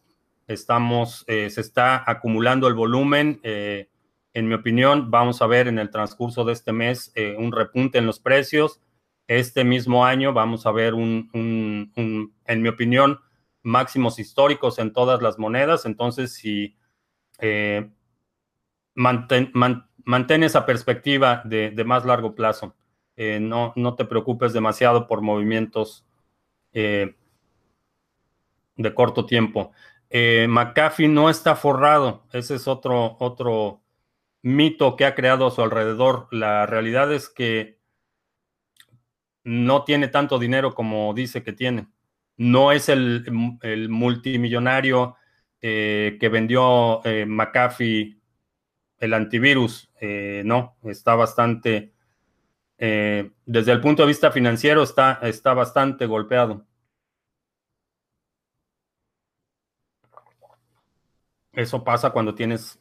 Estamos, 0.47 1.25
se 1.27 1.47
está 1.47 2.05
acumulando 2.07 2.69
el 2.69 2.75
volumen. 2.75 3.41
en 3.43 4.47
mi 4.47 4.55
opinión, 4.55 5.11
vamos 5.11 5.41
a 5.41 5.47
ver 5.47 5.69
en 5.69 5.79
el 5.79 5.89
transcurso 5.89 6.45
de 6.45 6.53
este 6.53 6.73
mes 6.73 7.15
un 7.39 7.51
repunte 7.51 7.97
en 7.97 8.05
los 8.05 8.21
precios 8.21 8.83
este 9.29 9.63
mismo 9.63 10.07
año 10.07 10.33
vamos 10.33 10.67
a 10.67 10.73
ver 10.73 10.95
un, 10.95 11.31
en 11.35 12.63
mi 12.63 12.69
opinión, 12.69 13.21
máximos 13.63 14.19
históricos 14.19 14.79
en 14.79 14.93
todas 14.93 15.23
las 15.23 15.39
monedas. 15.39 15.85
Entonces, 15.85 16.33
si 16.33 16.77
eh, 17.39 17.89
mantén, 18.95 20.43
esa 20.43 20.65
perspectiva 20.65 21.43
de, 21.45 21.85
más 21.85 22.07
largo 22.07 22.35
plazo, 22.35 22.75
eh, 23.17 23.39
no, 23.39 23.75
no, 23.77 23.95
te 23.95 24.07
preocupes 24.07 24.55
demasiado 24.55 25.07
por 25.07 25.21
movimientos 25.21 26.07
eh, 26.73 27.15
de 28.77 28.95
corto 28.95 29.27
tiempo. 29.27 29.73
McAfee 30.11 31.09
no 31.09 31.29
está 31.29 31.55
forrado. 31.55 32.25
Ese 32.33 32.55
es 32.55 32.67
otro, 32.67 33.19
otro 33.21 33.83
mito 34.41 34.97
que 34.97 35.05
ha 35.05 35.15
creado 35.15 35.47
a 35.47 35.51
su 35.51 35.61
alrededor. 35.63 36.29
La 36.31 36.65
realidad 36.65 37.13
es 37.13 37.29
que 37.29 37.78
no 39.49 39.85
tiene 39.85 40.09
tanto 40.09 40.39
dinero 40.39 40.75
como 40.75 41.15
dice 41.15 41.43
que 41.43 41.55
tiene. 41.55 41.89
No 42.37 42.71
es 42.73 42.89
el, 42.91 43.27
multimillonario 43.89 45.17
eh, 45.63 46.19
que 46.21 46.29
vendió 46.29 47.01
eh, 47.05 47.25
McAfee 47.27 48.21
el 48.99 49.15
antivirus. 49.15 49.91
Eh, 50.01 50.43
no, 50.45 50.77
está 50.85 51.15
bastante, 51.15 51.95
desde 52.79 53.73
el 53.73 53.81
punto 53.81 54.03
de 54.03 54.09
vista 54.09 54.31
financiero, 54.31 54.83
está, 54.83 55.19
está 55.23 55.55
bastante 55.55 56.07
golpeado. 56.07 56.67
Eso 61.53 61.83
pasa 61.83 62.11
cuando 62.11 62.35
tienes 62.35 62.79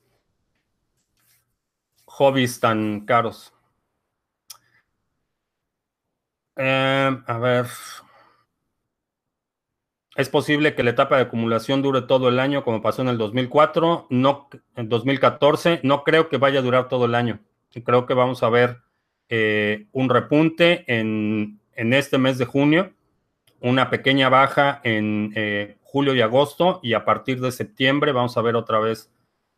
hobbies 2.05 2.59
tan 2.59 3.05
caros. 3.05 3.56
Eh, 6.57 7.17
a 7.25 7.37
ver. 7.37 7.65
Es 10.15 10.29
posible 10.29 10.73
que 10.73 10.81
la 10.81 10.89
etapa 10.89 11.17
de 11.17 11.23
acumulación 11.23 11.83
dure 11.83 12.01
todo 12.01 12.27
el 12.27 12.39
año, 12.39 12.63
como 12.63 12.81
pasó 12.81 13.03
en 13.03 13.09
el 13.09 13.19
2004, 13.19 14.07
no, 14.09 14.49
en 14.75 14.89
2014. 14.89 15.81
No 15.83 16.03
creo 16.03 16.27
que 16.27 16.37
vaya 16.37 16.59
a 16.59 16.63
durar 16.63 16.89
todo 16.89 17.05
el 17.05 17.13
año. 17.13 17.39
Creo 17.85 18.07
que 18.07 18.15
vamos 18.15 18.41
a 18.41 18.49
ver 18.49 18.79
eh, 19.29 19.85
un 19.91 20.09
repunte 20.09 20.83
en, 20.87 21.59
este 21.75 22.17
mes 22.17 22.39
de 22.39 22.45
junio, 22.45 22.93
una 23.61 23.91
pequeña 23.91 24.29
baja 24.29 24.81
en 24.83 25.31
eh, 25.35 25.77
julio 25.83 26.15
y 26.15 26.21
agosto, 26.21 26.79
y 26.81 26.93
a 26.93 27.05
partir 27.05 27.39
de 27.39 27.51
septiembre 27.51 28.11
vamos 28.11 28.35
a 28.37 28.41
ver 28.41 28.55
otra 28.55 28.79
vez 28.79 29.11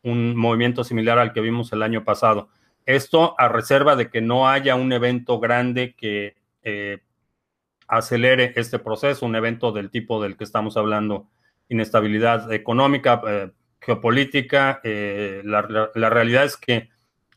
un 0.04 0.36
movimiento 0.36 0.84
similar 0.84 1.20
al 1.20 1.32
que 1.32 1.40
vimos 1.40 1.72
el 1.72 1.84
año 1.84 2.04
pasado. 2.04 2.50
Esto 2.86 3.36
a 3.38 3.48
reserva 3.48 3.96
de 3.96 4.10
que 4.10 4.20
no 4.20 4.50
haya 4.50 4.76
un 4.76 4.92
evento 4.92 5.40
grande 5.40 5.94
que 5.96 6.36
eh, 6.64 7.00
acelere 7.88 8.54
este 8.56 8.80
proceso, 8.80 9.26
un 9.26 9.36
evento 9.36 9.72
del 9.72 9.90
tipo 9.90 10.22
del 10.22 10.38
que 10.38 10.44
estamos 10.44 10.78
hablando, 10.78 11.30
inestabilidad 11.70 12.52
económica, 12.54 13.22
eh, 13.28 13.52
geopolítica. 13.82 14.82
Eh, 14.84 15.42
la, 15.44 15.62
realidad 16.10 16.46
es 16.46 16.58
que 16.58 16.90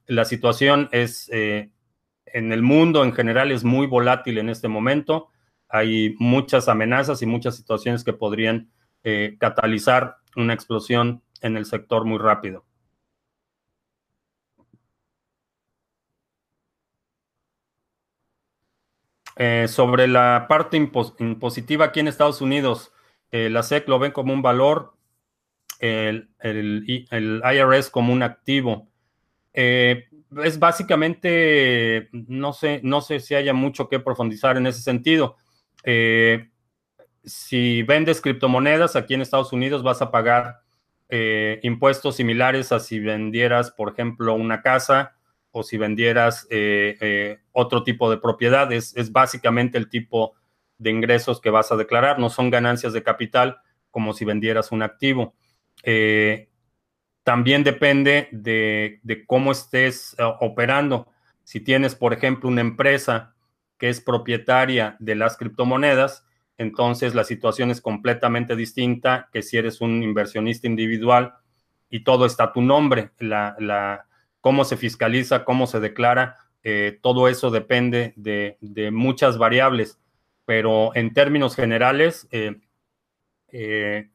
la 0.07 0.25
situación 0.25 0.89
es 0.93 1.31
en 1.31 2.53
el 2.53 2.63
mundo 2.63 3.05
en 3.05 3.13
general 3.13 3.53
es 3.53 3.65
muy 3.65 3.87
volátil 3.87 4.39
en 4.39 4.49
este 4.49 4.69
momento. 4.69 5.29
Hay 5.69 6.15
muchas 6.19 6.69
amenazas 6.69 7.23
y 7.23 7.27
muchas 7.27 7.57
situaciones 7.57 8.05
que 8.05 8.13
podrían 8.13 8.71
catalizar 9.39 10.17
una 10.37 10.55
explosión 10.55 11.23
en 11.41 11.57
el 11.57 11.65
sector 11.65 12.05
muy 12.05 12.19
rápido. 12.19 12.65
Eh, 19.37 19.67
sobre 19.69 20.09
la 20.09 20.47
parte 20.49 20.77
impositiva 20.77 21.87
aquí 21.87 22.01
en 22.01 22.09
Estados 22.09 22.41
Unidos, 22.41 22.93
eh, 23.31 23.49
la 23.49 23.63
SEC 23.63 23.89
lo 23.89 23.99
ven 23.99 24.13
como 24.13 24.33
un 24.33 24.43
valor, 24.43 24.95
el, 25.81 26.29
IRS 26.87 27.91
como 27.91 28.13
un 28.13 28.23
activo. 28.23 28.89
Eh, 29.53 30.05
es 30.45 30.59
básicamente, 30.59 32.09
no 32.13 32.53
sé, 32.53 32.81
no 32.85 33.01
sé 33.01 33.21
si 33.21 33.35
haya 33.35 33.53
mucho 33.53 33.89
que 33.89 34.01
profundizar 34.01 34.57
en 34.57 34.67
ese 34.67 34.83
sentido. 34.83 35.37
si 37.25 37.83
vendes 37.83 38.21
criptomonedas 38.21 38.97
aquí 38.97 39.15
en 39.15 39.23
Estados 39.23 39.53
Unidos, 39.53 39.83
vas 39.83 40.03
a 40.03 40.11
pagar 40.11 40.61
impuestos 41.63 42.17
similares 42.17 42.73
a 42.73 42.81
si 42.81 42.99
vendieras, 42.99 43.71
por 43.71 43.93
ejemplo, 43.93 44.35
una 44.35 44.63
casa 44.63 45.15
o 45.53 45.63
si 45.63 45.77
vendieras 45.77 46.47
eh, 46.51 46.97
eh, 47.01 47.41
otro 47.53 47.85
tipo 47.85 48.11
de 48.11 48.17
propiedad. 48.17 48.73
Es, 48.73 49.13
básicamente 49.13 49.79
el 49.79 49.89
tipo 49.89 50.35
de 50.79 50.91
ingresos 50.91 51.41
que 51.41 51.51
vas 51.51 51.71
a 51.71 51.77
declarar. 51.77 52.19
No 52.19 52.31
son 52.31 52.51
ganancias 52.51 52.93
de 52.93 53.03
capital 53.03 53.59
como 53.91 54.15
si 54.15 54.25
vendieras 54.25 54.73
un 54.73 54.83
activo. 54.83 55.35
Eh, 55.85 56.49
también 57.23 57.63
depende 57.63 58.29
de, 58.33 59.01
cómo 59.27 59.53
estés 59.53 60.17
operando. 60.41 61.07
Si 61.45 61.61
tienes, 61.61 61.95
por 61.95 62.13
ejemplo, 62.13 62.49
una 62.49 62.63
empresa 62.63 63.35
que 63.79 63.91
es 63.91 64.01
propietaria 64.01 64.97
de 64.99 65.15
las 65.15 65.37
criptomonedas, 65.37 66.25
entonces 66.57 67.15
la 67.15 67.25
situación 67.25 67.71
es 67.71 67.81
completamente 67.81 68.57
distinta 68.57 69.29
que 69.33 69.43
si 69.43 69.57
eres 69.57 69.81
un 69.81 70.03
inversionista 70.03 70.67
individual 70.67 71.35
y 71.91 72.05
todo 72.05 72.25
está 72.25 72.45
a 72.45 72.53
tu 72.53 72.63
nombre. 72.63 73.11
La, 73.19 74.07
cómo 74.43 74.65
se 74.67 74.77
fiscaliza, 74.77 75.45
cómo 75.47 75.67
se 75.67 75.81
declara, 75.81 76.37
eh, 76.65 76.99
todo 77.01 77.29
eso 77.29 77.51
depende 77.51 78.13
de, 78.17 78.91
muchas 78.93 79.39
variables, 79.39 79.99
pero 80.45 80.95
en 80.95 81.15
términos 81.15 81.57
generales 81.57 82.29
eh, 82.33 82.61
eh, 83.49 84.11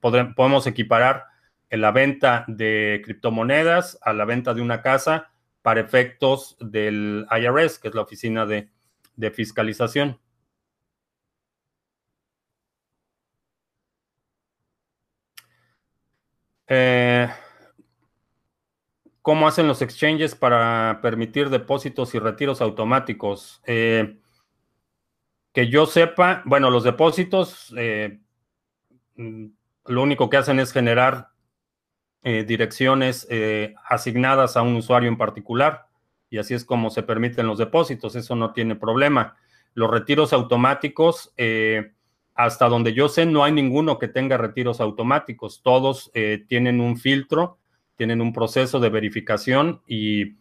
podemos 0.00 0.66
equiparar 0.66 1.24
la 1.70 1.90
venta 1.90 2.44
de 2.48 3.02
criptomonedas 3.04 3.98
a 4.02 4.12
la 4.12 4.24
venta 4.24 4.54
de 4.54 4.62
una 4.62 4.80
casa 4.80 5.30
para 5.62 5.80
efectos 5.80 6.56
del 6.60 7.26
IRS, 7.30 7.78
que 7.78 7.88
es 7.88 7.94
la 7.94 8.02
oficina 8.02 8.46
de, 8.46 8.68
fiscalización. 9.32 10.18
¿Cómo 19.22 19.46
hacen 19.46 19.68
los 19.68 19.82
exchanges 19.82 20.34
para 20.34 21.00
permitir 21.02 21.50
depósitos 21.50 22.14
y 22.14 22.18
retiros 22.18 22.62
automáticos? 22.62 23.60
Eh, 23.66 24.18
que 25.52 25.68
yo 25.68 25.84
sepa, 25.84 26.42
bueno, 26.46 26.70
los 26.70 26.84
depósitos 26.84 27.74
eh, 27.76 28.20
mm, 29.16 29.46
lo 29.86 30.02
único 30.02 30.30
que 30.30 30.38
hacen 30.38 30.58
es 30.58 30.72
generar 30.72 31.28
eh, 32.22 32.44
direcciones 32.44 33.26
asignadas 33.88 34.56
a 34.56 34.62
un 34.62 34.76
usuario 34.76 35.08
en 35.08 35.16
particular 35.16 35.86
y 36.28 36.38
así 36.38 36.54
es 36.54 36.64
como 36.64 36.90
se 36.90 37.02
permiten 37.02 37.46
los 37.46 37.58
depósitos, 37.58 38.14
eso 38.14 38.36
no 38.36 38.52
tiene 38.52 38.76
problema. 38.76 39.36
Los 39.74 39.90
retiros 39.90 40.32
automáticos, 40.32 41.34
hasta 42.34 42.68
donde 42.68 42.92
yo 42.92 43.08
sé, 43.08 43.26
no 43.26 43.42
hay 43.42 43.52
ninguno 43.52 43.98
que 43.98 44.06
tenga 44.06 44.36
retiros 44.36 44.80
automáticos, 44.80 45.62
todos 45.62 46.12
tienen 46.46 46.80
un 46.80 46.98
filtro 46.98 47.59
tienen 48.00 48.22
un 48.22 48.32
proceso 48.32 48.80
de 48.80 48.88
verificación 48.88 49.82
y 49.86 50.36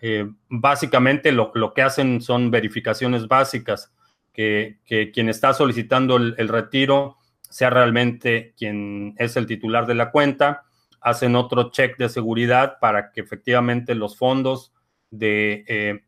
eh, 0.00 0.26
básicamente 0.48 1.30
lo, 1.30 1.52
que 1.74 1.82
hacen 1.82 2.22
son 2.22 2.50
verificaciones 2.50 3.28
básicas, 3.28 3.92
que, 4.32 4.78
quien 5.12 5.28
está 5.28 5.52
solicitando 5.52 6.16
el, 6.16 6.48
retiro 6.48 7.18
sea 7.42 7.68
realmente 7.68 8.54
quien 8.56 9.14
es 9.18 9.36
el 9.36 9.44
titular 9.44 9.84
de 9.86 9.94
la 9.94 10.10
cuenta, 10.10 10.62
hacen 11.02 11.36
otro 11.36 11.70
check 11.70 11.98
de 11.98 12.08
seguridad 12.08 12.78
para 12.80 13.12
que 13.12 13.20
efectivamente 13.20 13.94
los 13.94 14.16
fondos 14.16 14.72
de, 15.10 15.66
eh, 15.68 16.00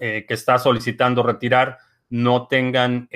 eh, 0.00 0.24
que 0.26 0.34
está 0.34 0.58
solicitando 0.58 1.22
retirar 1.22 1.78
no 2.10 2.48
tengan, 2.48 3.08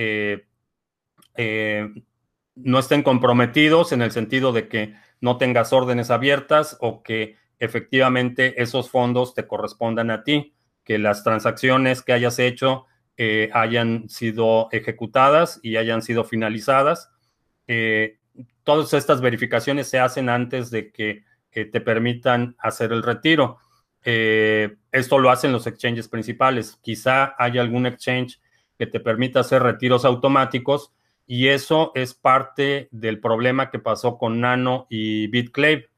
no 2.54 2.78
estén 2.78 3.02
comprometidos 3.02 3.90
en 3.90 4.02
el 4.02 4.12
sentido 4.12 4.52
de 4.52 4.68
que 4.68 4.94
no 5.22 5.38
tengas 5.38 5.72
órdenes 5.72 6.10
abiertas 6.10 6.76
o 6.80 7.02
que 7.02 7.36
efectivamente 7.58 8.60
esos 8.60 8.90
fondos 8.90 9.34
te 9.34 9.46
correspondan 9.46 10.10
a 10.10 10.24
ti, 10.24 10.54
que 10.84 10.98
las 10.98 11.24
transacciones 11.24 12.02
que 12.02 12.12
hayas 12.12 12.38
hecho 12.38 12.86
eh, 13.16 13.48
hayan 13.54 14.08
sido 14.08 14.68
ejecutadas 14.72 15.60
y 15.62 15.76
hayan 15.76 16.02
sido 16.02 16.24
finalizadas. 16.24 17.10
Eh, 17.68 18.18
todas 18.64 18.92
estas 18.94 19.20
verificaciones 19.20 19.88
se 19.88 20.00
hacen 20.00 20.28
antes 20.28 20.70
de 20.70 20.90
que 20.90 21.24
te 21.50 21.80
permitan 21.80 22.56
hacer 22.58 22.92
el 22.92 23.02
retiro. 23.02 23.58
Eh, 24.04 24.76
esto 24.90 25.18
lo 25.18 25.30
hacen 25.30 25.52
los 25.52 25.66
exchanges 25.66 26.08
principales. 26.08 26.78
Quizá 26.82 27.34
haya 27.38 27.60
algún 27.60 27.86
exchange 27.86 28.40
que 28.76 28.86
te 28.86 28.98
permita 28.98 29.40
hacer 29.40 29.62
retiros 29.62 30.04
automáticos 30.04 30.92
y 31.26 31.48
eso 31.48 31.92
es 31.94 32.14
parte 32.14 32.88
del 32.90 33.20
problema 33.20 33.70
que 33.70 33.78
pasó 33.78 34.18
con 34.18 34.40
Nano 34.40 34.86
y 34.90 35.28
BitClave, 35.28 35.88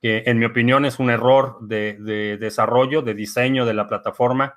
que 0.00 0.24
en 0.26 0.38
mi 0.38 0.46
opinión 0.46 0.84
es 0.84 0.98
un 0.98 1.10
error 1.10 1.58
de, 1.60 2.36
desarrollo, 2.38 3.02
de 3.02 3.14
diseño 3.14 3.66
de 3.66 3.74
la 3.74 3.86
plataforma, 3.86 4.56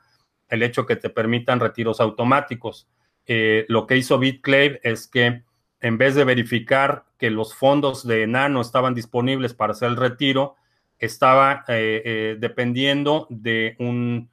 el 0.50 0.64
hecho 0.64 0.86
que 0.86 0.96
te 0.96 1.10
permitan 1.10 1.60
retiros 1.60 2.00
automáticos. 2.00 2.90
Eh, 3.26 3.66
lo 3.68 3.86
que 3.88 3.98
hizo 3.98 4.20
BitClave 4.20 4.80
es 4.84 5.08
que 5.08 5.44
en 5.80 5.98
vez 5.98 6.16
de 6.16 6.24
verificar 6.24 7.06
que 7.18 7.30
los 7.30 7.54
fondos 7.54 8.06
de 8.08 8.26
Nano 8.28 8.62
estaban 8.62 8.94
disponibles 8.94 9.54
para 9.54 9.74
hacer 9.74 9.90
el 9.90 9.98
retiro, 9.98 10.56
estaba 11.00 11.64
eh, 11.68 12.02
eh, 12.04 12.38
dependiendo 12.40 13.28
de 13.30 13.76
un, 13.80 14.30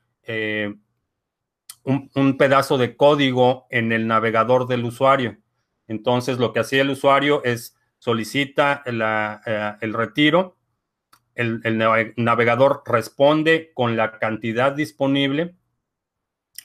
un, 1.84 2.36
pedazo 2.38 2.78
de 2.78 2.96
código 2.96 3.66
en 3.70 3.92
el 3.92 4.06
navegador 4.06 4.66
del 4.66 4.84
usuario. 4.84 5.36
Entonces, 5.88 6.38
lo 6.38 6.52
que 6.52 6.60
hacía 6.60 6.82
el 6.82 6.90
usuario 6.90 7.42
es 7.44 7.76
solicita 7.98 8.82
eh, 8.86 9.72
el 9.80 9.94
retiro, 9.94 10.56
el, 11.34 11.60
navegador 12.16 12.82
responde 12.86 13.72
con 13.74 13.96
la 13.96 14.18
cantidad 14.18 14.72
disponible 14.72 15.56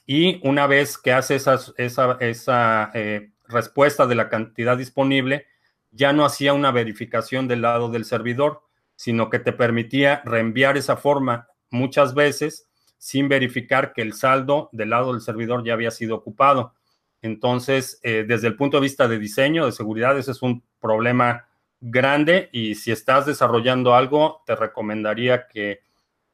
y 0.06 0.46
una 0.48 0.68
vez 0.68 0.98
que 0.98 1.14
hace 1.14 1.36
esa, 1.36 2.92
eh, 2.94 3.32
respuesta 3.48 4.06
de 4.06 4.16
la 4.16 4.30
cantidad 4.30 4.78
disponible, 4.78 5.48
ya 5.92 6.14
no 6.14 6.26
hacía 6.26 6.54
una 6.54 6.72
verificación 6.72 7.48
del 7.48 7.62
lado 7.62 7.90
del 7.90 8.06
servidor, 8.06 8.64
sino 8.96 9.30
que 9.30 9.40
te 9.40 9.54
permitía 9.54 10.22
reenviar 10.26 10.78
esa 10.78 10.98
forma 10.98 11.48
muchas 11.70 12.14
veces 12.14 12.70
sin 12.98 13.30
verificar 13.30 13.94
que 13.94 14.02
el 14.02 14.14
saldo 14.14 14.70
del 14.72 14.90
lado 14.90 15.14
del 15.14 15.22
servidor 15.22 15.64
ya 15.64 15.74
había 15.74 15.92
sido 15.92 16.16
ocupado. 16.16 16.76
Entonces, 17.22 18.00
eh, 18.04 18.26
desde 18.28 18.48
el 18.48 18.56
punto 18.56 18.78
de 18.78 18.82
vista 18.82 19.08
de 19.08 19.20
diseño, 19.20 19.66
de 19.66 19.72
seguridad, 19.72 20.18
ese 20.18 20.32
es 20.32 20.42
un 20.42 20.64
problema 20.80 21.48
grande 21.82 22.50
y 22.52 22.76
si 22.76 22.92
estás 22.92 23.26
desarrollando 23.26 23.96
algo, 23.96 24.44
te 24.46 24.56
recomendaría 24.56 25.48
que 25.48 25.82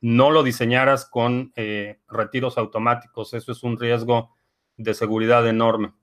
no 0.01 0.29
lo 0.29 0.43
diseñaras 0.43 1.05
con 1.05 1.51
eh, 1.55 1.99
retiros 2.07 2.57
automáticos. 2.57 3.33
Eso 3.33 3.51
es 3.51 3.63
un 3.63 3.79
riesgo 3.79 4.35
de 4.77 4.93
seguridad 4.93 5.47
enorme. 5.47 5.93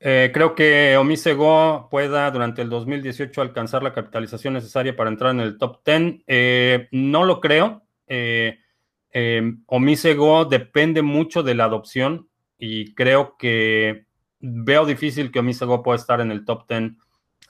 Eh, 0.00 0.32
creo 0.34 0.56
que 0.56 0.96
Omisego 0.96 1.86
pueda 1.88 2.28
durante 2.32 2.60
el 2.60 2.68
2018 2.68 3.40
alcanzar 3.40 3.84
la 3.84 3.92
capitalización 3.92 4.54
necesaria 4.54 4.96
para 4.96 5.10
entrar 5.10 5.30
en 5.30 5.40
el 5.40 5.58
top 5.58 5.84
10. 5.84 6.24
Eh, 6.26 6.88
no 6.90 7.24
lo 7.24 7.40
creo. 7.40 7.82
Omisego 9.66 10.44
depende 10.46 11.02
mucho 11.02 11.42
de 11.42 11.54
la 11.54 11.64
adopción 11.64 12.28
y 12.58 12.94
creo 12.94 13.36
que 13.36 14.06
veo 14.40 14.86
difícil 14.86 15.30
que 15.30 15.40
Omisego 15.40 15.82
pueda 15.82 15.96
estar 15.96 16.20
en 16.20 16.30
el 16.30 16.44
top 16.44 16.66
10 16.68 16.92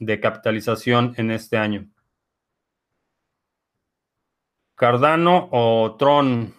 de 0.01 0.21
capitalización 0.21 1.15
en 1.17 1.31
este 1.31 1.57
año. 1.57 1.89
Cardano 4.75 5.49
o 5.53 5.97
Tron, 5.97 6.55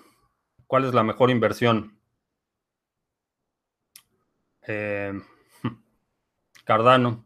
¿cuál 0.67 0.85
es 0.85 0.93
la 0.93 1.03
mejor 1.03 1.29
inversión? 1.29 1.99
Eh, 4.65 5.13
Cardano. 6.63 7.25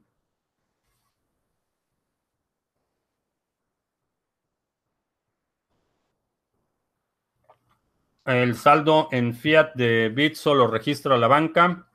El 8.28 8.58
saldo 8.58 9.08
en 9.14 9.34
fiat 9.34 9.74
de 9.76 10.10
Bitso 10.10 10.54
lo 10.54 10.68
registra 10.68 11.18
la 11.18 11.28
banca. 11.28 11.88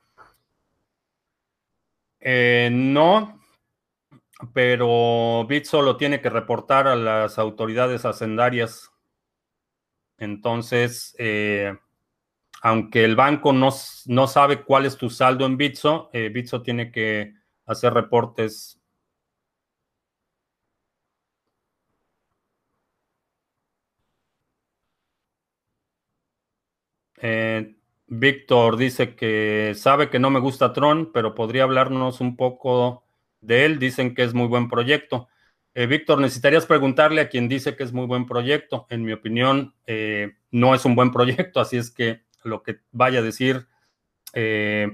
Eh, 2.18 2.70
no, 2.72 3.38
pero 4.54 5.44
Bitso 5.46 5.82
lo 5.82 5.98
tiene 5.98 6.22
que 6.22 6.30
reportar 6.30 6.88
a 6.88 6.96
las 6.96 7.38
autoridades 7.38 8.06
hacendarias. 8.06 8.90
Entonces, 10.16 11.14
eh, 11.18 11.76
aunque 12.62 13.04
el 13.04 13.14
banco 13.14 13.52
no, 13.52 13.68
no, 14.06 14.26
sabe 14.26 14.62
cuál 14.64 14.86
es 14.86 14.96
tu 14.96 15.10
saldo 15.10 15.44
en 15.44 15.58
Bitso, 15.58 16.08
eh, 16.14 16.30
Bitso 16.30 16.62
tiene 16.62 16.90
que 16.90 17.34
hacer 17.66 17.92
reportes. 17.92 18.81
Eh, 27.22 27.74
Víctor 28.08 28.76
dice 28.76 29.14
que 29.14 29.72
sabe 29.74 30.10
que 30.10 30.18
no 30.18 30.28
me 30.28 30.40
gusta 30.40 30.74
Tron, 30.74 31.10
pero 31.10 31.34
podría 31.34 31.62
hablarnos 31.62 32.20
un 32.20 32.36
poco 32.36 33.04
de 33.40 33.64
él. 33.64 33.78
Dicen 33.78 34.14
que 34.14 34.24
es 34.24 34.34
muy 34.34 34.48
buen 34.48 34.68
proyecto. 34.68 35.28
Eh, 35.74 35.86
Víctor, 35.86 36.20
necesitarías 36.20 36.66
preguntarle 36.66 37.22
a 37.22 37.30
quien 37.30 37.48
dice 37.48 37.74
que 37.74 37.84
es 37.84 37.94
muy 37.94 38.04
buen 38.04 38.26
proyecto. 38.26 38.86
En 38.90 39.02
mi 39.02 39.12
opinión, 39.12 39.74
no 40.50 40.74
es 40.74 40.84
un 40.84 40.94
buen 40.94 41.10
proyecto, 41.10 41.60
así 41.60 41.78
es 41.78 41.90
que 41.90 42.20
lo 42.44 42.62
que 42.62 42.80
vaya 42.90 43.20
a 43.20 43.22
decir 43.22 43.66
eh, 44.32 44.90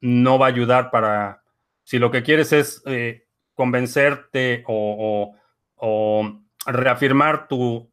no 0.00 0.38
va 0.38 0.46
a 0.46 0.50
ayudar 0.50 0.90
para, 0.90 1.42
si 1.84 1.98
lo 1.98 2.10
que 2.10 2.22
quieres 2.22 2.52
es 2.52 2.82
eh, 2.86 3.26
convencerte 3.54 4.64
o, 4.66 5.34
reafirmar 6.66 7.48
tu, 7.48 7.90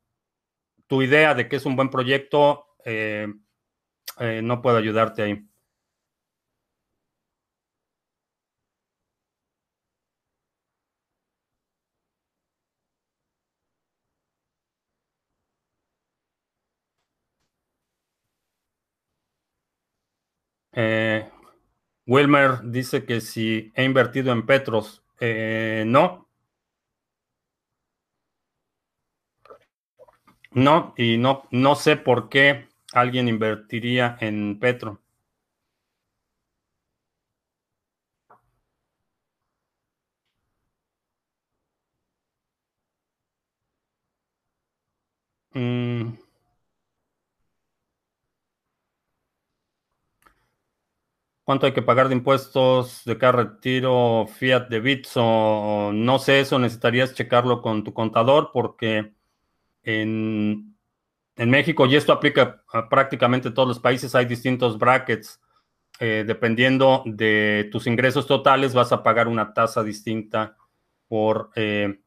tu, 0.87 1.01
idea 1.01 1.33
de 1.33 1.47
que 1.47 1.55
es 1.55 1.65
un 1.65 1.75
buen 1.75 1.89
proyecto, 1.89 2.65
eh, 4.19 4.41
no 4.43 4.61
puedo 4.61 4.77
ayudarte 4.77 5.23
ahí. 5.23 5.45
Eh, 20.73 21.29
Wilmer 22.07 22.61
dice 22.63 23.05
que 23.05 23.21
si 23.21 23.71
he 23.75 23.83
invertido 23.85 24.31
en 24.33 24.45
Petros. 24.45 25.03
Eh, 25.19 25.83
no. 25.87 26.27
No, 30.51 30.95
y 30.97 31.17
no, 31.17 31.43
no 31.51 31.75
sé 31.75 31.97
por 31.97 32.29
qué 32.29 32.67
alguien 32.95 33.27
invertiría 33.27 34.17
en 34.21 34.59
Petro. 34.59 35.01
Mm. 45.55 46.17
¿Cuánto 51.43 51.67
hay 51.67 51.73
que 51.73 51.83
pagar 51.83 52.07
de 52.09 52.15
impuestos 52.15 53.03
de 53.05 53.17
cada 53.19 53.33
retiro 53.33 54.25
fiat 54.27 54.67
de 54.67 54.79
Bitso? 54.79 55.91
No 55.93 56.17
sé, 56.19 56.39
eso 56.39 56.57
necesitarías 56.57 57.13
checarlo 57.13 57.61
con 57.61 57.83
tu 57.83 57.93
contador 57.93 58.49
porque 58.51 59.13
en, 59.83 60.74
México, 61.37 61.85
y 61.85 61.95
esto 61.95 62.13
aplica 62.13 62.63
a 62.71 62.87
prácticamente 62.87 63.51
todos 63.51 63.67
los 63.67 63.79
países, 63.79 64.15
hay 64.15 64.25
distintos 64.25 64.77
brackets. 64.77 65.41
Eh, 65.99 66.23
dependiendo 66.27 67.03
de 67.05 67.69
tus 67.71 67.87
ingresos 67.87 68.27
totales, 68.27 68.73
vas 68.73 68.91
a 68.91 69.03
pagar 69.03 69.27
una 69.27 69.53
tasa 69.53 69.83
distinta 69.83 70.57
por 71.07 71.51
eh, 71.55 71.99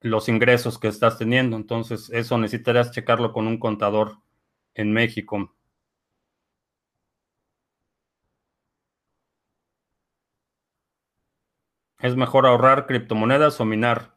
los 0.00 0.28
ingresos 0.28 0.78
que 0.78 0.88
estás 0.88 1.18
teniendo. 1.18 1.56
Entonces, 1.56 2.10
eso 2.10 2.38
necesitarías 2.38 2.90
checarlo 2.90 3.32
con 3.32 3.46
un 3.46 3.58
contador 3.58 4.18
en 4.74 4.92
México. 4.92 5.54
¿Es 11.98 12.16
mejor 12.16 12.46
ahorrar 12.46 12.86
criptomonedas 12.86 13.60
o 13.60 13.64
minar? 13.64 14.14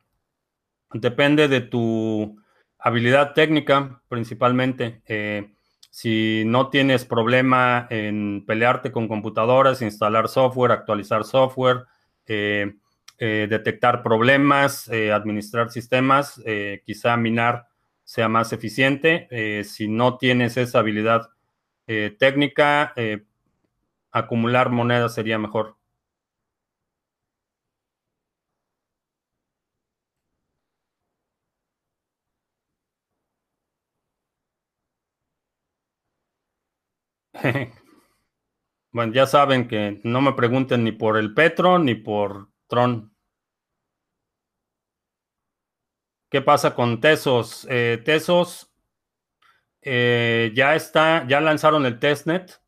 Depende 0.94 1.48
de 1.48 1.62
tu 1.62 2.38
habilidad 2.84 3.34
técnica, 3.34 4.02
principalmente. 4.10 5.02
Eh, 5.08 5.54
si 5.90 6.44
no 6.46 6.70
tienes 6.70 7.06
problema 7.06 7.88
en 7.90 8.44
pelearte 8.46 8.92
con 8.92 9.08
computadoras, 9.08 9.82
instalar 9.82 10.28
software, 10.28 10.74
actualizar 10.74 11.24
software, 11.24 11.86
eh, 12.28 12.74
eh, 13.20 13.48
detectar 13.50 14.04
problemas, 14.04 14.90
administrar 14.90 15.70
sistemas, 15.70 16.42
quizá 16.84 17.16
minar 17.16 17.68
sea 18.04 18.28
más 18.28 18.52
eficiente. 18.52 19.28
si 19.64 19.88
no 19.88 20.18
tienes 20.18 20.58
esa 20.58 20.80
habilidad 20.80 21.30
técnica, 21.86 22.94
acumular 24.12 24.72
monedas 24.72 25.14
sería 25.14 25.38
mejor. 25.38 25.78
Bueno, 38.92 39.12
ya 39.12 39.26
saben 39.26 39.68
que 39.68 40.00
no 40.04 40.22
me 40.22 40.34
pregunten 40.34 40.84
ni 40.84 40.92
por 40.92 41.18
el 41.18 41.34
Petro 41.34 41.80
ni 41.80 41.96
por 41.96 42.50
Tron. 42.68 43.12
¿Qué 46.30 46.42
pasa 46.42 46.76
con 46.76 47.02
Tesos? 47.02 47.66
Eh, 47.72 48.00
Tesos 48.06 48.72
eh, 49.82 50.52
ya 50.56 50.76
está, 50.76 51.26
ya 51.28 51.42
lanzaron 51.42 51.86
el 51.86 52.00
testnet. 52.00 52.62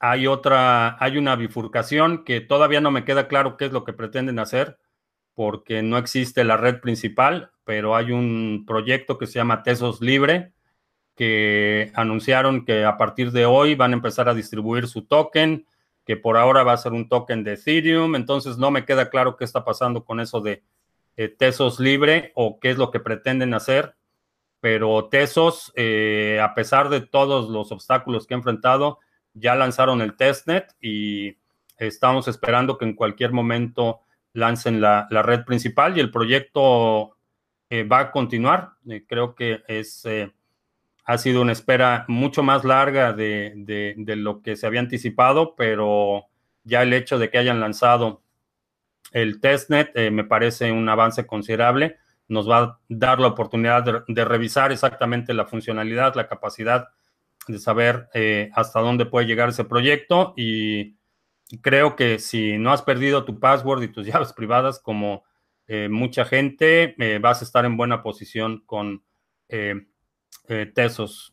Hay 0.00 0.26
otra, 0.26 0.96
hay 1.02 1.16
una 1.16 1.36
bifurcación 1.36 2.24
que 2.24 2.40
todavía 2.40 2.80
no 2.80 2.90
me 2.90 3.04
queda 3.04 3.28
claro 3.28 3.56
qué 3.56 3.66
es 3.66 3.72
lo 3.72 3.84
que 3.84 3.92
pretenden 3.92 4.38
hacer, 4.38 4.78
porque 5.34 5.82
no 5.82 5.98
existe 5.98 6.44
la 6.44 6.56
red 6.56 6.80
principal, 6.80 7.52
pero 7.64 7.96
hay 7.96 8.12
un 8.12 8.64
proyecto 8.66 9.18
que 9.18 9.26
se 9.26 9.34
llama 9.34 9.62
Tesos 9.62 10.00
Libre, 10.00 10.54
que 11.18 11.90
anunciaron 11.96 12.64
que 12.64 12.84
a 12.84 12.96
partir 12.96 13.32
de 13.32 13.44
hoy 13.44 13.74
van 13.74 13.90
a 13.90 13.96
empezar 13.96 14.28
a 14.28 14.34
distribuir 14.34 14.86
su 14.86 15.02
token, 15.02 15.66
que 16.06 16.16
por 16.16 16.36
ahora 16.36 16.62
va 16.62 16.74
a 16.74 16.76
ser 16.76 16.92
un 16.92 17.08
token 17.08 17.42
de 17.42 17.54
Ethereum. 17.54 18.14
Entonces 18.14 18.56
no 18.56 18.70
me 18.70 18.84
queda 18.84 19.10
claro 19.10 19.36
qué 19.36 19.44
está 19.44 19.64
pasando 19.64 20.04
con 20.04 20.20
eso 20.20 20.40
de 20.40 20.62
eh, 21.16 21.28
Tesos 21.28 21.80
libre 21.80 22.30
o 22.36 22.60
qué 22.60 22.70
es 22.70 22.78
lo 22.78 22.92
que 22.92 23.00
pretenden 23.00 23.52
hacer. 23.52 23.96
Pero 24.60 25.08
Tesos, 25.08 25.72
eh, 25.74 26.38
a 26.40 26.54
pesar 26.54 26.88
de 26.88 27.00
todos 27.00 27.50
los 27.50 27.72
obstáculos 27.72 28.24
que 28.24 28.34
ha 28.34 28.36
enfrentado, 28.36 29.00
ya 29.34 29.56
lanzaron 29.56 30.00
el 30.00 30.14
testnet 30.14 30.72
y 30.80 31.36
estamos 31.78 32.28
esperando 32.28 32.78
que 32.78 32.84
en 32.84 32.94
cualquier 32.94 33.32
momento 33.32 34.02
lancen 34.34 34.80
la, 34.80 35.08
red 35.10 35.44
principal 35.44 35.96
y 35.96 36.00
el 36.00 36.12
proyecto 36.12 37.16
eh, 37.70 37.82
va 37.82 37.98
a 37.98 38.10
continuar. 38.12 38.74
creo 39.08 39.34
que 39.34 39.64
es 39.66 40.06
ha 41.08 41.16
sido 41.16 41.40
una 41.40 41.52
espera 41.52 42.04
mucho 42.06 42.42
más 42.42 42.66
larga 42.66 43.14
de, 43.14 43.94
lo 43.96 44.42
que 44.42 44.56
se 44.56 44.66
había 44.66 44.80
anticipado, 44.80 45.56
pero 45.56 46.26
ya 46.64 46.82
el 46.82 46.92
hecho 46.92 47.18
de 47.18 47.30
que 47.30 47.38
hayan 47.38 47.60
lanzado 47.60 48.22
el 49.12 49.40
testnet 49.40 49.90
eh, 49.94 50.10
me 50.10 50.24
parece 50.24 50.70
un 50.70 50.86
avance 50.86 51.26
considerable. 51.26 51.96
nos 52.28 52.46
va 52.46 52.58
a 52.58 52.80
dar 52.90 53.20
la 53.20 53.28
oportunidad 53.28 54.04
de, 54.06 54.24
revisar 54.26 54.70
exactamente 54.70 55.32
la 55.32 55.46
funcionalidad, 55.46 56.14
la 56.14 56.28
capacidad 56.28 56.88
de 57.46 57.58
saber 57.58 58.10
eh, 58.12 58.50
hasta 58.52 58.80
dónde 58.80 59.06
puede 59.06 59.26
llegar 59.26 59.48
ese 59.48 59.64
proyecto 59.64 60.34
y 60.36 60.98
creo 61.62 61.96
que 61.96 62.18
si 62.18 62.58
no 62.58 62.70
has 62.70 62.82
perdido 62.82 63.24
tu 63.24 63.40
password 63.40 63.82
y 63.82 63.88
tus 63.88 64.06
llaves 64.12 64.34
privadas 64.34 64.78
como 64.78 65.24
eh, 65.68 65.88
mucha 65.88 66.26
gente, 66.26 66.94
vas 67.18 67.40
a 67.40 67.46
estar 67.46 67.64
en 67.64 67.78
buena 67.78 68.02
posición 68.02 68.62
con 68.66 69.02
Tesos. 70.74 71.32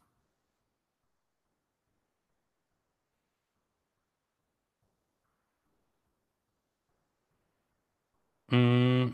Mm. 8.52 9.14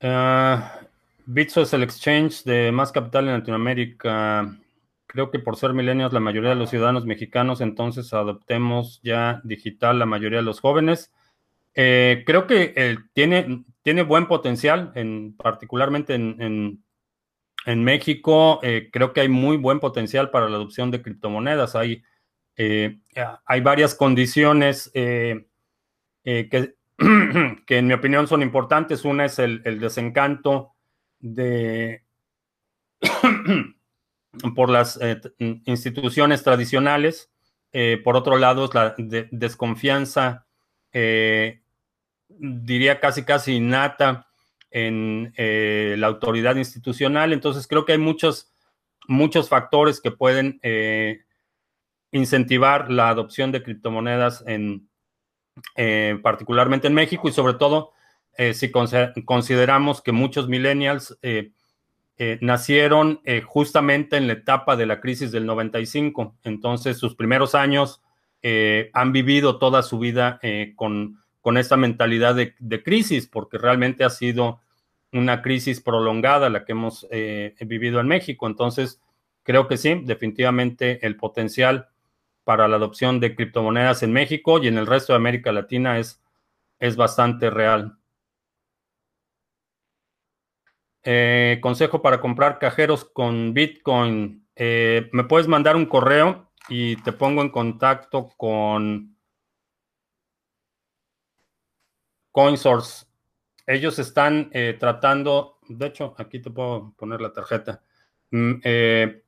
Ah, 0.00 0.80
Bitso 1.26 1.62
es 1.62 1.72
el 1.72 1.82
exchange 1.82 2.44
de 2.44 2.70
más 2.72 2.92
capital 2.92 3.26
en 3.28 3.34
Latinoamérica. 3.34 4.56
Creo 5.06 5.30
que 5.30 5.38
por 5.40 5.56
ser 5.56 5.72
milenios 5.74 6.12
la 6.12 6.20
mayoría 6.20 6.50
de 6.50 6.56
los 6.56 6.70
ciudadanos 6.70 7.04
mexicanos, 7.06 7.60
entonces 7.60 8.12
adoptemos 8.14 9.00
ya 9.02 9.40
digital 9.44 9.98
la 9.98 10.06
mayoría 10.06 10.38
de 10.38 10.44
los 10.44 10.60
jóvenes. 10.60 11.12
Eh, 11.80 12.24
creo 12.26 12.48
que 12.48 12.98
tiene, 13.12 13.64
tiene 13.82 14.02
buen 14.02 14.26
potencial, 14.26 14.90
en, 14.96 15.36
particularmente 15.36 16.14
en, 16.14 16.82
México. 17.66 18.58
Eh, 18.64 18.88
creo 18.92 19.12
que 19.12 19.20
hay 19.20 19.28
muy 19.28 19.56
buen 19.56 19.78
potencial 19.78 20.30
para 20.30 20.48
la 20.48 20.56
adopción 20.56 20.90
de 20.90 21.02
criptomonedas. 21.02 21.76
Hay, 21.76 22.02
eh, 22.56 22.98
hay 23.46 23.60
varias 23.60 23.94
condiciones 23.94 24.90
que, 24.92 25.46
que, 26.24 27.78
en 27.78 27.86
mi 27.86 27.94
opinión 27.94 28.26
son 28.26 28.42
importantes. 28.42 29.04
Una 29.04 29.26
es 29.26 29.38
el, 29.38 29.78
desencanto 29.78 30.72
de 31.20 32.02
por 34.56 34.68
las 34.68 34.98
instituciones 35.38 36.42
tradicionales. 36.42 37.30
por 38.02 38.16
otro 38.16 38.36
lado, 38.36 38.64
es 38.64 38.74
la 38.74 38.96
desconfianza 39.30 40.44
diría 42.28 43.00
casi 43.00 43.24
casi 43.24 43.54
innata 43.54 44.28
en 44.70 45.32
eh, 45.36 45.96
la 45.98 46.08
autoridad 46.08 46.56
institucional. 46.56 47.32
Entonces 47.32 47.66
creo 47.66 47.84
que 47.84 47.92
hay 47.92 47.98
muchos, 47.98 48.52
muchos 49.06 49.48
factores 49.48 50.00
que 50.00 50.10
pueden 50.10 50.58
eh, 50.62 51.20
incentivar 52.12 52.90
la 52.90 53.08
adopción 53.08 53.52
de 53.52 53.62
criptomonedas 53.62 54.44
en 54.46 54.88
eh, 55.74 56.18
particularmente 56.22 56.86
en 56.86 56.94
México 56.94 57.28
y 57.28 57.32
sobre 57.32 57.54
todo 57.54 57.92
si 58.52 58.70
consideramos 58.70 60.00
que 60.00 60.12
muchos 60.12 60.46
millennials 60.46 61.18
nacieron 62.40 63.20
justamente 63.44 64.16
en 64.16 64.28
la 64.28 64.34
etapa 64.34 64.76
de 64.76 64.86
la 64.86 65.00
crisis 65.00 65.32
del 65.32 65.44
95. 65.44 66.36
Entonces 66.44 66.98
sus 66.98 67.16
primeros 67.16 67.56
años 67.56 68.00
han 68.92 69.12
vivido 69.12 69.58
toda 69.58 69.82
su 69.82 69.98
vida 69.98 70.38
con 70.76 71.18
con 71.40 71.56
esta 71.56 71.76
mentalidad 71.76 72.34
de, 72.34 72.82
crisis, 72.82 73.26
porque 73.26 73.58
realmente 73.58 74.04
ha 74.04 74.10
sido 74.10 74.60
una 75.12 75.40
crisis 75.42 75.80
prolongada 75.80 76.50
la 76.50 76.64
que 76.64 76.72
hemos 76.72 77.06
eh, 77.10 77.54
vivido 77.60 78.00
en 78.00 78.08
México. 78.08 78.46
Entonces, 78.46 79.00
creo 79.42 79.66
que 79.68 79.76
sí, 79.76 80.02
definitivamente 80.04 81.04
el 81.06 81.16
potencial 81.16 81.88
para 82.44 82.68
la 82.68 82.76
adopción 82.76 83.20
de 83.20 83.34
criptomonedas 83.34 84.02
en 84.02 84.12
México 84.12 84.58
y 84.62 84.68
en 84.68 84.78
el 84.78 84.86
resto 84.86 85.12
de 85.12 85.18
América 85.18 85.52
Latina 85.52 85.98
es, 85.98 86.22
es 86.78 86.96
bastante 86.96 87.50
real. 87.50 87.98
Eh, 91.04 91.58
consejo 91.62 92.02
para 92.02 92.20
comprar 92.20 92.58
cajeros 92.58 93.04
con 93.04 93.54
Bitcoin. 93.54 94.46
Eh, 94.56 95.08
me 95.12 95.24
puedes 95.24 95.48
mandar 95.48 95.76
un 95.76 95.86
correo 95.86 96.50
y 96.68 96.96
te 96.96 97.12
pongo 97.12 97.42
en 97.42 97.50
contacto 97.50 98.30
con 98.36 99.17
CoinSource. 102.38 103.04
Ellos 103.66 103.98
están 103.98 104.48
eh, 104.52 104.76
tratando, 104.78 105.58
de 105.68 105.86
hecho, 105.86 106.14
aquí 106.18 106.38
te 106.38 106.52
puedo 106.52 106.94
poner 106.96 107.20
la 107.20 107.32
tarjeta. 107.32 107.82
Mm, 108.30 108.52
eh, 108.62 109.24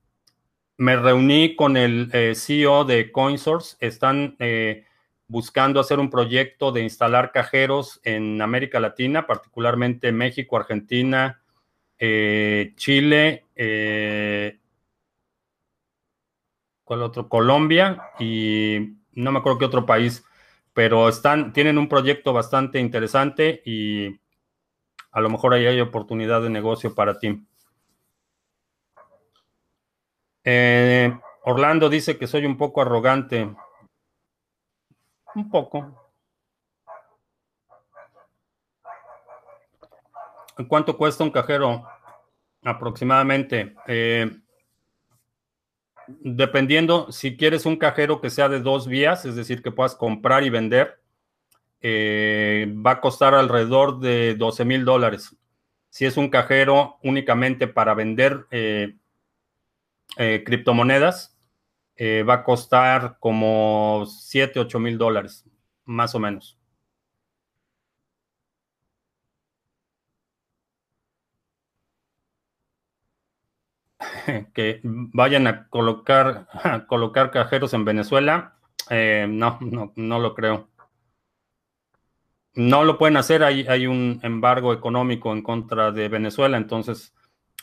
me 0.76 0.94
reuní 0.94 1.56
con 1.56 1.76
el 1.76 2.08
eh, 2.12 2.36
CEO 2.36 2.84
de 2.84 3.10
CoinSource. 3.10 3.76
Están 3.80 4.36
buscando 5.26 5.80
hacer 5.80 5.98
un 5.98 6.08
proyecto 6.08 6.70
de 6.70 6.82
instalar 6.82 7.32
cajeros 7.32 8.00
en 8.04 8.40
América 8.40 8.78
Latina, 8.78 9.26
particularmente 9.26 10.12
México, 10.12 10.56
Argentina, 10.56 11.42
Chile, 11.98 13.44
¿cuál 16.84 17.02
otro? 17.02 17.28
Colombia 17.28 18.00
y 18.20 18.98
no 19.14 19.32
me 19.32 19.40
acuerdo 19.40 19.58
qué 19.58 19.64
otro 19.64 19.84
país 19.84 20.24
pero 20.72 21.08
están, 21.08 21.52
tienen 21.52 21.78
un 21.78 21.88
proyecto 21.88 22.32
bastante 22.32 22.78
interesante 22.78 23.62
y 23.64 24.20
a 25.12 25.20
lo 25.20 25.28
mejor 25.28 25.54
ahí 25.54 25.66
hay 25.66 25.80
oportunidad 25.80 26.42
de 26.42 26.50
negocio 26.50 26.94
para 26.94 27.18
ti. 27.18 27.44
Eh, 30.44 31.12
Orlando 31.44 31.88
dice 31.88 32.16
que 32.18 32.26
soy 32.26 32.46
un 32.46 32.56
poco 32.56 32.82
arrogante. 32.82 33.54
Un 35.34 35.50
poco. 35.50 35.96
¿Cuánto 40.68 40.96
cuesta 40.96 41.24
un 41.24 41.30
cajero? 41.30 41.86
Aproximadamente. 42.62 43.74
Eh, 43.86 44.30
dependiendo, 46.20 47.10
si 47.12 47.36
quieres 47.36 47.66
un 47.66 47.76
cajero 47.76 48.20
que 48.20 48.30
sea 48.30 48.48
de 48.48 48.60
dos 48.60 48.86
vías, 48.86 49.24
es 49.24 49.36
decir, 49.36 49.62
que 49.62 49.70
puedas 49.70 49.94
comprar 49.94 50.44
y 50.44 50.50
vender, 50.50 51.00
eh, 51.80 52.72
va 52.86 52.92
a 52.92 53.00
costar 53.00 53.34
alrededor 53.34 54.00
de 54.00 54.34
12 54.34 54.64
mil 54.64 54.84
dólares. 54.84 55.36
Si 55.88 56.04
es 56.04 56.16
un 56.16 56.28
cajero 56.28 56.98
únicamente 57.02 57.66
para 57.66 57.94
vender 57.94 58.46
eh, 58.50 58.96
eh, 60.16 60.42
criptomonedas, 60.44 61.36
va 62.28 62.34
a 62.34 62.44
costar 62.44 63.18
como 63.20 64.06
7, 64.06 64.60
8 64.60 64.78
mil 64.78 64.96
dólares, 64.96 65.44
más 65.84 66.14
o 66.14 66.18
menos. 66.18 66.59
que 74.54 74.80
vayan 74.84 75.46
a 75.46 75.68
colocar, 75.68 76.48
colocar 76.88 77.30
cajeros 77.30 77.74
en 77.74 77.84
Venezuela, 77.84 78.56
eh, 78.88 79.26
no, 79.28 79.58
no, 79.60 79.92
no 79.96 80.18
lo 80.18 80.34
creo. 80.34 80.68
No 82.54 82.84
lo 82.84 82.98
pueden 82.98 83.16
hacer, 83.16 83.44
hay, 83.44 83.66
hay 83.68 83.86
un 83.86 84.18
embargo 84.22 84.72
económico 84.72 85.32
en 85.32 85.42
contra 85.42 85.92
de 85.92 86.08
Venezuela, 86.08 86.56
entonces 86.56 87.14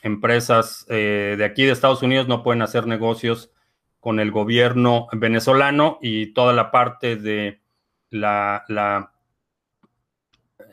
empresas 0.01 0.85
eh, 0.89 1.35
de 1.37 1.43
aquí 1.43 1.65
de 1.65 1.71
Estados 1.71 2.03
Unidos 2.03 2.27
no 2.27 2.43
pueden 2.43 2.61
hacer 2.61 2.87
negocios 2.87 3.51
con 3.99 4.21
el 4.21 4.31
gobierno 4.31 5.07
venezolano 5.11 5.97
y 6.01 6.27
toda 6.33 6.53
la 6.53 6.71
parte 6.71 7.17
de 7.17 7.61
la, 8.09 8.63
la, 8.69 9.11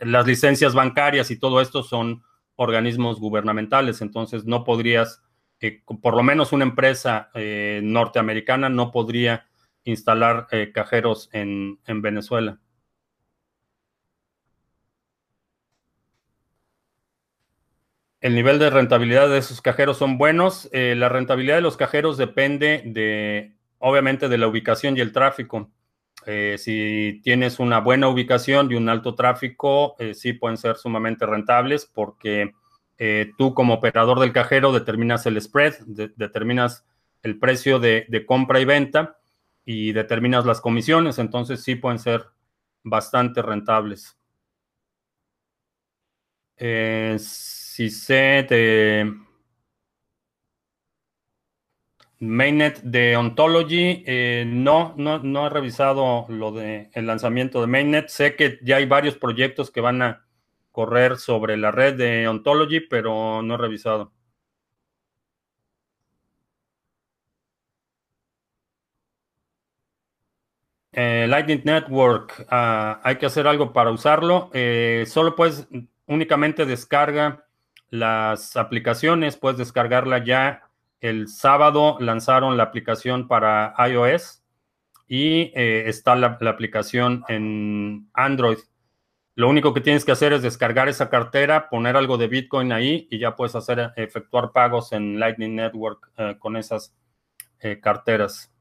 las 0.01 0.27
licencias 0.27 0.75
bancarias 0.75 1.33
y 1.33 1.39
todo 1.39 1.61
esto 1.61 1.83
son 1.83 2.23
organismos 2.55 3.19
gubernamentales, 3.19 4.01
entonces 4.01 4.45
no 4.45 4.63
podrías 4.63 5.24
por 5.73 6.17
lo 6.17 6.23
menos 6.23 6.53
una 6.53 6.65
empresa 6.65 7.31
eh, 7.35 7.81
norteamericana 7.83 8.69
no 8.69 8.91
podría 8.91 9.47
instalar 9.85 10.47
eh, 10.51 10.73
cajeros 10.73 11.29
en, 11.33 11.79
Venezuela. 11.87 12.59
El 18.21 18.35
nivel 18.35 18.59
de 18.59 18.71
rentabilidad 18.71 19.29
de 19.29 19.39
esos 19.39 19.61
cajeros 19.61 19.99
son 19.99 20.17
buenos. 20.17 20.69
Eh, 20.73 20.95
la 20.97 21.11
rentabilidad 21.11 21.57
de 21.57 21.61
los 21.61 21.77
cajeros 21.77 22.17
depende 22.17 22.83
de, 22.87 23.55
obviamente, 23.79 24.29
de 24.29 24.39
la 24.39 24.49
ubicación 24.49 24.97
y 24.97 25.01
el 25.01 25.13
tráfico. 25.13 25.71
si 26.57 27.21
tienes 27.23 27.59
una 27.59 27.81
buena 27.81 28.09
ubicación 28.09 28.71
y 28.71 28.77
un 28.77 28.89
alto 28.89 29.15
tráfico, 29.15 29.95
sí 30.15 30.33
pueden 30.33 30.57
ser 30.57 30.77
sumamente 30.77 31.27
rentables 31.27 31.85
porque 31.85 32.55
eh, 32.99 33.33
tú 33.37 33.55
como 33.55 33.75
operador 33.75 34.21
del 34.21 34.33
cajero 34.33 34.73
determinas 34.73 35.27
el 35.27 35.41
spread, 35.41 35.75
determinas 35.87 36.87
el 37.23 37.39
precio 37.39 37.79
de, 37.79 38.25
compra 38.27 38.61
y 38.61 38.65
venta 38.65 39.19
y 39.65 39.93
determinas 39.93 40.45
las 40.45 40.61
comisiones, 40.61 41.19
entonces 41.19 41.63
sí 41.63 41.75
pueden 41.75 41.99
ser 41.99 42.27
bastante 42.83 43.43
rentables. 43.43 44.17
Eh, 46.57 47.17
si 47.19 47.91
sé 47.91 48.47
de, 48.49 49.13
Mainnet 52.21 52.81
de 52.83 53.17
Ontology, 53.17 54.03
eh, 54.07 54.45
no, 54.47 54.95
no, 54.97 55.19
no 55.19 55.47
he 55.47 55.51
revisado 55.51 56.27
lo 56.29 56.53
de 56.53 56.91
lanzamiento 56.95 57.61
de 57.61 57.67
Mainnet. 57.67 58.09
Sé 58.09 58.37
que 58.37 58.59
ya 58.63 58.77
hay 58.77 58.87
varios 58.87 59.17
proyectos 59.17 59.71
que 59.71 59.81
van 59.81 60.03
a 60.03 60.25
correr 60.75 61.19
sobre 61.19 61.57
la 61.57 61.71
red 61.71 61.95
de 61.95 62.27
Ontology, 62.29 62.81
pero 62.81 63.43
no 63.43 63.55
he 63.55 63.59
revisado. 63.59 64.13
Eh, 70.93 71.27
Lightning 71.29 71.63
Network, 71.65 72.45
ah, 72.51 73.01
hay 73.05 73.17
que 73.19 73.27
hacer 73.27 73.47
algo 73.47 73.73
para 73.73 73.91
usarlo. 73.93 74.51
Eh, 74.53 75.05
solo 75.07 75.37
puedes, 75.37 75.69
únicamente 76.07 76.67
descarga 76.67 77.47
las 77.91 78.57
aplicaciones, 78.57 79.37
puedes 79.37 79.59
descargarla 79.59 80.25
ya. 80.25 80.71
El 81.01 81.29
sábado 81.29 81.99
lanzaron 82.01 82.57
la 82.57 82.65
aplicación 82.65 83.29
para 83.29 83.75
iOS 83.89 84.43
y 85.07 85.53
eh, 85.55 85.85
está 85.87 86.17
la, 86.17 86.39
aplicación 86.41 87.25
en 87.29 88.09
Android. 88.13 88.59
Lo 89.37 89.49
único 89.49 89.75
que 89.75 89.81
tienes 89.81 90.05
que 90.05 90.13
hacer 90.13 90.33
es 90.33 90.43
descargar 90.43 90.89
esa 90.89 91.11
cartera, 91.11 91.69
poner 91.69 91.97
algo 91.97 92.17
de 92.19 92.29
Bitcoin 92.29 92.73
ahí 92.73 93.09
y 93.11 93.19
ya 93.19 93.35
puedes 93.35 93.55
hacer 93.57 93.93
efectuar 93.97 94.53
pagos 94.53 94.93
en 94.93 95.19
Lightning 95.19 95.57
Network 95.57 96.13
con 96.39 96.57
esas 96.57 96.95
carteras. 97.83 98.55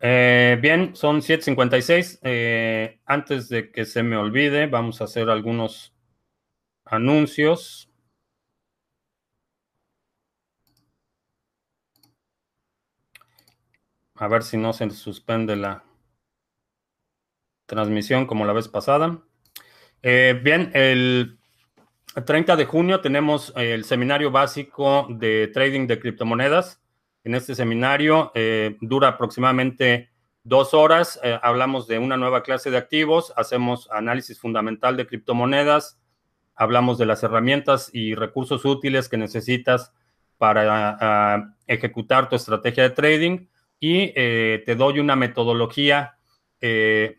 Eh, 0.00 0.58
bien, 0.60 0.94
son 0.94 1.20
7.56. 1.22 2.18
Eh, 2.22 3.00
antes 3.06 3.48
de 3.48 3.70
que 3.72 3.84
se 3.84 4.02
me 4.02 4.16
olvide, 4.16 4.66
vamos 4.66 5.00
a 5.00 5.04
hacer 5.04 5.30
algunos 5.30 5.94
anuncios. 6.84 7.90
A 14.18 14.28
ver 14.28 14.42
si 14.42 14.56
no 14.56 14.72
se 14.72 14.88
suspende 14.90 15.56
la 15.56 15.84
transmisión 17.66 18.26
como 18.26 18.46
la 18.46 18.54
vez 18.54 18.68
pasada. 18.68 19.18
Eh, 20.02 20.40
bien, 20.42 20.70
el 20.72 21.38
30 22.24 22.56
de 22.56 22.64
junio 22.64 23.00
tenemos 23.00 23.52
el 23.56 23.84
seminario 23.84 24.30
básico 24.30 25.06
de 25.10 25.48
trading 25.48 25.86
de 25.86 26.00
criptomonedas. 26.00 26.80
En 27.24 27.34
este 27.34 27.54
seminario 27.54 28.32
eh, 28.34 28.78
dura 28.80 29.08
aproximadamente 29.08 30.10
dos 30.44 30.72
horas. 30.72 31.20
Eh, 31.22 31.38
hablamos 31.42 31.86
de 31.86 31.98
una 31.98 32.16
nueva 32.16 32.42
clase 32.42 32.70
de 32.70 32.78
activos, 32.78 33.34
hacemos 33.36 33.90
análisis 33.90 34.40
fundamental 34.40 34.96
de 34.96 35.06
criptomonedas, 35.06 36.00
hablamos 36.54 36.96
de 36.96 37.06
las 37.06 37.22
herramientas 37.22 37.90
y 37.92 38.14
recursos 38.14 38.64
útiles 38.64 39.10
que 39.10 39.18
necesitas 39.18 39.92
para 40.38 40.96
ah, 41.00 41.54
ejecutar 41.66 42.28
tu 42.28 42.36
estrategia 42.36 42.84
de 42.84 42.90
trading 42.90 43.46
y 43.80 44.12
eh, 44.16 44.62
te 44.64 44.74
doy 44.74 44.98
una 45.00 45.16
metodología 45.16 46.12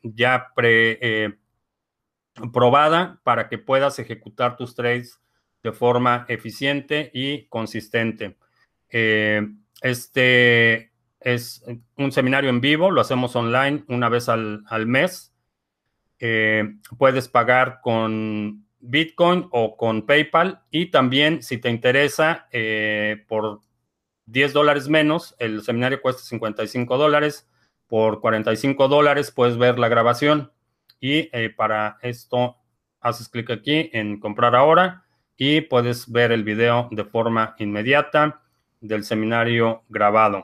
ya 0.03 0.51
pre, 0.53 1.38
probada 2.51 3.22
para 3.24 3.47
que 3.47 3.58
puedas 3.58 3.97
ejecutar 3.97 4.58
tus 4.58 4.76
trades 4.76 5.22
de 5.64 5.72
forma 5.72 6.26
eficiente 6.28 7.10
y 7.14 7.45
consistente. 7.45 8.36
Este 9.82 10.91
es 11.20 11.64
un 11.97 12.12
seminario 12.12 12.49
en 12.49 12.62
vivo, 12.62 12.91
lo 12.91 13.01
hacemos 13.01 13.36
online 13.36 13.84
una 13.88 14.10
vez 14.10 14.30
al, 14.30 14.64
mes. 14.86 15.34
Eh, 16.20 16.64
puedes 16.97 17.28
pagar 17.28 17.80
con 17.82 18.66
Bitcoin 18.80 19.47
o 19.51 19.78
con 19.78 20.05
PayPal 20.05 20.62
y 20.72 20.88
también 20.88 21.43
si 21.43 21.58
te 21.58 21.70
interesa 21.70 22.47
eh, 22.51 23.24
por 23.28 23.62
10 24.28 24.53
dólares 24.53 24.88
menos, 24.89 25.36
el 25.39 25.61
seminario 25.63 26.01
cuesta 26.01 26.21
55 26.21 26.97
dólares, 26.97 27.49
por 27.88 28.19
45 28.19 28.88
dólares 28.88 29.32
puedes 29.32 29.57
ver 29.57 29.80
la 29.80 29.88
grabación 29.88 30.51
y 30.99 31.30
eh, 31.32 31.49
para 31.55 31.97
esto 32.01 32.57
haces 32.99 33.30
clic 33.30 33.49
aquí 33.49 33.89
en 33.93 34.19
comprar 34.19 34.55
ahora 34.55 35.05
y 35.38 35.61
puedes 35.61 36.11
ver 36.11 36.32
el 36.32 36.43
video 36.43 36.89
de 36.91 37.05
forma 37.05 37.55
inmediata 37.59 38.41
del 38.82 39.03
seminario 39.03 39.84
grabado. 39.88 40.41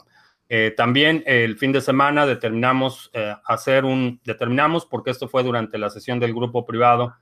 Eh, 0.47 0.73
también 0.75 1.23
el 1.25 1.57
fin 1.57 1.71
de 1.71 1.81
semana 1.81 2.25
determinamos 2.25 3.09
eh, 3.13 3.35
hacer 3.45 3.85
un, 3.85 4.21
determinamos, 4.23 4.85
porque 4.85 5.11
esto 5.11 5.27
fue 5.27 5.43
durante 5.43 5.77
la 5.77 5.89
sesión 5.89 6.19
del 6.19 6.33
grupo 6.33 6.65
privado, 6.65 7.15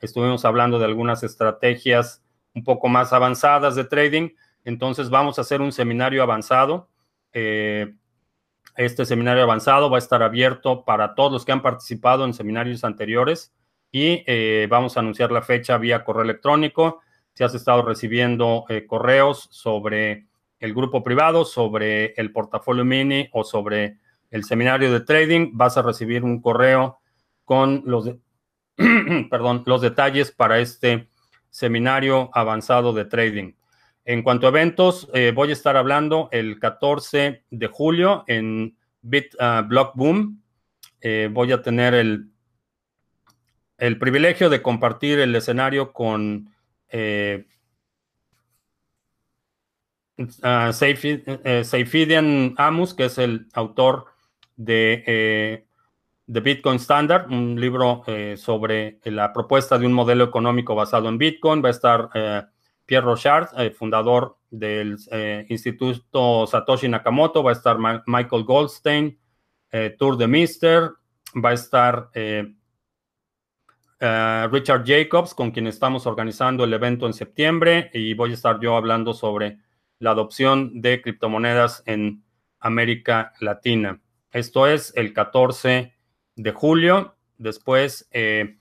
estuvimos 0.00 0.44
hablando 0.44 0.78
de 0.78 0.84
algunas 0.84 1.22
estrategias 1.22 2.22
un 2.54 2.62
poco 2.62 2.88
más 2.88 3.12
avanzadas 3.12 3.74
de 3.74 3.84
trading, 3.84 4.30
entonces 4.64 5.10
vamos 5.10 5.38
a 5.38 5.42
hacer 5.42 5.60
un 5.60 5.72
seminario 5.72 6.22
avanzado. 6.22 6.88
Eh, 7.32 7.94
este 8.76 9.04
seminario 9.04 9.42
avanzado 9.42 9.90
va 9.90 9.98
a 9.98 9.98
estar 9.98 10.22
abierto 10.22 10.84
para 10.84 11.14
todos 11.14 11.32
los 11.32 11.44
que 11.44 11.52
han 11.52 11.62
participado 11.62 12.24
en 12.24 12.34
seminarios 12.34 12.82
anteriores 12.84 13.52
y 13.92 14.24
vamos 14.66 14.96
a 14.96 15.00
anunciar 15.00 15.30
la 15.30 15.42
fecha 15.42 15.78
vía 15.78 16.04
correo 16.04 16.24
electrónico. 16.24 17.00
Si 17.34 17.44
has 17.44 17.54
estado 17.54 17.82
recibiendo 17.82 18.64
correos 18.88 19.46
sobre 19.52 20.26
el 20.58 20.74
grupo 20.74 21.02
privado, 21.04 21.44
sobre 21.44 22.14
el 22.14 22.32
portafolio 22.32 22.84
mini 22.84 23.28
o 23.32 23.44
sobre 23.44 23.98
el 24.30 24.44
seminario 24.44 24.90
de 24.90 25.00
trading, 25.00 25.50
vas 25.52 25.76
a 25.76 25.82
recibir 25.82 26.24
un 26.24 26.40
correo 26.40 26.98
con 27.44 27.82
los, 27.84 28.10
perdón, 29.30 29.62
los 29.66 29.80
detalles 29.80 30.32
para 30.32 30.58
este 30.58 31.08
seminario 31.50 32.30
avanzado 32.32 32.92
de 32.92 33.04
trading. 33.04 33.52
En 34.06 34.22
cuanto 34.22 34.46
a 34.46 34.50
eventos, 34.50 35.08
eh, 35.14 35.32
voy 35.34 35.48
a 35.48 35.54
estar 35.54 35.78
hablando 35.78 36.28
el 36.30 36.58
14 36.60 37.44
de 37.50 37.66
julio 37.68 38.24
en 38.26 38.76
Bit 39.00 39.34
uh, 39.40 39.66
Block 39.66 39.96
Boom. 39.96 40.42
Eh, 41.00 41.30
voy 41.32 41.52
a 41.52 41.62
tener 41.62 41.94
el, 41.94 42.28
el 43.78 43.98
privilegio 43.98 44.50
de 44.50 44.60
compartir 44.60 45.20
el 45.20 45.34
escenario 45.34 45.94
con 45.94 46.50
eh, 46.88 47.46
uh, 50.18 50.70
Seifidian 51.64 52.54
Amus, 52.58 52.92
que 52.92 53.06
es 53.06 53.16
el 53.16 53.48
autor 53.54 54.04
de 54.56 55.64
The 56.30 56.40
Bitcoin 56.40 56.76
Standard, 56.76 57.30
un 57.30 57.58
libro 57.58 58.04
sobre 58.36 58.98
la 59.04 59.32
propuesta 59.32 59.78
de 59.78 59.86
un 59.86 59.94
modelo 59.94 60.24
económico 60.24 60.74
basado 60.74 61.08
en 61.08 61.16
Bitcoin. 61.16 61.64
Va 61.64 61.68
a 61.68 61.72
estar 61.72 62.10
Pierre 62.86 63.04
Rochard, 63.04 63.48
fundador 63.72 64.38
del 64.50 64.96
Instituto 65.48 66.46
Satoshi 66.46 66.88
Nakamoto. 66.88 67.42
Va 67.42 67.50
a 67.50 67.54
estar 67.54 67.78
Michael 68.06 68.44
Goldstein, 68.44 69.18
Tour 69.98 70.16
de 70.16 70.26
Mister. 70.26 70.90
Va 71.42 71.50
a 71.50 71.54
estar 71.54 72.10
Richard 74.50 74.84
Jacobs, 74.84 75.34
con 75.34 75.50
quien 75.50 75.66
estamos 75.66 76.06
organizando 76.06 76.64
el 76.64 76.72
evento 76.72 77.06
en 77.06 77.12
septiembre. 77.12 77.90
Y 77.94 78.14
voy 78.14 78.32
a 78.32 78.34
estar 78.34 78.60
yo 78.60 78.76
hablando 78.76 79.14
sobre 79.14 79.58
la 79.98 80.10
adopción 80.10 80.80
de 80.80 81.00
criptomonedas 81.00 81.82
en 81.86 82.24
América 82.60 83.32
Latina. 83.40 84.00
Esto 84.30 84.66
es 84.66 84.92
el 84.96 85.12
14 85.12 85.94
de 86.36 86.52
julio. 86.52 87.16
Después, 87.38 88.08
eh, 88.10 88.58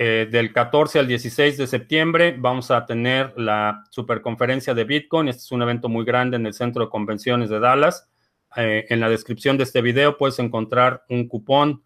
eh, 0.00 0.28
del 0.30 0.52
14 0.52 1.00
al 1.00 1.08
16 1.08 1.58
de 1.58 1.66
septiembre, 1.66 2.36
vamos 2.38 2.70
a 2.70 2.86
tener 2.86 3.34
la 3.36 3.82
superconferencia 3.90 4.72
de 4.72 4.84
Bitcoin. 4.84 5.26
Este 5.26 5.42
es 5.42 5.50
un 5.50 5.60
evento 5.60 5.88
muy 5.88 6.04
grande 6.04 6.36
en 6.36 6.46
el 6.46 6.54
Centro 6.54 6.84
de 6.84 6.88
Convenciones 6.88 7.50
de 7.50 7.58
Dallas. 7.58 8.08
Eh, 8.54 8.86
en 8.90 9.00
la 9.00 9.08
descripción 9.08 9.56
de 9.56 9.64
este 9.64 9.82
video 9.82 10.16
puedes 10.16 10.38
encontrar 10.38 11.02
un 11.08 11.26
cupón 11.26 11.82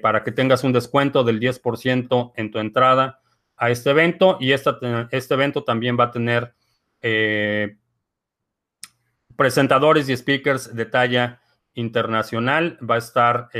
para 0.00 0.24
que 0.24 0.32
tengas 0.32 0.64
un 0.64 0.72
descuento 0.72 1.22
del 1.24 1.38
10% 1.38 2.32
en 2.36 2.50
tu 2.50 2.58
entrada 2.58 3.20
a 3.58 3.68
este 3.68 3.90
evento. 3.90 4.38
Y 4.40 4.52
este 4.52 5.34
evento 5.34 5.64
también 5.64 5.98
va 6.00 6.04
a 6.04 6.10
tener 6.10 6.54
presentadores 9.36 10.08
y 10.08 10.16
speakers 10.16 10.74
de 10.74 10.86
talla 10.86 11.42
internacional. 11.74 12.78
Va 12.82 12.94
a 12.94 12.98
estar 12.98 13.50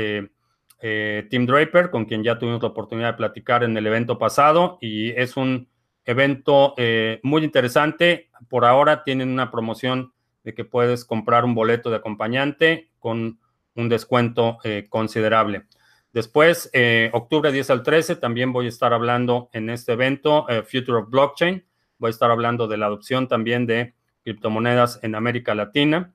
eh, 0.81 1.19
eh, 1.19 1.27
Tim 1.29 1.45
Draper, 1.45 1.89
con 1.89 2.05
quien 2.05 2.23
ya 2.23 2.39
tuvimos 2.39 2.61
la 2.61 2.69
oportunidad 2.69 3.11
de 3.11 3.17
platicar 3.17 3.63
en 3.63 3.75
el 3.77 3.85
evento 3.87 4.17
pasado, 4.17 4.77
y 4.81 5.09
es 5.11 5.37
un 5.37 5.67
evento 6.05 6.73
eh, 6.77 7.19
muy 7.23 7.43
interesante. 7.43 8.29
Por 8.49 8.65
ahora 8.65 9.03
tienen 9.03 9.29
una 9.29 9.51
promoción 9.51 10.13
de 10.43 10.53
que 10.53 10.65
puedes 10.65 11.05
comprar 11.05 11.45
un 11.45 11.55
boleto 11.55 11.89
de 11.89 11.97
acompañante 11.97 12.89
con 12.99 13.39
un 13.75 13.89
descuento 13.89 14.57
considerable. 14.89 15.63
Después, 16.11 16.71
octubre 17.13 17.51
10 17.51 17.69
al 17.69 17.83
13, 17.83 18.15
también 18.15 18.51
voy 18.51 18.65
a 18.65 18.69
estar 18.69 18.93
hablando 18.93 19.49
en 19.53 19.69
este 19.69 19.93
evento, 19.93 20.47
Future 20.69 20.99
of 20.99 21.09
Blockchain. 21.09 21.63
Voy 21.97 22.09
a 22.09 22.11
estar 22.11 22.31
hablando 22.31 22.67
de 22.67 22.77
la 22.77 22.87
adopción 22.87 23.27
también 23.27 23.67
de 23.67 23.93
criptomonedas 24.23 24.99
en 25.03 25.15
América 25.15 25.55
Latina. 25.55 26.13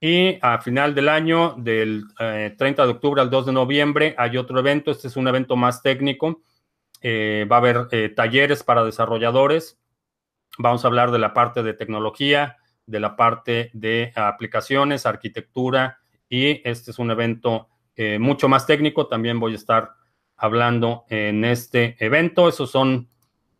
Y 0.00 0.38
a 0.42 0.60
final 0.60 0.94
del 0.94 1.08
año, 1.08 1.54
del 1.58 2.04
30 2.16 2.64
eh, 2.64 2.86
de 2.86 2.92
octubre 2.92 3.20
al 3.20 3.30
2 3.30 3.46
de 3.46 3.52
noviembre, 3.52 4.14
hay 4.16 4.36
otro 4.36 4.58
evento. 4.60 4.90
Este 4.90 5.08
es 5.08 5.16
un 5.16 5.26
evento 5.26 5.56
más 5.56 5.82
técnico. 5.82 6.42
Eh, 7.00 7.46
va 7.50 7.56
a 7.56 7.58
haber 7.58 7.88
eh, 7.92 8.08
talleres 8.08 8.64
para 8.64 8.82
desarrolladores 8.82 9.78
Vamos 10.60 10.84
a 10.84 10.88
hablar 10.88 11.12
de 11.12 11.20
la 11.20 11.32
parte 11.34 11.62
de 11.62 11.72
tecnología, 11.72 12.56
de 12.84 12.98
la 12.98 13.14
parte 13.14 13.70
de 13.74 14.12
aplicaciones, 14.16 15.06
arquitectura 15.06 16.00
y 16.28 16.68
este 16.68 16.90
es 16.90 16.98
un 16.98 17.12
evento 17.12 17.68
mucho 18.18 18.48
más 18.48 18.66
técnico. 18.66 19.06
También 19.06 19.38
voy 19.38 19.52
a 19.52 19.56
estar 19.56 19.92
hablando 20.36 21.04
en 21.10 21.44
este 21.44 21.96
evento. 22.04 22.48
Esos 22.48 22.72
son 22.72 23.08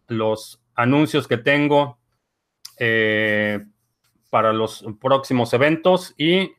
los 0.09 0.61
anuncios 0.75 1.29
que 1.29 1.37
tengo 1.37 2.01
para 4.31 4.53
los 4.53 4.85
próximos 5.01 5.53
eventos 5.53 6.15
y 6.17 6.53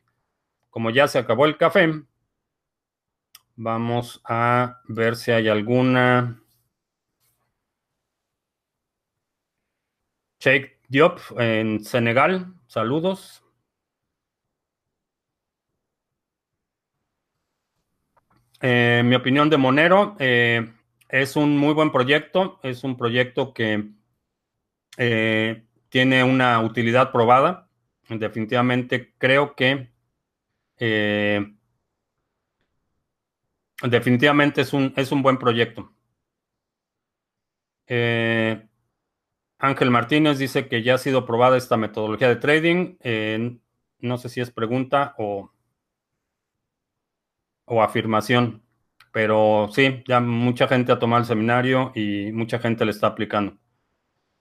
como 0.70 0.90
ya 0.90 1.08
se 1.08 1.18
acabó 1.18 1.46
el 1.46 1.56
café, 1.56 2.02
vamos 3.56 4.20
a 4.24 4.80
ver 4.88 5.16
si 5.16 5.32
hay 5.32 5.48
alguna 5.48 6.40
Sheikh 10.40 10.80
Diop 10.88 11.20
en 11.38 11.84
Senegal. 11.84 12.54
Saludos. 12.66 13.44
Eh, 18.62 19.02
mi 19.04 19.14
opinión 19.14 19.48
de 19.50 19.56
Monero 19.56 20.16
eh, 20.18 20.72
es 21.08 21.36
un 21.36 21.56
muy 21.58 21.74
buen 21.74 21.92
proyecto. 21.92 22.58
Es 22.62 22.84
un 22.84 22.96
proyecto 22.96 23.52
que 23.52 23.90
eh, 24.96 25.66
tiene 25.90 26.24
una 26.24 26.60
utilidad 26.62 27.12
probada. 27.12 27.68
Definitivamente 28.08 29.14
creo 29.18 29.54
que 29.54 29.90
definitivamente 33.82 34.62
es 34.62 34.72
un, 34.72 34.92
es 34.96 35.12
un 35.12 35.22
buen 35.22 35.38
proyecto. 35.38 35.92
Ángel 39.60 39.90
Martínez 39.90 40.38
dice 40.38 40.68
que 40.68 40.82
ya 40.82 40.94
ha 40.94 40.98
sido 40.98 41.26
probada 41.26 41.56
esta 41.58 41.76
metodología 41.76 42.28
de 42.28 42.36
trading. 42.36 42.96
no 43.98 44.16
sé 44.18 44.28
si 44.30 44.40
es 44.40 44.50
pregunta 44.50 45.14
o, 45.18 45.52
o 47.66 47.82
afirmación, 47.82 48.62
pero 49.12 49.68
sí, 49.72 50.02
ya 50.06 50.20
mucha 50.20 50.66
gente 50.68 50.92
ha 50.92 50.98
tomado 50.98 51.20
el 51.20 51.26
seminario 51.26 51.92
y 51.94 52.32
mucha 52.32 52.58
gente 52.58 52.84
le 52.84 52.90
está 52.92 53.08
aplicando. 53.08 53.58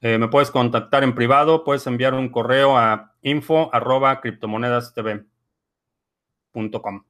Eh, 0.01 0.17
me 0.17 0.29
puedes 0.29 0.49
contactar 0.51 1.03
en 1.03 1.13
privado, 1.13 1.63
puedes 1.63 1.85
enviar 1.87 2.13
un 2.13 2.29
correo 2.29 2.77
a 2.77 3.15
info 3.21 3.69
arroba 3.73 4.21
criptomonedastv.com. 4.21 7.03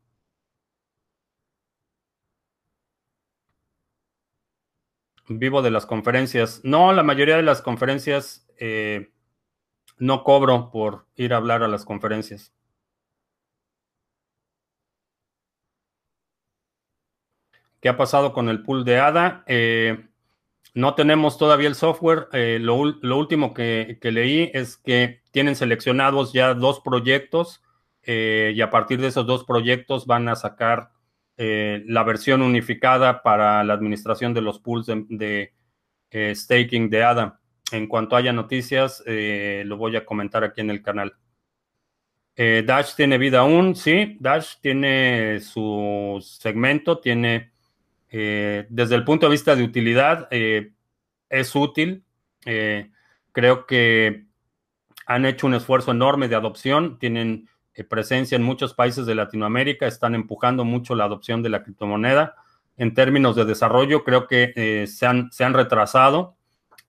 Vivo 5.28 5.62
de 5.62 5.72
las 5.72 5.86
conferencias. 5.86 6.62
No, 6.64 6.92
la 6.92 7.04
mayoría 7.04 7.36
de 7.36 7.44
las 7.44 7.62
conferencias 7.62 8.48
eh, 8.58 9.12
no 10.00 10.24
cobro 10.24 10.72
por 10.72 11.06
ir 11.16 11.34
a 11.34 11.38
hablar 11.38 11.62
a 11.62 11.68
las 11.68 11.86
conferencias. 11.86 12.52
¿Qué 17.80 17.90
ha 17.90 17.98
pasado 17.98 18.34
con 18.34 18.50
el 18.50 18.64
pool 18.64 18.84
de 18.84 19.00
ADA? 19.00 19.44
Eh, 19.48 20.09
no 20.74 20.96
tenemos 20.96 21.38
todavía 21.38 21.68
el 21.68 21.76
software. 21.76 22.28
Eh, 22.34 22.60
lo, 22.62 22.76
último 22.76 23.54
que, 23.54 23.98
leí 24.02 24.52
es 24.54 24.78
que 24.78 25.22
tienen 25.32 25.56
seleccionados 25.56 26.34
ya 26.34 26.54
dos 26.54 26.80
proyectos 26.82 27.62
y 28.06 28.60
a 28.62 28.72
partir 28.72 29.00
de 29.00 29.08
esos 29.08 29.28
dos 29.28 29.44
proyectos 29.44 30.08
van 30.08 30.30
a 30.30 30.36
sacar 30.36 30.90
eh, 31.42 31.84
la 31.86 32.04
versión 32.04 32.42
unificada 32.42 33.24
para 33.24 33.64
la 33.64 33.74
administración 33.74 34.34
de 34.34 34.42
los 34.42 34.60
pools 34.60 34.88
de, 35.08 35.54
eh, 36.12 36.36
staking 36.36 36.90
de 36.90 37.02
ADA. 37.02 37.40
En 37.72 37.88
cuanto 37.88 38.18
haya 38.18 38.34
noticias, 38.34 39.02
eh, 39.06 39.64
lo 39.66 39.78
voy 39.78 39.96
a 39.96 40.06
comentar 40.06 40.44
aquí 40.44 40.60
en 40.60 40.70
el 40.70 40.82
canal. 40.84 41.16
Dash 42.36 42.96
tiene 42.96 43.18
vida 43.18 43.40
aún, 43.40 43.76
sí, 43.76 44.18
Dash 44.20 44.56
tiene 44.62 45.40
su 45.42 46.20
segmento, 46.22 47.00
tiene, 47.00 47.52
desde 48.12 48.96
el 48.96 49.04
punto 49.04 49.28
de 49.28 49.32
vista 49.32 49.56
de 49.56 49.64
utilidad, 49.64 50.28
es 50.32 51.56
útil. 51.56 52.04
creo 53.32 53.66
que 53.66 54.26
han 55.10 55.26
hecho 55.26 55.48
un 55.48 55.56
esfuerzo 55.56 55.92
enorme 55.92 56.28
de 56.28 56.36
adopción, 56.36 57.00
tienen 57.00 57.50
eh, 57.74 57.84
presencia 57.84 58.36
en 58.36 58.44
muchos 58.44 58.76
países 58.76 59.08
de 59.08 59.16
Latinoamérica, 59.16 59.88
están 59.88 60.14
empujando 60.14 60.66
mucho 60.66 60.96
la 60.96 61.06
adopción 61.06 61.42
de 61.42 61.50
la 61.50 61.64
criptomoneda. 61.64 62.36
En 62.78 62.94
términos 62.94 63.36
de 63.36 63.46
desarrollo, 63.46 64.04
creo 64.04 64.28
que 64.28 64.54
eh, 64.56 64.86
se, 64.86 65.08
han, 65.08 65.32
se, 65.32 65.46
han, 65.46 65.54
retrasado 65.54 66.36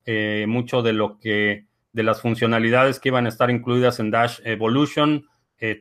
eh, 0.05 0.45
mucho 0.49 0.83
de 0.83 0.93
lo 0.93 1.19
que, 1.19 1.67
de 1.93 2.03
las 2.03 2.21
funcionalidades 2.21 3.01
que 3.01 3.09
iban 3.09 3.25
a 3.25 3.31
estar 3.31 3.51
incluidas 3.51 4.01
en 4.01 4.11
Dash 4.11 4.41
Evolution. 4.45 5.27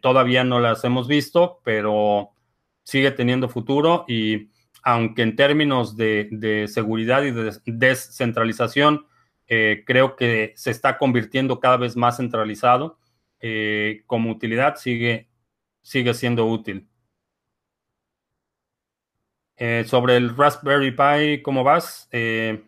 todavía 0.01 0.43
no 0.43 0.59
las 0.59 0.83
hemos 0.83 1.07
visto, 1.07 1.59
pero 1.63 2.29
sigue 2.83 3.11
teniendo 3.11 3.49
futuro 3.49 4.05
y 4.07 4.49
aunque 4.83 5.21
en 5.23 5.35
términos 5.35 5.97
de, 5.97 6.65
seguridad 6.67 7.23
y 7.23 7.31
de 7.31 7.51
descentralización, 7.65 9.05
creo 9.47 10.15
que 10.15 10.53
se 10.55 10.71
está 10.71 10.97
convirtiendo 10.97 11.59
cada 11.59 11.77
vez 11.77 11.95
más 11.95 12.17
centralizado 12.17 12.99
eh, 13.41 14.03
como 14.05 14.31
utilidad 14.31 14.75
sigue, 14.75 15.29
sigue 15.81 16.13
siendo 16.13 16.45
útil. 16.45 16.89
Eh, 19.57 19.83
sobre 19.85 20.15
el 20.17 20.35
Raspberry 20.35 20.91
Pi, 20.91 21.41
¿cómo 21.43 21.63
vas? 21.63 22.07
Eh, 22.11 22.63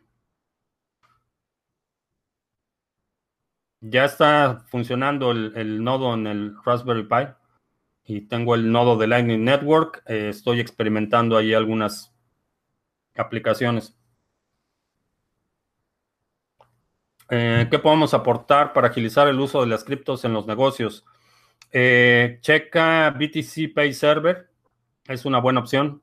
ya 3.81 4.05
está 4.05 4.63
funcionando 4.67 5.31
el, 5.31 5.83
nodo 5.83 6.13
en 6.13 6.27
el 6.27 6.55
Raspberry 6.63 7.03
Pi 7.03 7.33
y 8.15 8.21
tengo 8.21 8.55
el 8.55 8.71
nodo 8.71 8.97
de 8.97 9.07
Lightning 9.07 9.43
Network. 9.43 10.03
estoy 10.05 10.59
experimentando 10.59 11.37
ahí 11.37 11.53
algunas 11.53 12.13
aplicaciones. 13.15 13.95
Eh, 17.29 17.67
¿Qué 17.71 17.79
podemos 17.79 18.13
aportar 18.13 18.73
para 18.73 18.89
agilizar 18.89 19.27
el 19.29 19.39
uso 19.39 19.61
de 19.61 19.67
las 19.67 19.85
criptos 19.85 20.25
en 20.25 20.33
los 20.33 20.47
negocios? 20.47 21.05
Eh, 21.71 22.39
checa 22.41 23.11
BTC 23.11 23.73
Pay 23.73 23.93
Server, 23.93 24.49
es 25.07 25.23
una 25.25 25.39
buena 25.39 25.61
opción. 25.61 26.01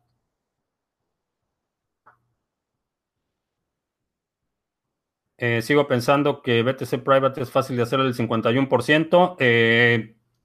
Eh, 5.36 5.62
sigo 5.62 5.86
pensando 5.86 6.42
que 6.42 6.62
BTC 6.62 6.98
Private 7.04 7.42
es 7.42 7.50
fácil 7.50 7.76
de 7.76 7.82
hacer 7.82 8.00
el 8.00 8.14
51%. 8.14 9.36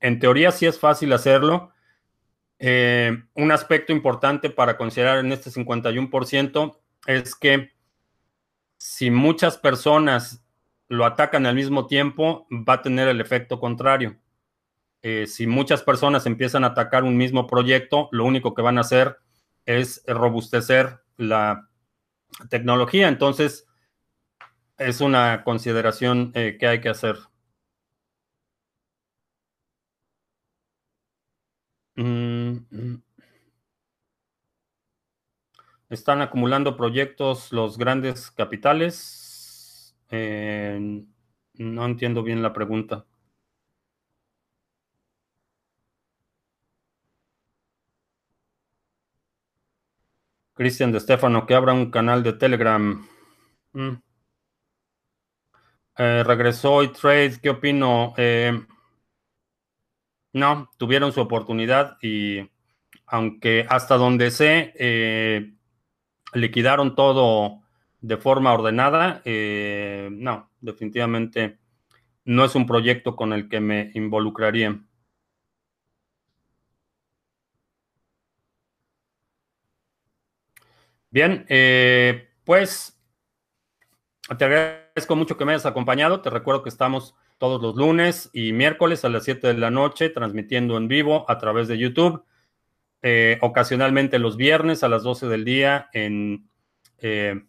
En 0.03 0.19
teoría 0.19 0.51
sí 0.51 0.65
es 0.65 0.79
fácil 0.79 1.13
hacerlo. 1.13 1.71
un 2.59 3.51
aspecto 3.51 3.91
importante 3.91 4.49
para 4.49 4.77
considerar 4.77 5.17
en 5.17 5.31
este 5.31 5.49
51% 5.49 6.77
es 7.07 7.35
que 7.35 7.71
si 8.77 9.09
muchas 9.09 9.57
personas 9.57 10.45
lo 10.89 11.05
atacan 11.05 11.45
al 11.45 11.55
mismo 11.55 11.87
tiempo, 11.87 12.45
va 12.51 12.73
a 12.73 12.81
tener 12.81 13.07
el 13.07 13.21
efecto 13.21 13.59
contrario. 13.59 14.17
Eh, 15.01 15.25
si 15.25 15.47
muchas 15.47 15.83
personas 15.83 16.25
empiezan 16.25 16.63
a 16.63 16.67
atacar 16.67 17.03
un 17.03 17.17
mismo 17.17 17.47
proyecto, 17.47 18.09
lo 18.11 18.25
único 18.25 18.53
que 18.53 18.61
van 18.61 18.77
a 18.77 18.81
hacer 18.81 19.17
es 19.65 20.03
robustecer 20.05 20.99
la 21.15 21.69
tecnología. 22.49 23.07
Entonces, 23.07 23.67
es 24.77 25.01
una 25.01 25.43
consideración 25.43 26.31
eh, 26.35 26.57
que 26.59 26.67
hay 26.67 26.81
que 26.81 26.89
hacer. 26.89 27.15
Mm, 31.97 32.65
mm. 32.71 33.01
Están 35.89 36.21
acumulando 36.21 36.75
proyectos 36.75 37.51
los 37.53 37.77
grandes 37.77 38.31
capitales. 38.31 39.95
Eh, 40.09 41.03
no 41.55 41.85
entiendo 41.85 42.23
bien 42.23 42.41
la 42.41 42.51
pregunta. 42.53 43.05
Cristian 50.55 50.91
de 50.91 50.99
Stefano, 50.99 51.45
que 51.45 51.53
abra 51.53 51.73
un 51.73 51.91
canal 51.91 52.23
de 52.23 52.33
Telegram. 52.33 53.07
Mm. 53.73 53.93
Eh, 55.97 56.23
regresó 56.25 56.81
y 56.83 56.87
trade, 56.91 57.39
¿qué 57.41 57.51
opino? 57.51 58.13
Eh, 58.17 58.65
no, 60.33 60.69
tuvieron 60.77 61.11
su 61.13 61.21
oportunidad 61.21 61.97
y 62.01 62.49
aunque 63.05 63.65
hasta 63.69 63.97
donde 63.97 64.31
sé, 64.31 64.73
liquidaron 66.33 66.95
todo 66.95 67.61
de 68.01 68.17
forma 68.17 68.53
ordenada, 68.53 69.21
eh, 69.25 70.09
no, 70.11 70.51
definitivamente 70.61 71.57
no 72.25 72.45
es 72.45 72.55
un 72.55 72.65
proyecto 72.65 73.15
con 73.15 73.33
el 73.33 73.49
que 73.49 73.59
me 73.61 73.91
involucraría. 73.93 74.79
Bien, 81.11 81.45
eh, 81.47 82.29
pues 82.43 82.99
Te 84.37 84.45
agradezco 84.45 85.15
mucho 85.15 85.37
que 85.37 85.45
me 85.45 85.51
hayas 85.51 85.65
acompañado. 85.65 86.21
Te 86.21 86.29
recuerdo 86.29 86.63
que 86.63 86.69
estamos 86.69 87.15
todos 87.37 87.61
los 87.61 87.75
lunes 87.75 88.29
y 88.33 88.53
miércoles 88.53 89.05
a 89.05 89.09
las 89.09 89.23
7 89.23 89.47
de 89.47 89.53
la 89.57 89.71
noche 89.71 90.09
transmitiendo 90.09 90.77
en 90.77 90.87
vivo 90.87 91.25
a 91.29 91.37
través 91.37 91.67
de 91.67 91.77
YouTube. 91.77 92.23
Eh, 93.01 93.37
ocasionalmente 93.41 94.17
los 94.17 94.37
viernes 94.37 94.81
a 94.81 94.87
las 94.87 95.03
12 95.03 95.27
del 95.27 95.43
día 95.43 95.89
en 95.91 96.47
eh, 96.99 97.43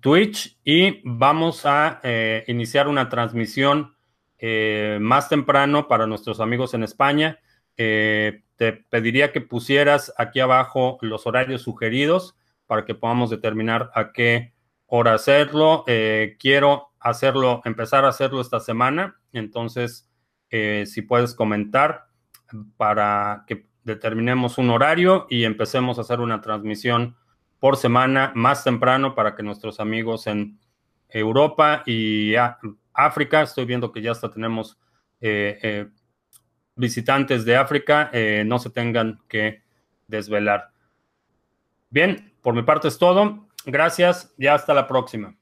Twitch 0.00 0.58
y 0.62 1.00
vamos 1.02 1.66
a 1.66 2.00
eh, 2.04 2.44
iniciar 2.46 2.86
una 2.86 3.08
transmisión 3.08 3.94
más 5.00 5.28
temprano 5.28 5.88
para 5.88 6.06
nuestros 6.06 6.38
amigos 6.38 6.72
en 6.72 6.84
España. 6.84 7.40
te 7.74 8.72
pediría 8.88 9.32
que 9.32 9.40
pusieras 9.40 10.14
aquí 10.16 10.38
abajo 10.38 10.98
los 11.00 11.26
horarios 11.26 11.62
sugeridos 11.62 12.36
para 12.66 12.84
que 12.84 12.94
podamos 12.94 13.30
determinar 13.30 13.90
a 13.94 14.12
qué 14.12 14.52
hora 14.86 15.14
hacerlo. 15.14 15.84
quiero 16.38 16.87
hacerlo, 17.00 17.62
empezar 17.64 18.04
a 18.04 18.08
hacerlo 18.08 18.40
esta 18.40 18.60
semana, 18.60 19.20
entonces 19.32 20.08
si 20.50 21.02
puedes 21.02 21.34
comentar 21.34 22.06
para 22.78 23.44
que 23.46 23.68
determinemos 23.84 24.56
un 24.58 24.70
horario 24.70 25.26
y 25.28 25.44
empecemos 25.44 25.98
a 25.98 26.00
hacer 26.00 26.20
una 26.20 26.40
transmisión 26.40 27.16
por 27.58 27.76
semana 27.76 28.32
más 28.34 28.64
temprano 28.64 29.14
para 29.14 29.34
que 29.34 29.42
nuestros 29.42 29.80
amigos 29.80 30.26
en 30.26 30.58
Europa 31.08 31.82
y 31.86 32.34
África, 32.92 33.42
estoy 33.42 33.64
viendo 33.64 33.92
que 33.92 34.02
ya 34.02 34.12
hasta 34.12 34.30
tenemos 34.30 34.78
eh, 35.20 35.58
eh, 35.62 35.88
visitantes 36.76 37.44
de 37.44 37.56
África, 37.56 38.10
eh, 38.12 38.44
no 38.46 38.58
se 38.58 38.70
tengan 38.70 39.20
que 39.28 39.62
desvelar. 40.06 40.70
Bien, 41.90 42.34
por 42.42 42.54
mi 42.54 42.62
parte 42.62 42.88
es 42.88 42.98
todo. 42.98 43.48
Gracias 43.64 44.34
y 44.38 44.46
hasta 44.46 44.74
la 44.74 44.86
próxima. 44.86 45.37